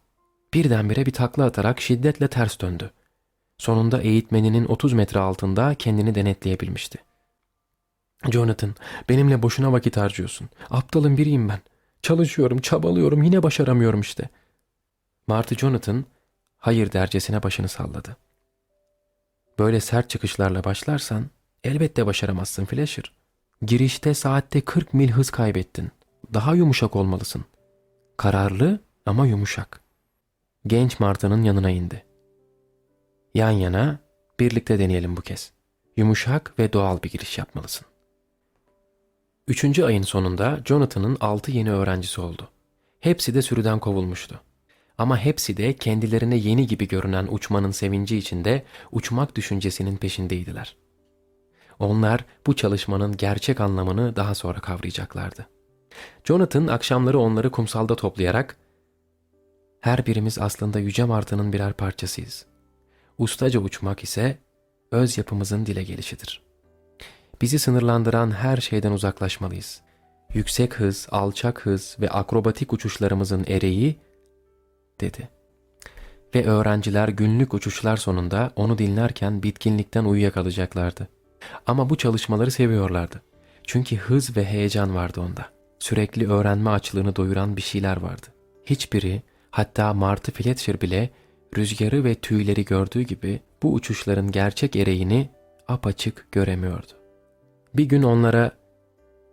Birdenbire 0.53 1.05
bir 1.05 1.13
takla 1.13 1.45
atarak 1.45 1.81
şiddetle 1.81 2.27
ters 2.27 2.59
döndü. 2.59 2.91
Sonunda 3.57 4.01
eğitmeninin 4.01 4.65
30 4.65 4.93
metre 4.93 5.19
altında 5.19 5.75
kendini 5.75 6.15
denetleyebilmişti. 6.15 7.10
Jonathan, 8.29 8.75
benimle 9.09 9.43
boşuna 9.43 9.71
vakit 9.71 9.97
harcıyorsun. 9.97 10.49
Aptalın 10.69 11.17
biriyim 11.17 11.49
ben. 11.49 11.59
Çalışıyorum, 12.01 12.61
çabalıyorum, 12.61 13.23
yine 13.23 13.43
başaramıyorum 13.43 14.01
işte. 14.01 14.29
Marty 15.27 15.55
Jonathan, 15.55 16.05
hayır 16.57 16.91
dercesine 16.91 17.43
başını 17.43 17.67
salladı. 17.67 18.17
Böyle 19.59 19.79
sert 19.79 20.09
çıkışlarla 20.09 20.63
başlarsan 20.63 21.29
elbette 21.63 22.05
başaramazsın 22.05 22.65
Fletcher. 22.65 23.11
Girişte 23.61 24.13
saatte 24.13 24.61
40 24.61 24.93
mil 24.93 25.11
hız 25.11 25.29
kaybettin. 25.29 25.91
Daha 26.33 26.55
yumuşak 26.55 26.95
olmalısın. 26.95 27.45
Kararlı 28.17 28.79
ama 29.05 29.27
yumuşak. 29.27 29.81
Genç 30.67 30.99
Marta'nın 30.99 31.43
yanına 31.43 31.69
indi. 31.69 32.05
Yan 33.35 33.51
yana 33.51 33.99
birlikte 34.39 34.79
deneyelim 34.79 35.17
bu 35.17 35.21
kez. 35.21 35.51
Yumuşak 35.97 36.59
ve 36.59 36.73
doğal 36.73 37.03
bir 37.03 37.09
giriş 37.09 37.37
yapmalısın. 37.37 37.90
Üçüncü 39.47 39.83
ayın 39.83 40.01
sonunda 40.01 40.59
Jonathan'ın 40.65 41.17
altı 41.19 41.51
yeni 41.51 41.71
öğrencisi 41.71 42.21
oldu. 42.21 42.49
Hepsi 42.99 43.33
de 43.33 43.41
sürüden 43.41 43.79
kovulmuştu. 43.79 44.41
Ama 44.97 45.17
hepsi 45.17 45.57
de 45.57 45.73
kendilerine 45.73 46.35
yeni 46.35 46.67
gibi 46.67 46.87
görünen 46.87 47.27
uçmanın 47.31 47.71
sevinci 47.71 48.17
içinde 48.17 48.65
uçmak 48.91 49.35
düşüncesinin 49.35 49.97
peşindeydiler. 49.97 50.75
Onlar 51.79 52.25
bu 52.47 52.55
çalışmanın 52.55 53.17
gerçek 53.17 53.61
anlamını 53.61 54.15
daha 54.15 54.35
sonra 54.35 54.59
kavrayacaklardı. 54.59 55.47
Jonathan 56.23 56.67
akşamları 56.67 57.19
onları 57.19 57.51
kumsalda 57.51 57.95
toplayarak 57.95 58.57
her 59.79 60.05
birimiz 60.05 60.39
aslında 60.39 60.79
Yüce 60.79 61.03
Martı'nın 61.03 61.53
birer 61.53 61.73
parçasıyız. 61.73 62.45
Ustaca 63.17 63.59
uçmak 63.59 64.03
ise 64.03 64.37
öz 64.91 65.17
yapımızın 65.17 65.65
dile 65.65 65.83
gelişidir.'' 65.83 66.50
Bizi 67.41 67.59
sınırlandıran 67.59 68.31
her 68.31 68.57
şeyden 68.57 68.91
uzaklaşmalıyız. 68.91 69.81
Yüksek 70.33 70.79
hız, 70.79 71.07
alçak 71.11 71.65
hız 71.65 71.97
ve 71.99 72.09
akrobatik 72.09 72.73
uçuşlarımızın 72.73 73.45
ereği, 73.47 73.95
dedi. 75.01 75.29
Ve 76.35 76.45
öğrenciler 76.45 77.07
günlük 77.07 77.53
uçuşlar 77.53 77.97
sonunda 77.97 78.51
onu 78.55 78.77
dinlerken 78.77 79.43
bitkinlikten 79.43 80.05
uyuyakalacaklardı. 80.05 81.07
Ama 81.65 81.89
bu 81.89 81.97
çalışmaları 81.97 82.51
seviyorlardı. 82.51 83.21
Çünkü 83.67 83.95
hız 83.95 84.37
ve 84.37 84.45
heyecan 84.45 84.95
vardı 84.95 85.21
onda. 85.21 85.45
Sürekli 85.79 86.31
öğrenme 86.31 86.69
açlığını 86.69 87.15
doyuran 87.15 87.57
bir 87.57 87.61
şeyler 87.61 87.97
vardı. 87.97 88.27
Hiçbiri, 88.65 89.21
hatta 89.51 89.93
Martı 89.93 90.31
Fletcher 90.31 90.81
bile 90.81 91.09
rüzgarı 91.57 92.03
ve 92.03 92.15
tüyleri 92.15 92.65
gördüğü 92.65 93.01
gibi 93.01 93.41
bu 93.63 93.73
uçuşların 93.73 94.31
gerçek 94.31 94.75
ereğini 94.75 95.29
apaçık 95.67 96.31
göremiyordu. 96.31 97.00
Bir 97.73 97.85
gün 97.85 98.03
onlara 98.03 98.51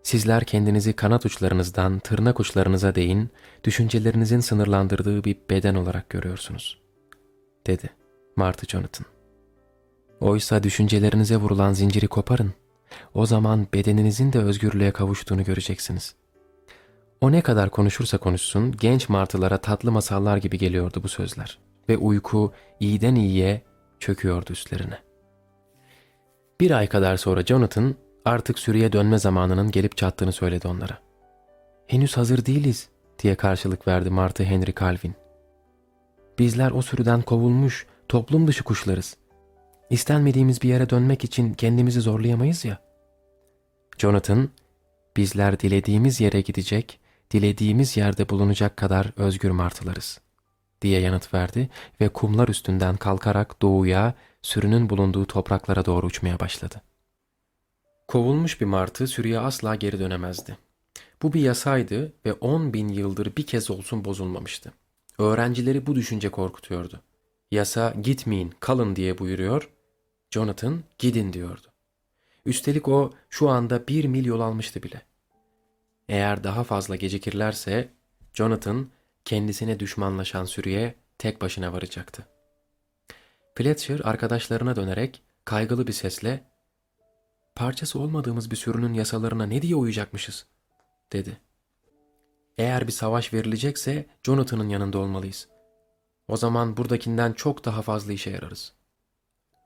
sizler 0.03 0.45
kendinizi 0.45 0.93
kanat 0.93 1.27
uçlarınızdan 1.27 1.99
tırnak 1.99 2.41
uçlarınıza 2.41 2.95
değin, 2.95 3.31
düşüncelerinizin 3.65 4.41
sınırlandırdığı 4.41 5.25
bir 5.25 5.37
beden 5.51 5.75
olarak 5.75 6.11
görüyorsunuz, 6.11 6.81
dedi 7.67 7.91
Martı 8.37 8.67
Jonathan. 8.67 9.07
Oysa 10.21 10.63
düşüncelerinize 10.63 11.37
vurulan 11.37 11.73
zinciri 11.73 12.09
koparın. 12.09 12.53
O 13.15 13.27
zaman 13.27 13.67
bedeninizin 13.75 14.33
de 14.33 14.39
özgürlüğe 14.39 14.91
kavuştuğunu 14.91 15.45
göreceksiniz. 15.45 16.15
O 17.21 17.33
ne 17.33 17.41
kadar 17.41 17.71
konuşursa 17.71 18.19
konuşsun 18.19 18.75
genç 18.81 19.09
martılara 19.09 19.59
tatlı 19.59 19.93
masallar 19.93 20.37
gibi 20.37 20.59
geliyordu 20.59 21.01
bu 21.03 21.09
sözler 21.09 21.59
ve 21.89 21.97
uyku 21.97 22.53
iyiden 22.81 23.15
iyiye 23.15 23.63
çöküyordu 24.01 24.53
üstlerine. 24.53 24.99
Bir 26.61 26.71
ay 26.71 26.87
kadar 26.87 27.17
sonra 27.17 27.43
Jonathan 27.43 27.95
Artık 28.25 28.59
sürüye 28.59 28.93
dönme 28.93 29.19
zamanının 29.19 29.71
gelip 29.71 29.97
çattığını 29.97 30.33
söyledi 30.33 30.69
onlara. 30.69 30.99
Henüz 31.87 32.17
hazır 32.17 32.47
değiliz 32.47 32.89
diye 33.19 33.35
karşılık 33.35 33.89
verdi 33.89 34.11
Martı 34.11 34.45
Henry 34.45 34.75
Calvin. 34.81 35.15
Bizler 36.39 36.71
o 36.71 36.83
sürüden 36.83 37.23
kovulmuş, 37.23 37.87
toplum 38.09 38.47
dışı 38.47 38.65
kuşlarız. 38.65 39.17
İstenmediğimiz 39.91 40.63
bir 40.63 40.69
yere 40.69 40.91
dönmek 40.91 41.25
için 41.25 41.55
kendimizi 41.55 42.01
zorlayamayız 42.01 42.65
ya. 42.65 42.79
Jonathan, 43.99 44.49
bizler 45.17 45.61
dilediğimiz 45.61 46.21
yere 46.21 46.41
gidecek, 46.41 47.01
dilediğimiz 47.31 47.97
yerde 47.97 48.29
bulunacak 48.29 48.77
kadar 48.77 49.13
özgür 49.17 49.51
martılarız 49.51 50.21
diye 50.83 51.01
yanıt 51.01 51.35
verdi 51.35 51.69
ve 52.01 52.09
kumlar 52.09 52.49
üstünden 52.49 52.97
kalkarak 52.97 53.63
doğuya, 53.63 54.15
sürünün 54.43 54.91
bulunduğu 54.91 55.27
topraklara 55.27 55.85
doğru 55.85 56.07
uçmaya 56.07 56.41
başladı. 56.41 56.83
Kovulmuş 58.09 58.61
bir 58.61 58.67
martı 58.67 59.07
sürüye 59.07 59.39
asla 59.39 59.75
geri 59.75 59.99
dönemezdi. 59.99 60.59
Bu 61.23 61.33
bir 61.33 61.41
yasaydı 61.41 62.13
ve 62.27 62.33
10 62.33 62.73
bin 62.73 62.89
yıldır 62.89 63.37
bir 63.37 63.47
kez 63.47 63.71
olsun 63.71 64.05
bozulmamıştı. 64.05 64.73
Öğrencileri 65.19 65.87
bu 65.87 65.95
düşünce 65.95 66.29
korkutuyordu. 66.29 67.01
Yasa 67.51 67.95
gitmeyin 68.03 68.55
kalın 68.61 68.97
diye 68.97 69.19
buyuruyor, 69.19 69.71
Jonathan 70.31 70.83
gidin 70.99 71.33
diyordu. 71.33 71.67
Üstelik 72.47 72.89
o 72.89 73.13
şu 73.31 73.49
anda 73.49 73.89
bir 73.89 74.05
mil 74.05 74.25
yol 74.25 74.41
almıştı 74.41 74.83
bile. 74.83 75.03
Eğer 76.09 76.45
daha 76.45 76.65
fazla 76.65 76.97
gecikirlerse 76.97 77.89
Jonathan 78.35 78.89
kendisine 79.25 79.81
düşmanlaşan 79.81 80.45
sürüye 80.45 80.95
tek 81.19 81.41
başına 81.41 81.73
varacaktı. 81.73 82.27
Fletcher 83.55 84.01
arkadaşlarına 84.05 84.77
dönerek 84.77 85.23
kaygılı 85.45 85.87
bir 85.87 85.93
sesle 85.93 86.48
parçası 87.59 87.99
olmadığımız 87.99 88.51
bir 88.51 88.57
sürünün 88.57 88.95
yasalarına 88.95 89.47
ne 89.47 89.63
diye 89.63 89.75
uyacakmışız 89.75 90.47
dedi. 91.13 91.41
Eğer 92.59 92.87
bir 92.87 92.93
savaş 92.93 93.35
verilecekse 93.35 94.07
Jonathan'ın 94.23 94.69
yanında 94.69 94.99
olmalıyız. 94.99 95.49
O 96.29 96.37
zaman 96.37 96.77
buradakinden 96.77 97.33
çok 97.33 97.65
daha 97.65 97.83
fazla 97.83 98.13
işe 98.13 98.31
yararız. 98.31 98.73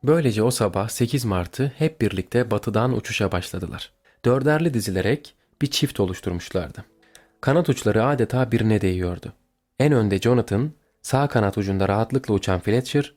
Böylece 0.05 0.43
o 0.43 0.51
sabah 0.51 0.89
8 0.89 1.25
Mart'ı 1.25 1.73
hep 1.79 2.01
birlikte 2.01 2.51
batıdan 2.51 2.97
uçuşa 2.97 3.33
başladılar. 3.33 3.93
Dörderli 4.25 4.75
dizilerek 4.75 5.35
bir 5.63 5.67
çift 5.67 6.01
oluşturmuşlardı. 6.01 6.85
Kanat 7.41 7.69
uçları 7.69 8.05
adeta 8.05 8.53
birine 8.53 8.81
değiyordu. 8.81 9.33
En 9.79 9.93
önde 9.93 10.19
Jonathan, 10.19 10.73
sağ 11.03 11.29
kanat 11.29 11.59
ucunda 11.59 11.89
rahatlıkla 11.89 12.35
uçan 12.35 12.61
Fletcher, 12.61 13.15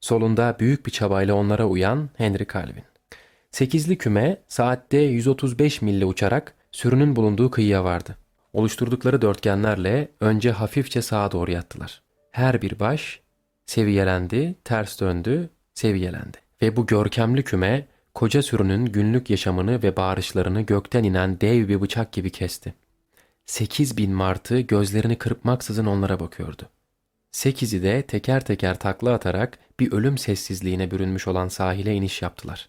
solunda 0.00 0.56
büyük 0.60 0.86
bir 0.86 0.90
çabayla 0.90 1.34
onlara 1.34 1.66
uyan 1.66 2.10
Henry 2.16 2.46
Calvin. 2.52 2.97
Sekizli 3.50 3.98
küme 3.98 4.42
saatte 4.48 4.98
135 4.98 5.82
mille 5.82 6.04
uçarak 6.04 6.54
sürünün 6.72 7.16
bulunduğu 7.16 7.50
kıyıya 7.50 7.84
vardı. 7.84 8.16
Oluşturdukları 8.52 9.22
dörtgenlerle 9.22 10.08
önce 10.20 10.50
hafifçe 10.50 11.02
sağa 11.02 11.32
doğru 11.32 11.50
yattılar. 11.50 12.02
Her 12.30 12.62
bir 12.62 12.78
baş 12.78 13.20
seviyelendi, 13.66 14.54
ters 14.64 15.00
döndü, 15.00 15.50
seviyelendi. 15.74 16.38
Ve 16.62 16.76
bu 16.76 16.86
görkemli 16.86 17.44
küme 17.44 17.86
koca 18.14 18.42
sürünün 18.42 18.86
günlük 18.86 19.30
yaşamını 19.30 19.82
ve 19.82 19.96
bağırışlarını 19.96 20.60
gökten 20.60 21.04
inen 21.04 21.40
dev 21.40 21.68
bir 21.68 21.80
bıçak 21.80 22.12
gibi 22.12 22.30
kesti. 22.30 22.74
Sekiz 23.46 23.96
bin 23.96 24.12
martı 24.12 24.60
gözlerini 24.60 25.18
kırpmaksızın 25.18 25.86
onlara 25.86 26.20
bakıyordu. 26.20 26.62
Sekizi 27.32 27.82
de 27.82 28.02
teker 28.02 28.44
teker 28.44 28.78
takla 28.78 29.12
atarak 29.12 29.58
bir 29.80 29.92
ölüm 29.92 30.18
sessizliğine 30.18 30.90
bürünmüş 30.90 31.28
olan 31.28 31.48
sahile 31.48 31.94
iniş 31.94 32.22
yaptılar. 32.22 32.68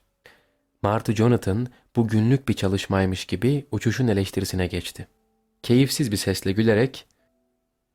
Martı 0.82 1.16
Jonathan 1.16 1.68
bu 1.96 2.08
günlük 2.08 2.48
bir 2.48 2.54
çalışmaymış 2.54 3.26
gibi 3.26 3.66
uçuşun 3.72 4.08
eleştirisine 4.08 4.68
geçti. 4.68 5.08
Keyifsiz 5.64 6.12
bir 6.12 6.18
sesle 6.18 6.52
gülerek 6.52 7.08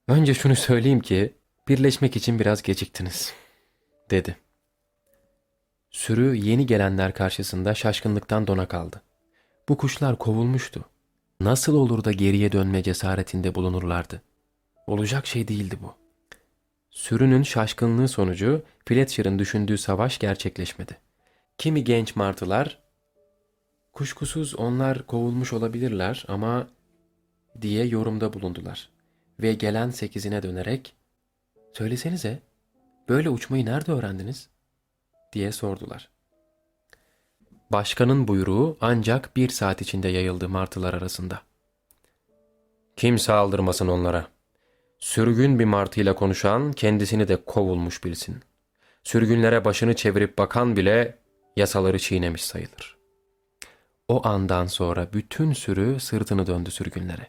''Önce 0.09 0.35
şunu 0.35 0.57
söyleyeyim 0.57 1.01
ki 1.01 1.35
birleşmek 1.69 2.17
için 2.17 2.39
biraz 2.39 2.63
geciktiniz.'' 2.63 3.33
dedi. 4.11 4.37
Sürü 5.91 6.37
yeni 6.37 6.67
gelenler 6.67 7.15
karşısında 7.15 7.75
şaşkınlıktan 7.75 8.47
dona 8.47 8.69
kaldı. 8.69 9.03
Bu 9.69 9.77
kuşlar 9.77 10.19
kovulmuştu. 10.19 10.85
Nasıl 11.41 11.75
olur 11.75 12.05
da 12.05 12.13
geriye 12.13 12.53
dönme 12.53 12.83
cesaretinde 12.83 13.55
bulunurlardı? 13.55 14.23
Olacak 14.87 15.27
şey 15.27 15.49
değildi 15.49 15.79
bu. 15.83 15.95
Sürünün 16.91 17.43
şaşkınlığı 17.43 18.09
sonucu 18.09 18.63
Fletcher'ın 18.87 19.39
düşündüğü 19.39 19.79
savaş 19.79 20.19
gerçekleşmedi. 20.19 20.97
Kimi 21.59 21.85
genç 21.85 22.17
martılar, 22.17 22.79
kuşkusuz 23.93 24.55
onlar 24.55 25.07
kovulmuş 25.07 25.53
olabilirler 25.53 26.25
ama 26.29 26.69
diye 27.61 27.85
yorumda 27.87 28.33
bulundular. 28.33 28.89
Ve 29.41 29.55
gelen 29.55 29.91
sekizine 29.91 30.43
dönerek, 30.43 30.95
söylesenize, 31.73 32.43
böyle 33.09 33.29
uçmayı 33.29 33.67
nerede 33.67 33.93
öğrendiniz? 33.93 34.49
diye 35.33 35.53
sordular. 35.53 36.09
Başkanın 37.71 38.29
buyruğu 38.29 38.77
ancak 38.81 39.37
bir 39.37 39.49
saat 39.49 39.83
içinde 39.83 40.09
yayıldı 40.09 40.49
martılar 40.49 40.95
arasında. 40.95 41.41
Kimse 42.97 43.33
aldırmasın 43.33 43.89
onlara. 43.89 44.27
Sürgün 44.99 45.59
bir 45.59 45.65
martıyla 45.65 46.15
konuşan 46.15 46.73
kendisini 46.73 47.29
de 47.29 47.45
kovulmuş 47.45 48.05
bilsin. 48.05 48.43
Sürgünlere 49.03 49.65
başını 49.65 49.97
çevirip 49.97 50.39
bakan 50.39 50.77
bile 50.77 51.19
yasaları 51.57 51.99
çiğnemiş 51.99 52.45
sayılır. 52.45 52.97
O 54.09 54.27
andan 54.27 54.67
sonra 54.67 55.13
bütün 55.13 55.53
sürü 55.53 56.01
sırtını 56.01 56.47
döndü 56.47 56.71
sürgünlere. 56.71 57.27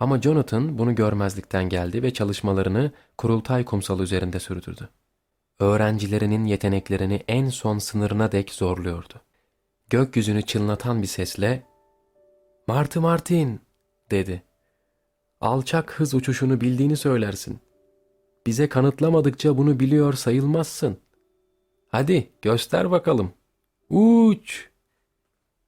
Ama 0.00 0.22
Jonathan 0.22 0.78
bunu 0.78 0.94
görmezlikten 0.94 1.68
geldi 1.68 2.02
ve 2.02 2.12
çalışmalarını 2.12 2.92
kurultay 3.18 3.64
kumsalı 3.64 4.02
üzerinde 4.02 4.40
sürdürdü. 4.40 4.88
Öğrencilerinin 5.60 6.44
yeteneklerini 6.44 7.22
en 7.28 7.48
son 7.48 7.78
sınırına 7.78 8.32
dek 8.32 8.50
zorluyordu. 8.50 9.14
Gökyüzünü 9.90 10.42
çınlatan 10.42 11.02
bir 11.02 11.06
sesle 11.06 11.62
''Martı 12.68 13.00
Martin'' 13.00 13.60
dedi. 14.10 14.42
''Alçak 15.40 16.00
hız 16.00 16.14
uçuşunu 16.14 16.60
bildiğini 16.60 16.96
söylersin. 16.96 17.58
Bize 18.46 18.68
kanıtlamadıkça 18.68 19.58
bunu 19.58 19.80
biliyor 19.80 20.12
sayılmazsın. 20.12 20.98
Hadi 21.88 22.32
göster 22.42 22.90
bakalım. 22.90 23.32
Uç!'' 23.90 24.74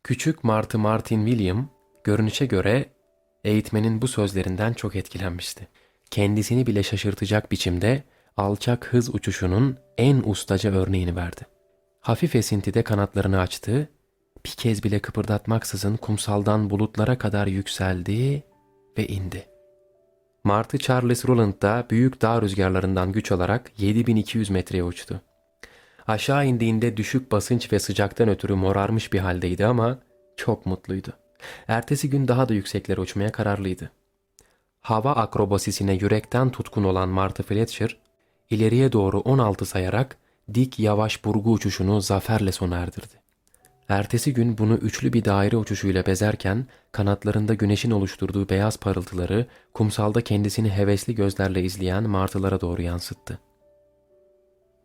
Küçük 0.05 0.45
Martı 0.45 0.79
Martin 0.79 1.27
William 1.27 1.69
görünüşe 2.05 2.47
göre 2.47 2.87
eğitmenin 3.45 4.03
bu 4.03 4.09
sözlerinden 4.09 4.73
çok 4.73 4.97
etkilenmişti. 4.97 5.69
Kendisini 6.11 6.67
bile 6.67 6.83
şaşırtacak 6.83 7.53
biçimde 7.53 8.03
alçak 8.37 8.93
hız 8.93 9.15
uçuşunun 9.15 9.79
en 9.99 10.23
ustaca 10.27 10.73
örneğini 10.73 11.17
verdi. 11.17 11.41
Hafif 12.01 12.37
esintide 12.37 12.83
kanatlarını 12.83 13.41
açtı, 13.41 13.89
bir 14.47 14.51
kez 14.51 14.85
bile 14.85 14.99
kıpırdatmaksızın 14.99 15.97
kumsaldan 15.97 16.71
bulutlara 16.71 17.19
kadar 17.19 17.47
yükseldi 17.47 18.43
ve 18.99 19.07
indi. 19.07 19.47
Martı 20.45 20.79
Charles 20.79 21.27
Roland 21.27 21.63
da 21.63 21.87
büyük 21.91 22.23
dağ 22.23 22.43
rüzgarlarından 22.43 23.13
güç 23.13 23.33
alarak 23.33 23.73
7200 23.79 24.51
metreye 24.51 24.85
uçtu. 24.85 25.21
Aşağı 26.07 26.47
indiğinde 26.47 26.97
düşük 26.97 27.33
basınç 27.33 27.73
ve 27.73 27.79
sıcaktan 27.79 28.29
ötürü 28.29 28.55
morarmış 28.55 29.13
bir 29.13 29.19
haldeydi 29.19 29.67
ama 29.67 29.99
çok 30.37 30.67
mutluydu. 30.67 31.13
Ertesi 31.69 32.11
gün 32.11 32.29
daha 32.29 32.49
da 32.49 32.55
yükseklere 32.55 33.01
uçmaya 33.01 33.33
kararlıydı. 33.33 33.91
Hava 34.81 35.13
akrobasisine 35.13 35.95
yürekten 35.95 36.51
tutkun 36.51 36.85
olan 36.85 37.09
Martha 37.09 37.43
Fletcher, 37.43 37.97
ileriye 38.51 38.93
doğru 38.93 39.21
16 39.21 39.67
sayarak 39.67 40.17
dik 40.55 40.79
yavaş 40.79 41.25
burgu 41.25 41.53
uçuşunu 41.53 42.01
zaferle 42.01 42.53
sona 42.53 42.77
erdirdi. 42.77 43.15
Ertesi 43.89 44.35
gün 44.35 44.59
bunu 44.59 44.75
üçlü 44.75 45.13
bir 45.13 45.25
daire 45.25 45.57
uçuşuyla 45.57 46.07
bezerken 46.07 46.67
kanatlarında 46.93 47.55
güneşin 47.55 47.91
oluşturduğu 47.91 48.49
beyaz 48.49 48.77
parıltıları 48.77 49.47
kumsalda 49.75 50.21
kendisini 50.21 50.71
hevesli 50.71 51.15
gözlerle 51.15 51.63
izleyen 51.63 52.11
martılara 52.11 52.61
doğru 52.61 52.83
yansıttı. 52.83 53.39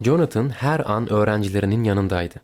Jonathan 0.02 0.50
her 0.50 0.92
an 0.92 1.12
öğrencilerinin 1.12 1.84
yanındaydı. 1.84 2.36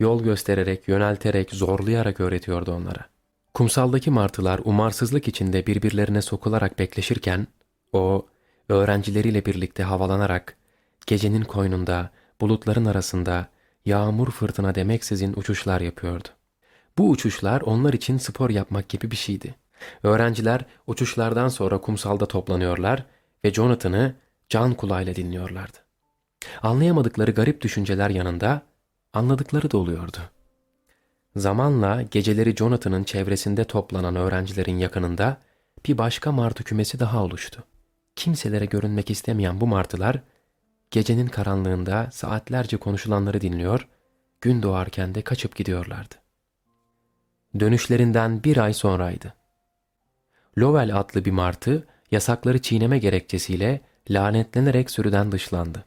Yol 0.00 0.22
göstererek, 0.22 0.88
yönelterek, 0.88 1.50
zorlayarak 1.50 2.20
öğretiyordu 2.20 2.72
onlara. 2.72 3.04
Kumsaldaki 3.54 4.10
martılar 4.10 4.60
umarsızlık 4.64 5.28
içinde 5.28 5.66
birbirlerine 5.66 6.22
sokularak 6.22 6.78
bekleşirken, 6.78 7.46
o, 7.92 8.26
öğrencileriyle 8.68 9.46
birlikte 9.46 9.82
havalanarak, 9.82 10.56
gecenin 11.06 11.42
koynunda, 11.42 12.10
bulutların 12.40 12.84
arasında, 12.84 13.48
yağmur 13.84 14.30
fırtına 14.30 14.74
demeksizin 14.74 15.34
uçuşlar 15.36 15.80
yapıyordu. 15.80 16.28
Bu 16.98 17.10
uçuşlar 17.10 17.60
onlar 17.60 17.92
için 17.92 18.18
spor 18.18 18.50
yapmak 18.50 18.88
gibi 18.88 19.10
bir 19.10 19.16
şeydi. 19.16 19.54
Öğrenciler 20.02 20.64
uçuşlardan 20.86 21.48
sonra 21.48 21.80
kumsalda 21.80 22.26
toplanıyorlar 22.26 23.04
ve 23.44 23.52
Jonathan'ı 23.52 24.14
can 24.48 24.74
kulağıyla 24.74 25.14
dinliyorlardı. 25.14 25.83
Anlayamadıkları 26.62 27.30
garip 27.30 27.60
düşünceler 27.60 28.10
yanında 28.10 28.62
anladıkları 29.12 29.70
da 29.70 29.78
oluyordu. 29.78 30.18
Zamanla 31.36 32.02
geceleri 32.02 32.56
Jonathan'ın 32.56 33.04
çevresinde 33.04 33.64
toplanan 33.64 34.16
öğrencilerin 34.16 34.78
yakınında 34.78 35.36
bir 35.86 35.98
başka 35.98 36.32
martı 36.32 36.64
kümesi 36.64 37.00
daha 37.00 37.24
oluştu. 37.24 37.64
Kimselere 38.16 38.64
görünmek 38.64 39.10
istemeyen 39.10 39.60
bu 39.60 39.66
martılar 39.66 40.20
gecenin 40.90 41.26
karanlığında 41.26 42.08
saatlerce 42.12 42.76
konuşulanları 42.76 43.40
dinliyor, 43.40 43.88
gün 44.40 44.62
doğarken 44.62 45.14
de 45.14 45.22
kaçıp 45.22 45.56
gidiyorlardı. 45.56 46.14
Dönüşlerinden 47.60 48.44
bir 48.44 48.56
ay 48.56 48.74
sonraydı. 48.74 49.34
Lowell 50.58 50.98
adlı 50.98 51.24
bir 51.24 51.30
martı 51.30 51.86
yasakları 52.10 52.62
çiğneme 52.62 52.98
gerekçesiyle 52.98 53.80
lanetlenerek 54.10 54.90
sürüden 54.90 55.32
dışlandı. 55.32 55.84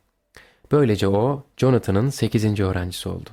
Böylece 0.72 1.08
o 1.08 1.44
Jonathan'ın 1.58 2.10
8. 2.10 2.60
öğrencisi 2.60 3.10
oldu. 3.10 3.30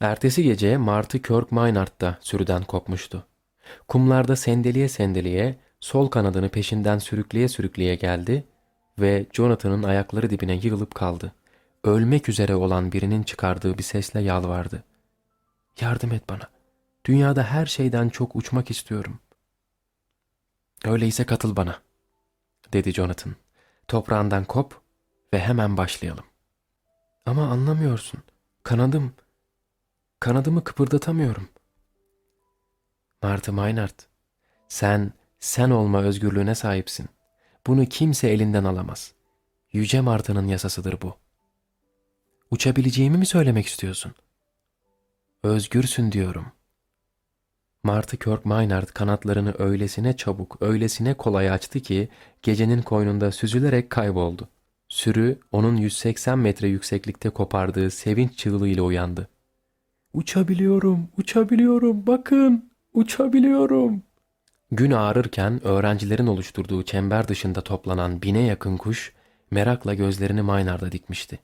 Ertesi 0.00 0.42
gece 0.42 0.76
Martı 0.76 1.22
Kirk 1.22 1.52
Maynard'da 1.52 2.18
sürüden 2.20 2.62
kopmuştu. 2.62 3.26
Kumlarda 3.88 4.36
sendeliye 4.36 4.88
sendeliye 4.88 5.56
sol 5.80 6.08
kanadını 6.08 6.48
peşinden 6.48 6.98
sürükleye 6.98 7.48
sürükleye 7.48 7.94
geldi 7.94 8.44
ve 8.98 9.26
Jonathan'ın 9.32 9.82
ayakları 9.82 10.30
dibine 10.30 10.54
yığılıp 10.62 10.94
kaldı. 10.94 11.32
Ölmek 11.84 12.28
üzere 12.28 12.54
olan 12.54 12.92
birinin 12.92 13.22
çıkardığı 13.22 13.78
bir 13.78 13.82
sesle 13.82 14.20
yalvardı. 14.20 14.84
Yardım 15.80 16.12
et 16.12 16.28
bana. 16.30 16.48
Dünyada 17.04 17.42
her 17.42 17.66
şeyden 17.66 18.08
çok 18.08 18.36
uçmak 18.36 18.70
istiyorum. 18.70 19.18
Öyleyse 20.84 21.24
katıl 21.24 21.56
bana, 21.56 21.78
dedi 22.72 22.92
Jonathan. 22.92 23.34
Toprağından 23.88 24.44
kop 24.44 24.80
ve 25.34 25.38
hemen 25.38 25.76
başlayalım. 25.76 26.24
Ama 27.28 27.46
anlamıyorsun. 27.46 28.20
Kanadım, 28.62 29.12
kanadımı 30.20 30.64
kıpırdatamıyorum. 30.64 31.48
Martı 33.22 33.52
Maynard, 33.52 33.98
sen, 34.68 35.12
sen 35.40 35.70
olma 35.70 36.02
özgürlüğüne 36.02 36.54
sahipsin. 36.54 37.08
Bunu 37.66 37.86
kimse 37.86 38.28
elinden 38.28 38.64
alamaz. 38.64 39.12
Yüce 39.72 40.00
Martı'nın 40.00 40.48
yasasıdır 40.48 41.00
bu. 41.02 41.16
Uçabileceğimi 42.50 43.18
mi 43.18 43.26
söylemek 43.26 43.66
istiyorsun? 43.66 44.14
Özgürsün 45.42 46.12
diyorum. 46.12 46.46
Martı 47.82 48.16
Kirk 48.16 48.44
Maynard 48.44 48.88
kanatlarını 48.88 49.54
öylesine 49.58 50.16
çabuk, 50.16 50.56
öylesine 50.60 51.14
kolay 51.14 51.50
açtı 51.50 51.80
ki 51.80 52.08
gecenin 52.42 52.82
koynunda 52.82 53.32
süzülerek 53.32 53.90
kayboldu. 53.90 54.48
Sürü 54.88 55.40
onun 55.52 55.76
180 55.76 56.38
metre 56.38 56.68
yükseklikte 56.68 57.30
kopardığı 57.30 57.90
sevinç 57.90 58.38
çığlığıyla 58.38 58.82
uyandı. 58.82 59.28
Uçabiliyorum, 60.12 61.08
uçabiliyorum, 61.18 62.06
bakın, 62.06 62.70
uçabiliyorum. 62.92 64.02
Gün 64.70 64.90
ağarırken 64.90 65.64
öğrencilerin 65.64 66.26
oluşturduğu 66.26 66.82
çember 66.82 67.28
dışında 67.28 67.60
toplanan 67.60 68.22
bine 68.22 68.42
yakın 68.42 68.76
kuş 68.76 69.12
merakla 69.50 69.94
gözlerini 69.94 70.42
Maynard'a 70.42 70.92
dikmişti. 70.92 71.38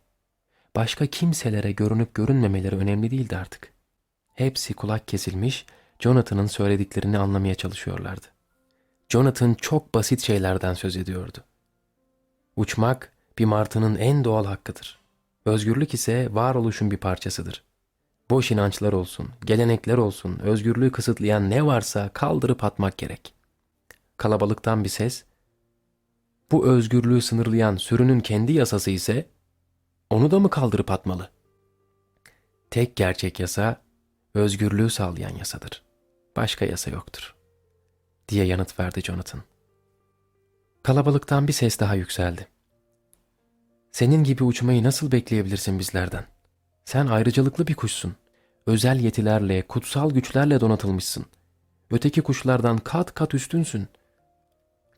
Başka 0.77 1.07
kimselere 1.07 1.73
görünüp 1.73 2.15
görünmemeleri 2.15 2.77
önemli 2.77 3.11
değildi 3.11 3.37
artık. 3.37 3.73
Hepsi 4.35 4.75
kulak 4.75 5.09
kesilmiş, 5.09 5.67
Jonathan'ın 6.01 6.47
söylediklerini 6.47 7.19
anlamaya 7.19 7.55
çalışıyorlardı. 7.55 8.27
Jonathan 9.09 9.55
çok 9.55 9.95
basit 9.95 10.21
şeylerden 10.21 10.75
söz 10.75 10.97
ediyordu. 10.97 11.39
Uçmak 12.57 13.14
bir 13.39 13.45
martının 13.45 13.97
en 13.97 14.25
doğal 14.25 14.45
hakkıdır. 14.45 14.99
Özgürlük 15.45 15.95
ise 15.95 16.29
varoluşun 16.35 16.91
bir 16.91 16.97
parçasıdır. 16.97 17.65
Boş 18.31 18.51
inançlar 18.51 18.93
olsun, 18.93 19.29
gelenekler 19.45 19.99
olsun, 19.99 20.39
özgürlüğü 20.39 20.93
kısıtlayan 20.93 21.51
ne 21.51 21.67
varsa 21.67 22.09
kaldırıp 22.09 22.65
atmak 22.65 22.99
gerek. 22.99 23.35
Kalabalıktan 24.17 24.85
bir 24.85 24.89
ses, 24.89 25.25
bu 26.51 26.67
özgürlüğü 26.67 27.23
sınırlayan 27.23 27.77
sürünün 27.77 28.21
kendi 28.21 28.53
yasası 28.53 28.91
ise 28.91 29.27
onu 30.11 30.31
da 30.31 30.39
mı 30.39 30.51
kaldırıp 30.51 30.91
atmalı? 30.91 31.31
Tek 32.71 32.97
gerçek 32.97 33.41
yasa 33.41 33.81
özgürlüğü 34.35 34.91
sağlayan 34.91 35.37
yasadır. 35.37 35.83
Başka 36.37 36.65
yasa 36.65 36.91
yoktur. 36.91 37.35
Diye 38.29 38.45
yanıt 38.45 38.81
verdi 38.81 39.01
Jonathan. 39.01 39.41
Kalabalıktan 40.83 41.49
bir 41.49 41.53
ses 41.53 41.81
daha 41.81 41.95
yükseldi. 41.95 42.49
Senin 43.95 44.25
gibi 44.25 44.45
uçmayı 44.45 44.85
nasıl 44.85 45.13
bekleyebilirsin 45.13 45.79
bizlerden? 45.79 46.25
Sen 46.85 47.07
ayrıcalıklı 47.07 47.67
bir 47.67 47.75
kuşsun. 47.75 48.17
Özel 48.67 49.01
yetilerle, 49.01 49.63
kutsal 49.63 50.11
güçlerle 50.11 50.61
donatılmışsın. 50.61 51.27
Öteki 51.91 52.23
kuşlardan 52.23 52.79
kat 52.79 53.15
kat 53.15 53.35
üstünsün. 53.35 53.89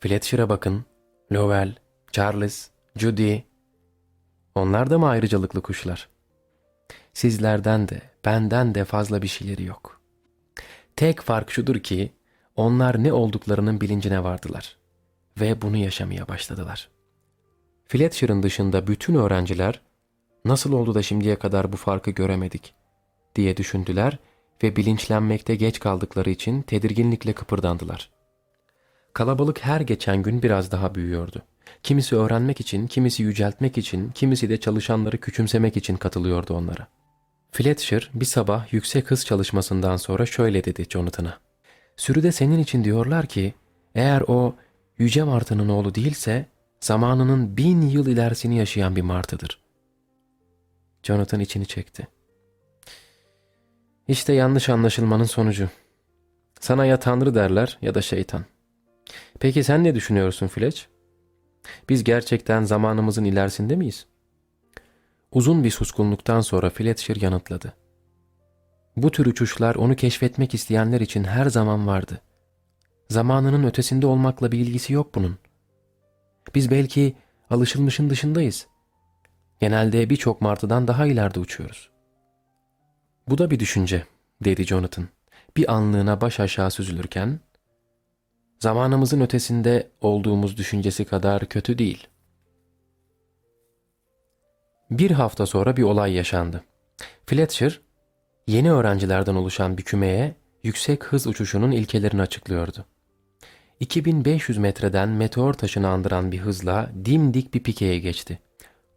Fletcher'a 0.00 0.48
bakın. 0.48 0.84
Lowell, 1.32 1.74
Charles, 2.12 2.70
Judy. 2.96 3.38
Onlar 4.54 4.90
da 4.90 4.98
mı 4.98 5.08
ayrıcalıklı 5.08 5.62
kuşlar? 5.62 6.08
Sizlerden 7.14 7.88
de, 7.88 8.02
benden 8.24 8.74
de 8.74 8.84
fazla 8.84 9.22
bir 9.22 9.28
şeyleri 9.28 9.64
yok. 9.64 10.00
Tek 10.96 11.20
fark 11.20 11.50
şudur 11.50 11.78
ki, 11.78 12.12
onlar 12.54 13.04
ne 13.04 13.12
olduklarının 13.12 13.80
bilincine 13.80 14.24
vardılar. 14.24 14.76
Ve 15.40 15.62
bunu 15.62 15.76
yaşamaya 15.76 16.28
başladılar. 16.28 16.95
Fletcher'ın 17.88 18.42
dışında 18.42 18.86
bütün 18.86 19.14
öğrenciler 19.14 19.80
nasıl 20.44 20.72
oldu 20.72 20.94
da 20.94 21.02
şimdiye 21.02 21.36
kadar 21.36 21.72
bu 21.72 21.76
farkı 21.76 22.10
göremedik 22.10 22.74
diye 23.34 23.56
düşündüler 23.56 24.18
ve 24.62 24.76
bilinçlenmekte 24.76 25.56
geç 25.56 25.80
kaldıkları 25.80 26.30
için 26.30 26.62
tedirginlikle 26.62 27.32
kıpırdandılar. 27.32 28.10
Kalabalık 29.12 29.64
her 29.64 29.80
geçen 29.80 30.22
gün 30.22 30.42
biraz 30.42 30.72
daha 30.72 30.94
büyüyordu. 30.94 31.42
Kimisi 31.82 32.16
öğrenmek 32.16 32.60
için, 32.60 32.86
kimisi 32.86 33.22
yüceltmek 33.22 33.78
için, 33.78 34.10
kimisi 34.10 34.48
de 34.48 34.60
çalışanları 34.60 35.18
küçümsemek 35.18 35.76
için 35.76 35.96
katılıyordu 35.96 36.54
onlara. 36.54 36.86
Fletcher 37.52 38.10
bir 38.14 38.24
sabah 38.24 38.72
yüksek 38.72 39.10
hız 39.10 39.26
çalışmasından 39.26 39.96
sonra 39.96 40.26
şöyle 40.26 40.64
dedi 40.64 40.86
Jonathan'a. 40.90 41.38
Sürüde 41.96 42.32
senin 42.32 42.58
için 42.58 42.84
diyorlar 42.84 43.26
ki 43.26 43.54
eğer 43.94 44.20
o 44.20 44.54
Yüce 44.98 45.22
Martı'nın 45.22 45.68
oğlu 45.68 45.94
değilse 45.94 46.46
zamanının 46.80 47.56
bin 47.56 47.82
yıl 47.82 48.06
ilerisini 48.06 48.58
yaşayan 48.58 48.96
bir 48.96 49.02
martıdır. 49.02 49.60
Jonathan 51.02 51.40
içini 51.40 51.66
çekti. 51.66 52.08
İşte 54.08 54.32
yanlış 54.32 54.68
anlaşılmanın 54.68 55.24
sonucu. 55.24 55.68
Sana 56.60 56.86
ya 56.86 56.98
Tanrı 56.98 57.34
derler 57.34 57.78
ya 57.82 57.94
da 57.94 58.02
şeytan. 58.02 58.44
Peki 59.40 59.64
sen 59.64 59.84
ne 59.84 59.94
düşünüyorsun 59.94 60.46
Fletch? 60.46 60.82
Biz 61.88 62.04
gerçekten 62.04 62.64
zamanımızın 62.64 63.24
ilerisinde 63.24 63.76
miyiz? 63.76 64.06
Uzun 65.32 65.64
bir 65.64 65.70
suskunluktan 65.70 66.40
sonra 66.40 66.70
Fletcher 66.70 67.16
yanıtladı. 67.16 67.72
Bu 68.96 69.10
tür 69.10 69.26
uçuşlar 69.26 69.74
onu 69.74 69.96
keşfetmek 69.96 70.54
isteyenler 70.54 71.00
için 71.00 71.24
her 71.24 71.46
zaman 71.46 71.86
vardı. 71.86 72.20
Zamanının 73.08 73.64
ötesinde 73.64 74.06
olmakla 74.06 74.52
bir 74.52 74.58
ilgisi 74.58 74.92
yok 74.92 75.14
bunun. 75.14 75.38
Biz 76.54 76.70
belki 76.70 77.16
alışılmışın 77.50 78.10
dışındayız. 78.10 78.66
Genelde 79.60 80.10
birçok 80.10 80.40
martıdan 80.40 80.88
daha 80.88 81.06
ileride 81.06 81.40
uçuyoruz. 81.40 81.90
Bu 83.28 83.38
da 83.38 83.50
bir 83.50 83.60
düşünce, 83.60 84.04
dedi 84.44 84.64
Jonathan. 84.64 85.08
Bir 85.56 85.74
anlığına 85.74 86.20
baş 86.20 86.40
aşağı 86.40 86.70
süzülürken, 86.70 87.40
zamanımızın 88.60 89.20
ötesinde 89.20 89.90
olduğumuz 90.00 90.56
düşüncesi 90.56 91.04
kadar 91.04 91.46
kötü 91.46 91.78
değil. 91.78 92.06
Bir 94.90 95.10
hafta 95.10 95.46
sonra 95.46 95.76
bir 95.76 95.82
olay 95.82 96.12
yaşandı. 96.12 96.64
Fletcher, 97.26 97.80
yeni 98.46 98.72
öğrencilerden 98.72 99.34
oluşan 99.34 99.78
bir 99.78 99.82
kümeye 99.82 100.34
yüksek 100.62 101.04
hız 101.04 101.26
uçuşunun 101.26 101.70
ilkelerini 101.70 102.22
açıklıyordu. 102.22 102.84
2500 103.80 104.58
metreden 104.58 105.08
meteor 105.08 105.52
taşını 105.52 105.88
andıran 105.88 106.32
bir 106.32 106.38
hızla 106.38 106.90
dimdik 107.04 107.54
bir 107.54 107.62
pikeye 107.62 107.98
geçti. 107.98 108.38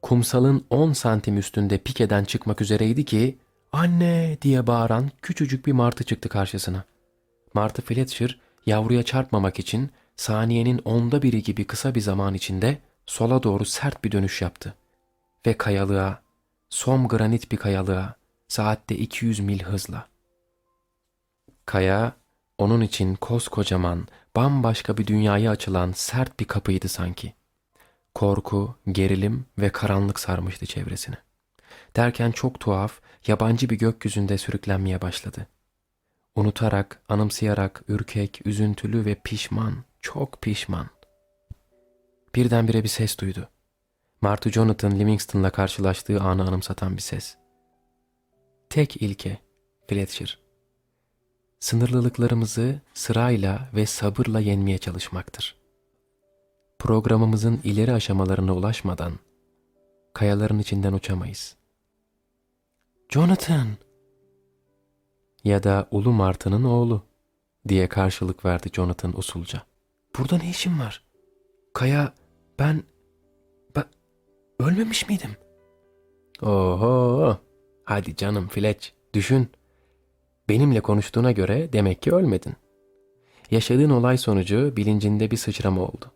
Kumsalın 0.02 0.66
10 0.70 0.94
santim 0.94 1.38
üstünde 1.38 1.78
pikeden 1.78 2.24
çıkmak 2.24 2.62
üzereydi 2.62 3.06
ki 3.06 3.38
anne 3.72 4.38
diye 4.42 4.68
bağıran 4.68 5.12
küçücük 5.22 5.66
bir 5.66 5.72
martı 5.72 6.04
çıktı 6.04 6.30
karşısına. 6.30 6.84
Martı 7.54 7.82
Fletcher 7.82 8.40
yavruya 8.66 9.04
çarpmamak 9.04 9.60
için 9.60 9.90
saniyenin 10.16 10.78
onda 10.78 11.22
biri 11.22 11.44
gibi 11.44 11.68
kısa 11.68 11.96
bir 11.96 12.02
zaman 12.02 12.34
içinde 12.34 12.78
sola 13.06 13.44
doğru 13.44 13.66
sert 13.66 14.04
bir 14.04 14.12
dönüş 14.12 14.42
yaptı. 14.42 14.74
Ve 15.46 15.58
kayalığa, 15.58 16.22
som 16.70 17.08
granit 17.08 17.52
bir 17.52 17.58
kayalığa 17.58 18.16
saatte 18.48 18.96
200 18.96 19.40
mil 19.40 19.64
hızla. 19.64 20.08
Kaya 21.66 22.12
onun 22.60 22.82
için 22.82 23.16
koskocaman, 23.16 24.08
bambaşka 24.36 24.98
bir 24.98 25.08
dünyaya 25.08 25.52
açılan 25.52 25.92
sert 25.92 26.40
bir 26.40 26.46
kapıydı 26.46 26.88
sanki. 26.88 27.34
Korku, 28.16 28.76
gerilim 28.92 29.46
ve 29.58 29.70
karanlık 29.70 30.20
sarmıştı 30.20 30.66
çevresini. 30.66 31.16
Derken 31.96 32.32
çok 32.32 32.60
tuhaf, 32.60 33.02
yabancı 33.28 33.70
bir 33.70 33.78
gökyüzünde 33.78 34.38
sürüklenmeye 34.38 35.02
başladı. 35.02 35.48
Unutarak, 36.36 37.02
anımsayarak, 37.10 37.84
ürkek, 37.88 38.42
üzüntülü 38.46 39.06
ve 39.06 39.16
pişman, 39.24 39.74
çok 40.02 40.42
pişman. 40.42 40.88
Birdenbire 42.36 42.84
bir 42.84 42.90
ses 42.90 43.18
duydu. 43.20 43.50
Martı 44.22 44.50
Jonathan 44.50 45.00
Livingston'la 45.00 45.50
karşılaştığı 45.50 46.22
anı 46.22 46.44
anımsatan 46.44 46.98
bir 46.98 47.02
ses. 47.02 47.38
Tek 48.70 49.02
ilke, 49.02 49.38
Fletcher. 49.88 50.49
Sınırlılıklarımızı 51.60 52.82
sırayla 52.94 53.70
ve 53.74 53.86
sabırla 53.86 54.40
yenmeye 54.40 54.78
çalışmaktır. 54.78 55.56
Programımızın 56.80 57.60
ileri 57.64 57.94
aşamalarına 57.94 58.56
ulaşmadan 58.56 59.14
kayaların 60.14 60.60
içinden 60.60 60.94
uçamayız. 60.94 61.56
Jonathan, 63.10 63.68
Ya 65.44 65.64
da 65.64 65.88
ulu 65.92 66.12
martının 66.12 66.64
oğlu 66.64 67.04
diye 67.68 67.90
karşılık 67.90 68.46
verdi 68.46 68.70
Jonathan 68.74 69.18
usulca. 69.18 69.62
Burada 70.18 70.38
ne 70.38 70.50
işin 70.50 70.80
var? 70.80 71.04
Kaya 71.74 72.14
ben 72.60 72.84
ben 73.76 73.86
ölmemiş 74.60 75.10
miydim? 75.10 75.32
Oho. 76.42 77.38
Hadi 77.86 78.16
canım 78.16 78.48
Fletch 78.48 78.88
düşün. 79.14 79.50
Benimle 80.50 80.82
konuştuğuna 80.82 81.32
göre 81.32 81.74
demek 81.74 82.02
ki 82.02 82.12
ölmedin. 82.12 82.54
Yaşadığın 83.52 83.90
olay 83.90 84.18
sonucu 84.18 84.74
bilincinde 84.78 85.32
bir 85.32 85.38
sıçrama 85.38 85.82
oldu. 85.82 86.12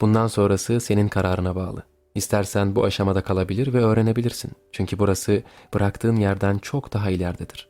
Bundan 0.00 0.26
sonrası 0.26 0.80
senin 0.80 1.08
kararına 1.08 1.56
bağlı. 1.56 1.82
İstersen 2.14 2.76
bu 2.76 2.84
aşamada 2.84 3.22
kalabilir 3.22 3.74
ve 3.74 3.84
öğrenebilirsin. 3.84 4.52
Çünkü 4.72 4.98
burası 4.98 5.42
bıraktığın 5.74 6.16
yerden 6.16 6.58
çok 6.58 6.92
daha 6.92 7.10
ileridedir. 7.10 7.68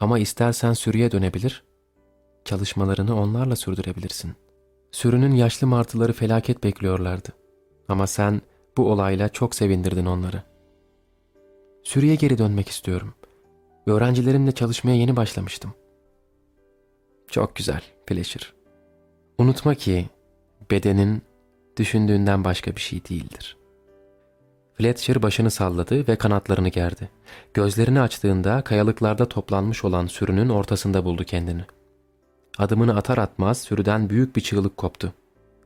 Ama 0.00 0.18
istersen 0.18 0.72
sürüye 0.72 1.12
dönebilir, 1.12 1.64
çalışmalarını 2.44 3.20
onlarla 3.20 3.56
sürdürebilirsin. 3.56 4.32
Sürünün 4.92 5.34
yaşlı 5.34 5.66
martıları 5.66 6.12
felaket 6.12 6.64
bekliyorlardı. 6.64 7.28
Ama 7.88 8.06
sen 8.06 8.40
bu 8.76 8.92
olayla 8.92 9.28
çok 9.28 9.54
sevindirdin 9.54 10.06
onları. 10.06 10.42
Sürüye 11.84 12.14
geri 12.14 12.38
dönmek 12.38 12.68
istiyorum. 12.68 13.14
Öğrencilerimle 13.86 14.52
çalışmaya 14.52 14.96
yeni 14.96 15.16
başlamıştım. 15.16 15.74
Çok 17.28 17.56
güzel, 17.56 17.82
Fletcher. 18.06 18.52
Unutma 19.38 19.74
ki 19.74 20.06
bedenin 20.70 21.22
düşündüğünden 21.76 22.44
başka 22.44 22.76
bir 22.76 22.80
şey 22.80 23.04
değildir. 23.04 23.56
Fletcher 24.74 25.22
başını 25.22 25.50
salladı 25.50 26.08
ve 26.08 26.16
kanatlarını 26.16 26.68
gerdi. 26.68 27.08
Gözlerini 27.54 28.00
açtığında 28.00 28.62
kayalıklarda 28.62 29.28
toplanmış 29.28 29.84
olan 29.84 30.06
sürünün 30.06 30.48
ortasında 30.48 31.04
buldu 31.04 31.24
kendini. 31.24 31.62
Adımını 32.58 32.96
atar 32.96 33.18
atmaz 33.18 33.58
sürüden 33.58 34.10
büyük 34.10 34.36
bir 34.36 34.40
çığlık 34.40 34.76
koptu. 34.76 35.12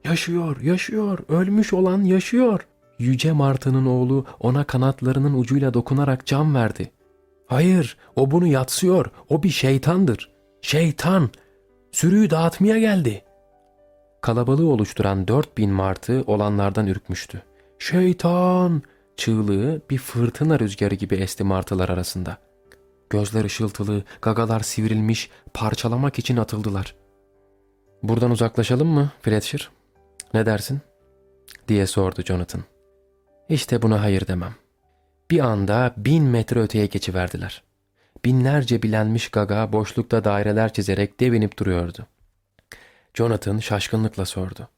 Yaşıyor, 0.05 0.61
yaşıyor, 0.61 1.19
ölmüş 1.29 1.73
olan 1.73 2.03
yaşıyor. 2.03 2.67
Yüce 2.99 3.33
Martı'nın 3.33 3.87
oğlu 3.87 4.25
ona 4.41 4.65
kanatlarının 4.65 5.39
ucuyla 5.39 5.75
dokunarak 5.75 6.27
can 6.27 6.55
verdi. 6.55 6.91
Hayır, 7.47 7.97
o 8.17 8.31
bunu 8.31 8.47
yatsıyor, 8.47 9.07
o 9.29 9.43
bir 9.43 9.51
şeytandır. 9.51 10.31
Şeytan, 10.63 11.31
sürüyü 11.93 12.31
dağıtmaya 12.31 12.79
geldi. 12.79 13.25
Kalabalığı 14.21 14.69
oluşturan 14.69 15.29
dört 15.29 15.59
bin 15.59 15.71
martı 15.71 16.25
olanlardan 16.27 16.87
ürkmüştü. 16.87 17.43
Şeytan! 17.79 18.83
Çığlığı 19.17 19.81
bir 19.91 19.99
fırtına 19.99 20.59
rüzgarı 20.59 20.95
gibi 20.95 21.15
esti 21.15 21.45
martılar 21.45 21.89
arasında. 21.89 22.39
Gözler 23.11 23.45
ışıltılı, 23.45 24.03
gagalar 24.23 24.61
sivrilmiş, 24.61 25.31
parçalamak 25.55 26.19
için 26.19 26.37
atıldılar. 26.37 26.95
Buradan 28.03 28.31
uzaklaşalım 28.31 28.89
mı 28.89 29.11
Fletcher? 29.21 29.71
Ne 30.35 30.47
dersin? 30.47 30.81
diye 31.69 31.87
sordu 31.87 32.23
Jonathan. 32.23 32.63
İşte 33.49 33.83
buna 33.83 34.03
hayır 34.03 34.27
demem. 34.27 34.55
Bir 35.31 35.41
anda 35.41 35.95
bin 35.97 36.25
metre 36.25 36.61
öteye 36.61 36.87
geçiverdiler. 36.87 37.63
Binlerce 38.25 38.83
bilenmiş 38.83 39.29
gaga 39.29 39.73
boşlukta 39.73 40.25
daireler 40.25 40.73
çizerek 40.73 41.21
devinip 41.21 41.59
duruyordu. 41.59 42.07
Jonathan 43.15 43.59
şaşkınlıkla 43.59 44.25
sordu. 44.25 44.69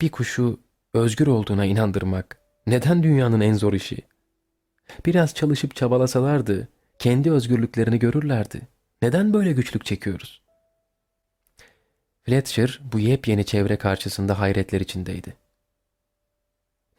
Bir 0.00 0.10
kuşu 0.10 0.60
özgür 0.94 1.26
olduğuna 1.26 1.64
inandırmak 1.64 2.38
neden 2.66 3.02
dünyanın 3.02 3.40
en 3.40 3.54
zor 3.54 3.72
işi? 3.72 3.98
Biraz 5.06 5.34
çalışıp 5.34 5.76
çabalasalardı 5.76 6.68
kendi 6.98 7.32
özgürlüklerini 7.32 7.98
görürlerdi. 7.98 8.60
Neden 9.02 9.34
böyle 9.34 9.52
güçlük 9.52 9.84
çekiyoruz? 9.84 10.42
Fletcher 12.22 12.80
bu 12.92 12.98
yepyeni 12.98 13.44
çevre 13.44 13.76
karşısında 13.76 14.38
hayretler 14.38 14.80
içindeydi. 14.80 15.36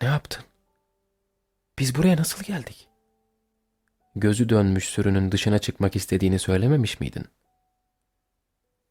Ne 0.02 0.08
yaptın? 0.08 0.44
Biz 1.84 1.96
buraya 1.96 2.18
nasıl 2.18 2.44
geldik? 2.44 2.88
Gözü 4.16 4.50
dönmüş 4.50 4.90
sürünün 4.90 5.32
dışına 5.32 5.60
çıkmak 5.60 5.96
istediğini 5.96 6.40
söylememiş 6.40 7.00
miydin? 7.00 7.26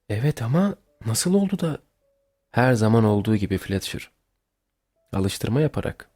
Evet 0.08 0.42
ama 0.42 0.76
nasıl 1.06 1.34
oldu 1.34 1.58
da? 1.58 1.78
Her 2.50 2.74
zaman 2.74 3.04
olduğu 3.04 3.36
gibi 3.36 3.58
Fletcher. 3.58 4.10
Alıştırma 5.12 5.60
yaparak. 5.60 6.10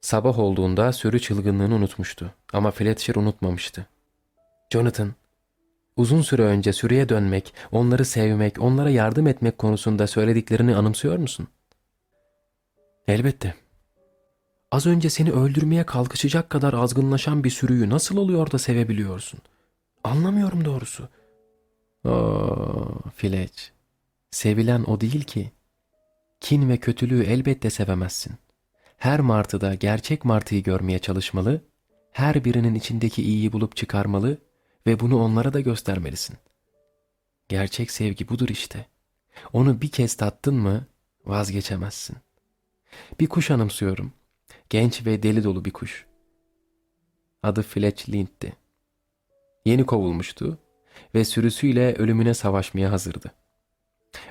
Sabah 0.00 0.38
olduğunda 0.38 0.92
sürü 0.92 1.20
çılgınlığını 1.20 1.74
unutmuştu 1.74 2.34
ama 2.52 2.70
Fletcher 2.70 3.14
unutmamıştı. 3.14 3.86
Jonathan, 4.72 5.14
uzun 5.96 6.22
süre 6.22 6.42
önce 6.42 6.72
sürüye 6.72 7.08
dönmek, 7.08 7.54
onları 7.72 8.04
sevmek, 8.04 8.62
onlara 8.62 8.90
yardım 8.90 9.26
etmek 9.26 9.58
konusunda 9.58 10.06
söylediklerini 10.06 10.76
anımsıyor 10.76 11.16
musun? 11.16 11.48
Elbette. 13.08 13.67
Az 14.70 14.86
önce 14.86 15.10
seni 15.10 15.32
öldürmeye 15.32 15.86
kalkışacak 15.86 16.50
kadar 16.50 16.72
azgınlaşan 16.72 17.44
bir 17.44 17.50
sürüyü 17.50 17.90
nasıl 17.90 18.16
oluyor 18.16 18.50
da 18.50 18.58
sevebiliyorsun? 18.58 19.40
Anlamıyorum 20.04 20.64
doğrusu. 20.64 21.08
Oo, 22.04 22.98
Fletch. 23.16 23.62
Sevilen 24.30 24.84
o 24.84 25.00
değil 25.00 25.24
ki. 25.24 25.52
Kin 26.40 26.68
ve 26.68 26.76
kötülüğü 26.76 27.22
elbette 27.22 27.70
sevemezsin. 27.70 28.34
Her 28.98 29.20
martıda 29.20 29.74
gerçek 29.74 30.24
martıyı 30.24 30.62
görmeye 30.62 30.98
çalışmalı, 30.98 31.62
her 32.12 32.44
birinin 32.44 32.74
içindeki 32.74 33.22
iyiyi 33.22 33.52
bulup 33.52 33.76
çıkarmalı 33.76 34.38
ve 34.86 35.00
bunu 35.00 35.22
onlara 35.22 35.52
da 35.52 35.60
göstermelisin. 35.60 36.36
Gerçek 37.48 37.90
sevgi 37.90 38.28
budur 38.28 38.48
işte. 38.48 38.86
Onu 39.52 39.80
bir 39.80 39.90
kez 39.90 40.14
tattın 40.14 40.54
mı 40.54 40.86
vazgeçemezsin. 41.26 42.16
Bir 43.20 43.26
kuş 43.26 43.50
anımsıyorum. 43.50 44.12
Genç 44.70 45.06
ve 45.06 45.22
deli 45.22 45.44
dolu 45.44 45.64
bir 45.64 45.70
kuş. 45.70 46.06
Adı 47.42 47.62
Fletch 47.62 48.08
Lind'ti. 48.08 48.56
Yeni 49.64 49.86
kovulmuştu 49.86 50.58
ve 51.14 51.24
sürüsüyle 51.24 51.94
ölümüne 51.94 52.34
savaşmaya 52.34 52.92
hazırdı. 52.92 53.32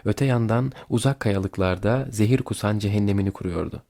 Öte 0.05 0.25
yandan 0.25 0.71
uzak 0.89 1.19
kayalıklarda 1.19 2.07
zehir 2.11 2.41
kusan 2.41 2.79
cehennemini 2.79 3.31
kuruyordu. 3.31 3.83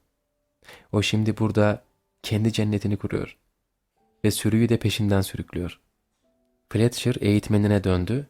O 0.91 1.01
şimdi 1.01 1.37
burada 1.37 1.83
kendi 2.23 2.53
cennetini 2.53 2.97
kuruyor 2.97 3.37
ve 4.23 4.31
sürüyü 4.31 4.69
de 4.69 4.79
peşinden 4.79 5.21
sürüklüyor. 5.21 5.79
Fletcher 6.69 7.15
eğitmenine 7.19 7.83
döndü, 7.83 8.29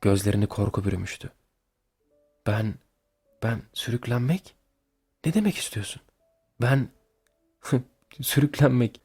gözlerini 0.00 0.46
korku 0.46 0.84
bürümüştü. 0.84 1.30
Ben, 2.46 2.74
ben 3.42 3.62
sürüklenmek? 3.72 4.54
Ne 5.24 5.34
demek 5.34 5.56
istiyorsun? 5.56 6.02
Ben, 6.60 6.88
sürüklenmek. 8.20 9.00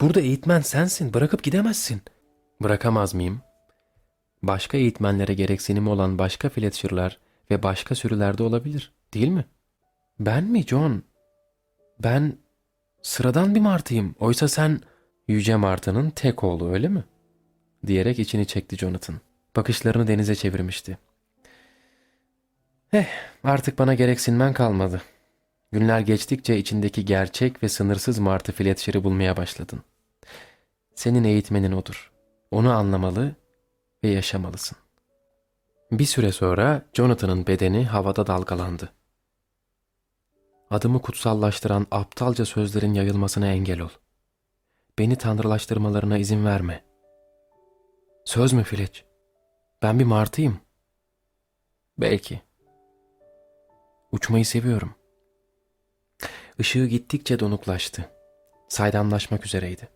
Burada 0.00 0.20
eğitmen 0.20 0.60
sensin, 0.60 1.14
bırakıp 1.14 1.42
gidemezsin. 1.42 2.02
Bırakamaz 2.62 3.14
mıyım? 3.14 3.40
Başka 4.42 4.78
eğitmenlere 4.78 5.34
gereksinimi 5.34 5.88
olan 5.88 6.18
başka 6.18 6.48
Fletcher'lar 6.48 7.18
ve 7.50 7.62
başka 7.62 7.94
sürülerde 7.94 8.42
olabilir, 8.42 8.92
değil 9.14 9.28
mi? 9.28 9.44
Ben 10.20 10.44
mi 10.44 10.62
John? 10.62 11.02
Ben 12.02 12.36
sıradan 13.02 13.54
bir 13.54 13.60
martıyım. 13.60 14.14
Oysa 14.18 14.48
sen 14.48 14.80
yüce 15.28 15.56
martının 15.56 16.10
tek 16.10 16.44
oğlu 16.44 16.72
öyle 16.72 16.88
mi? 16.88 17.04
Diyerek 17.86 18.18
içini 18.18 18.46
çekti 18.46 18.76
Jonathan. 18.76 19.16
Bakışlarını 19.56 20.06
denize 20.06 20.34
çevirmişti. 20.34 20.98
Eh 22.92 23.06
artık 23.44 23.78
bana 23.78 23.94
gereksinmen 23.94 24.52
kalmadı. 24.52 25.02
Günler 25.72 26.00
geçtikçe 26.00 26.58
içindeki 26.58 27.04
gerçek 27.04 27.62
ve 27.62 27.68
sınırsız 27.68 28.18
martı 28.18 28.52
Fletcher'ı 28.52 29.04
bulmaya 29.04 29.36
başladın. 29.36 29.82
Senin 30.94 31.24
eğitmenin 31.24 31.72
odur. 31.72 32.12
Onu 32.50 32.72
anlamalı 32.72 33.34
ve 34.04 34.08
yaşamalısın. 34.08 34.78
Bir 35.92 36.04
süre 36.04 36.32
sonra 36.32 36.82
Jonathan'ın 36.94 37.46
bedeni 37.46 37.84
havada 37.84 38.26
dalgalandı. 38.26 38.92
Adımı 40.70 41.02
kutsallaştıran 41.02 41.86
aptalca 41.90 42.44
sözlerin 42.44 42.94
yayılmasına 42.94 43.46
engel 43.46 43.80
ol. 43.80 43.90
Beni 44.98 45.16
tanrılaştırmalarına 45.16 46.18
izin 46.18 46.44
verme. 46.44 46.84
Söz 48.24 48.52
mü 48.52 48.62
Fletch? 48.62 49.00
Ben 49.82 49.98
bir 49.98 50.04
martıyım. 50.04 50.60
Belki. 51.98 52.40
Uçmayı 54.12 54.46
seviyorum. 54.46 54.99
Işığı 56.60 56.86
gittikçe 56.86 57.40
donuklaştı. 57.40 58.10
Saydamlaşmak 58.68 59.46
üzereydi. 59.46 59.88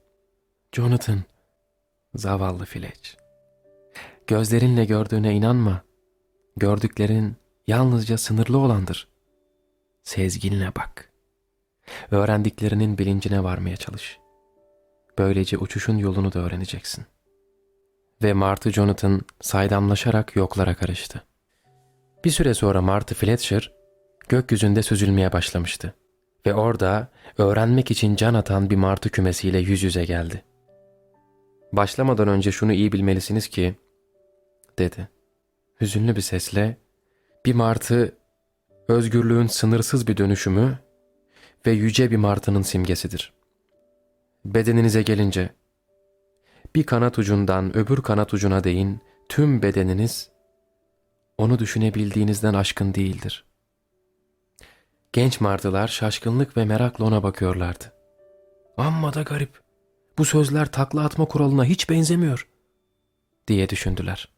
Jonathan, 0.72 1.22
zavallı 2.14 2.64
Fletch. 2.64 3.10
Gözlerinle 4.26 4.84
gördüğüne 4.84 5.34
inanma. 5.34 5.82
Gördüklerin 6.56 7.36
yalnızca 7.66 8.18
sınırlı 8.18 8.58
olandır. 8.58 9.08
Sezginle 10.02 10.72
bak. 10.76 11.12
Öğrendiklerinin 12.10 12.98
bilincine 12.98 13.42
varmaya 13.42 13.76
çalış. 13.76 14.18
Böylece 15.18 15.58
uçuşun 15.58 15.96
yolunu 15.96 16.32
da 16.32 16.38
öğreneceksin. 16.38 17.04
ve 18.22 18.32
Martı 18.32 18.70
Jonathan 18.70 19.22
saydamlaşarak 19.40 20.36
yoklara 20.36 20.74
karıştı. 20.74 21.24
Bir 22.24 22.30
süre 22.30 22.54
sonra 22.54 22.82
Martı 22.82 23.14
Fletcher 23.14 23.72
gökyüzünde 24.28 24.82
süzülmeye 24.82 25.32
başlamıştı 25.32 25.94
ve 26.46 26.54
orada 26.54 27.08
öğrenmek 27.38 27.90
için 27.90 28.16
can 28.16 28.34
atan 28.34 28.70
bir 28.70 28.76
martı 28.76 29.10
kümesiyle 29.10 29.58
yüz 29.58 29.82
yüze 29.82 30.04
geldi. 30.04 30.44
Başlamadan 31.72 32.28
önce 32.28 32.52
şunu 32.52 32.72
iyi 32.72 32.92
bilmelisiniz 32.92 33.48
ki, 33.48 33.74
dedi. 34.78 35.08
Hüzünlü 35.80 36.16
bir 36.16 36.20
sesle, 36.20 36.76
bir 37.46 37.54
martı 37.54 38.16
özgürlüğün 38.88 39.46
sınırsız 39.46 40.06
bir 40.06 40.16
dönüşümü 40.16 40.78
ve 41.66 41.70
yüce 41.70 42.10
bir 42.10 42.16
martının 42.16 42.62
simgesidir. 42.62 43.32
Bedeninize 44.44 45.02
gelince, 45.02 45.50
bir 46.76 46.84
kanat 46.84 47.18
ucundan 47.18 47.76
öbür 47.76 48.02
kanat 48.02 48.34
ucuna 48.34 48.64
değin 48.64 49.00
tüm 49.28 49.62
bedeniniz 49.62 50.30
onu 51.38 51.58
düşünebildiğinizden 51.58 52.54
aşkın 52.54 52.94
değildir. 52.94 53.44
Genç 55.14 55.40
martılar 55.40 55.88
şaşkınlık 55.88 56.56
ve 56.56 56.64
merakla 56.64 57.04
ona 57.04 57.22
bakıyorlardı. 57.22 57.92
Amma 58.76 59.14
da 59.14 59.22
garip. 59.22 59.60
Bu 60.18 60.24
sözler 60.24 60.72
takla 60.72 61.04
atma 61.04 61.24
kuralına 61.24 61.64
hiç 61.64 61.90
benzemiyor 61.90 62.48
diye 63.48 63.68
düşündüler. 63.68 64.28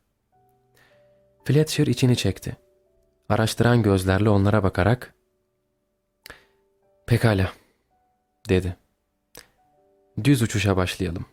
Fletcher 1.45 1.87
içini 1.87 2.17
çekti. 2.17 2.57
Araştıran 3.29 3.83
gözlerle 3.83 4.29
onlara 4.29 4.63
bakarak 4.63 5.15
Pekala, 7.07 7.53
dedi. 8.49 8.77
Düz 10.25 10.43
uçuşa 10.43 10.77
başlayalım. 10.77 11.27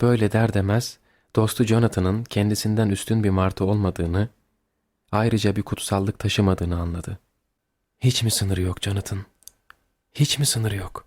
Böyle 0.00 0.32
der 0.32 0.54
demez, 0.54 0.98
dostu 1.36 1.64
Jonathan'ın 1.64 2.24
kendisinden 2.24 2.88
üstün 2.88 3.24
bir 3.24 3.30
martı 3.30 3.64
olmadığını, 3.64 4.28
ayrıca 5.12 5.56
bir 5.56 5.62
kutsallık 5.62 6.18
taşımadığını 6.18 6.80
anladı. 6.80 7.18
Hiç 8.00 8.22
mi 8.22 8.30
sınırı 8.30 8.60
yok 8.60 8.82
Jonathan? 8.82 9.24
Hiç 10.14 10.38
mi 10.38 10.46
sınırı 10.46 10.76
yok? 10.76 11.06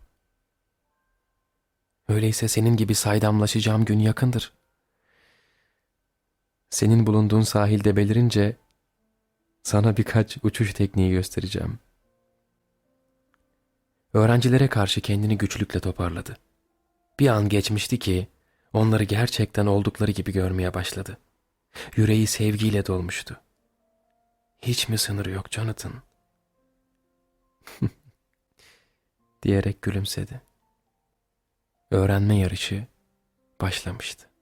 Öyleyse 2.08 2.48
senin 2.48 2.78
gibi 2.78 2.96
saydamlaşacağım 2.96 3.86
gün 3.86 4.00
yakındır. 4.00 4.54
Senin 6.70 7.08
bulunduğun 7.08 7.41
sahilde 7.41 7.96
belirince 7.96 8.58
sana 9.64 9.98
birkaç 9.98 10.38
uçuş 10.44 10.74
tekniği 10.74 11.12
göstereceğim. 11.12 11.80
Öğrencilere 14.14 14.68
karşı 14.68 15.02
kendini 15.02 15.38
güçlükle 15.38 15.80
toparladı. 15.80 16.38
Bir 17.20 17.28
an 17.28 17.50
geçmişti 17.50 18.00
ki 18.00 18.28
onları 18.74 19.04
gerçekten 19.04 19.66
oldukları 19.66 20.12
gibi 20.12 20.32
görmeye 20.32 20.74
başladı. 20.74 21.18
Yüreği 21.96 22.28
sevgiyle 22.28 22.86
dolmuştu. 22.86 23.41
Hiç 24.62 24.89
mi 24.89 24.98
sınırı 24.98 25.32
yok 25.32 25.52
Jonathan? 25.52 25.94
diyerek 29.43 29.82
gülümsedi. 29.82 30.41
Öğrenme 31.91 32.38
yarışı 32.38 32.88
başlamıştı. 33.61 34.32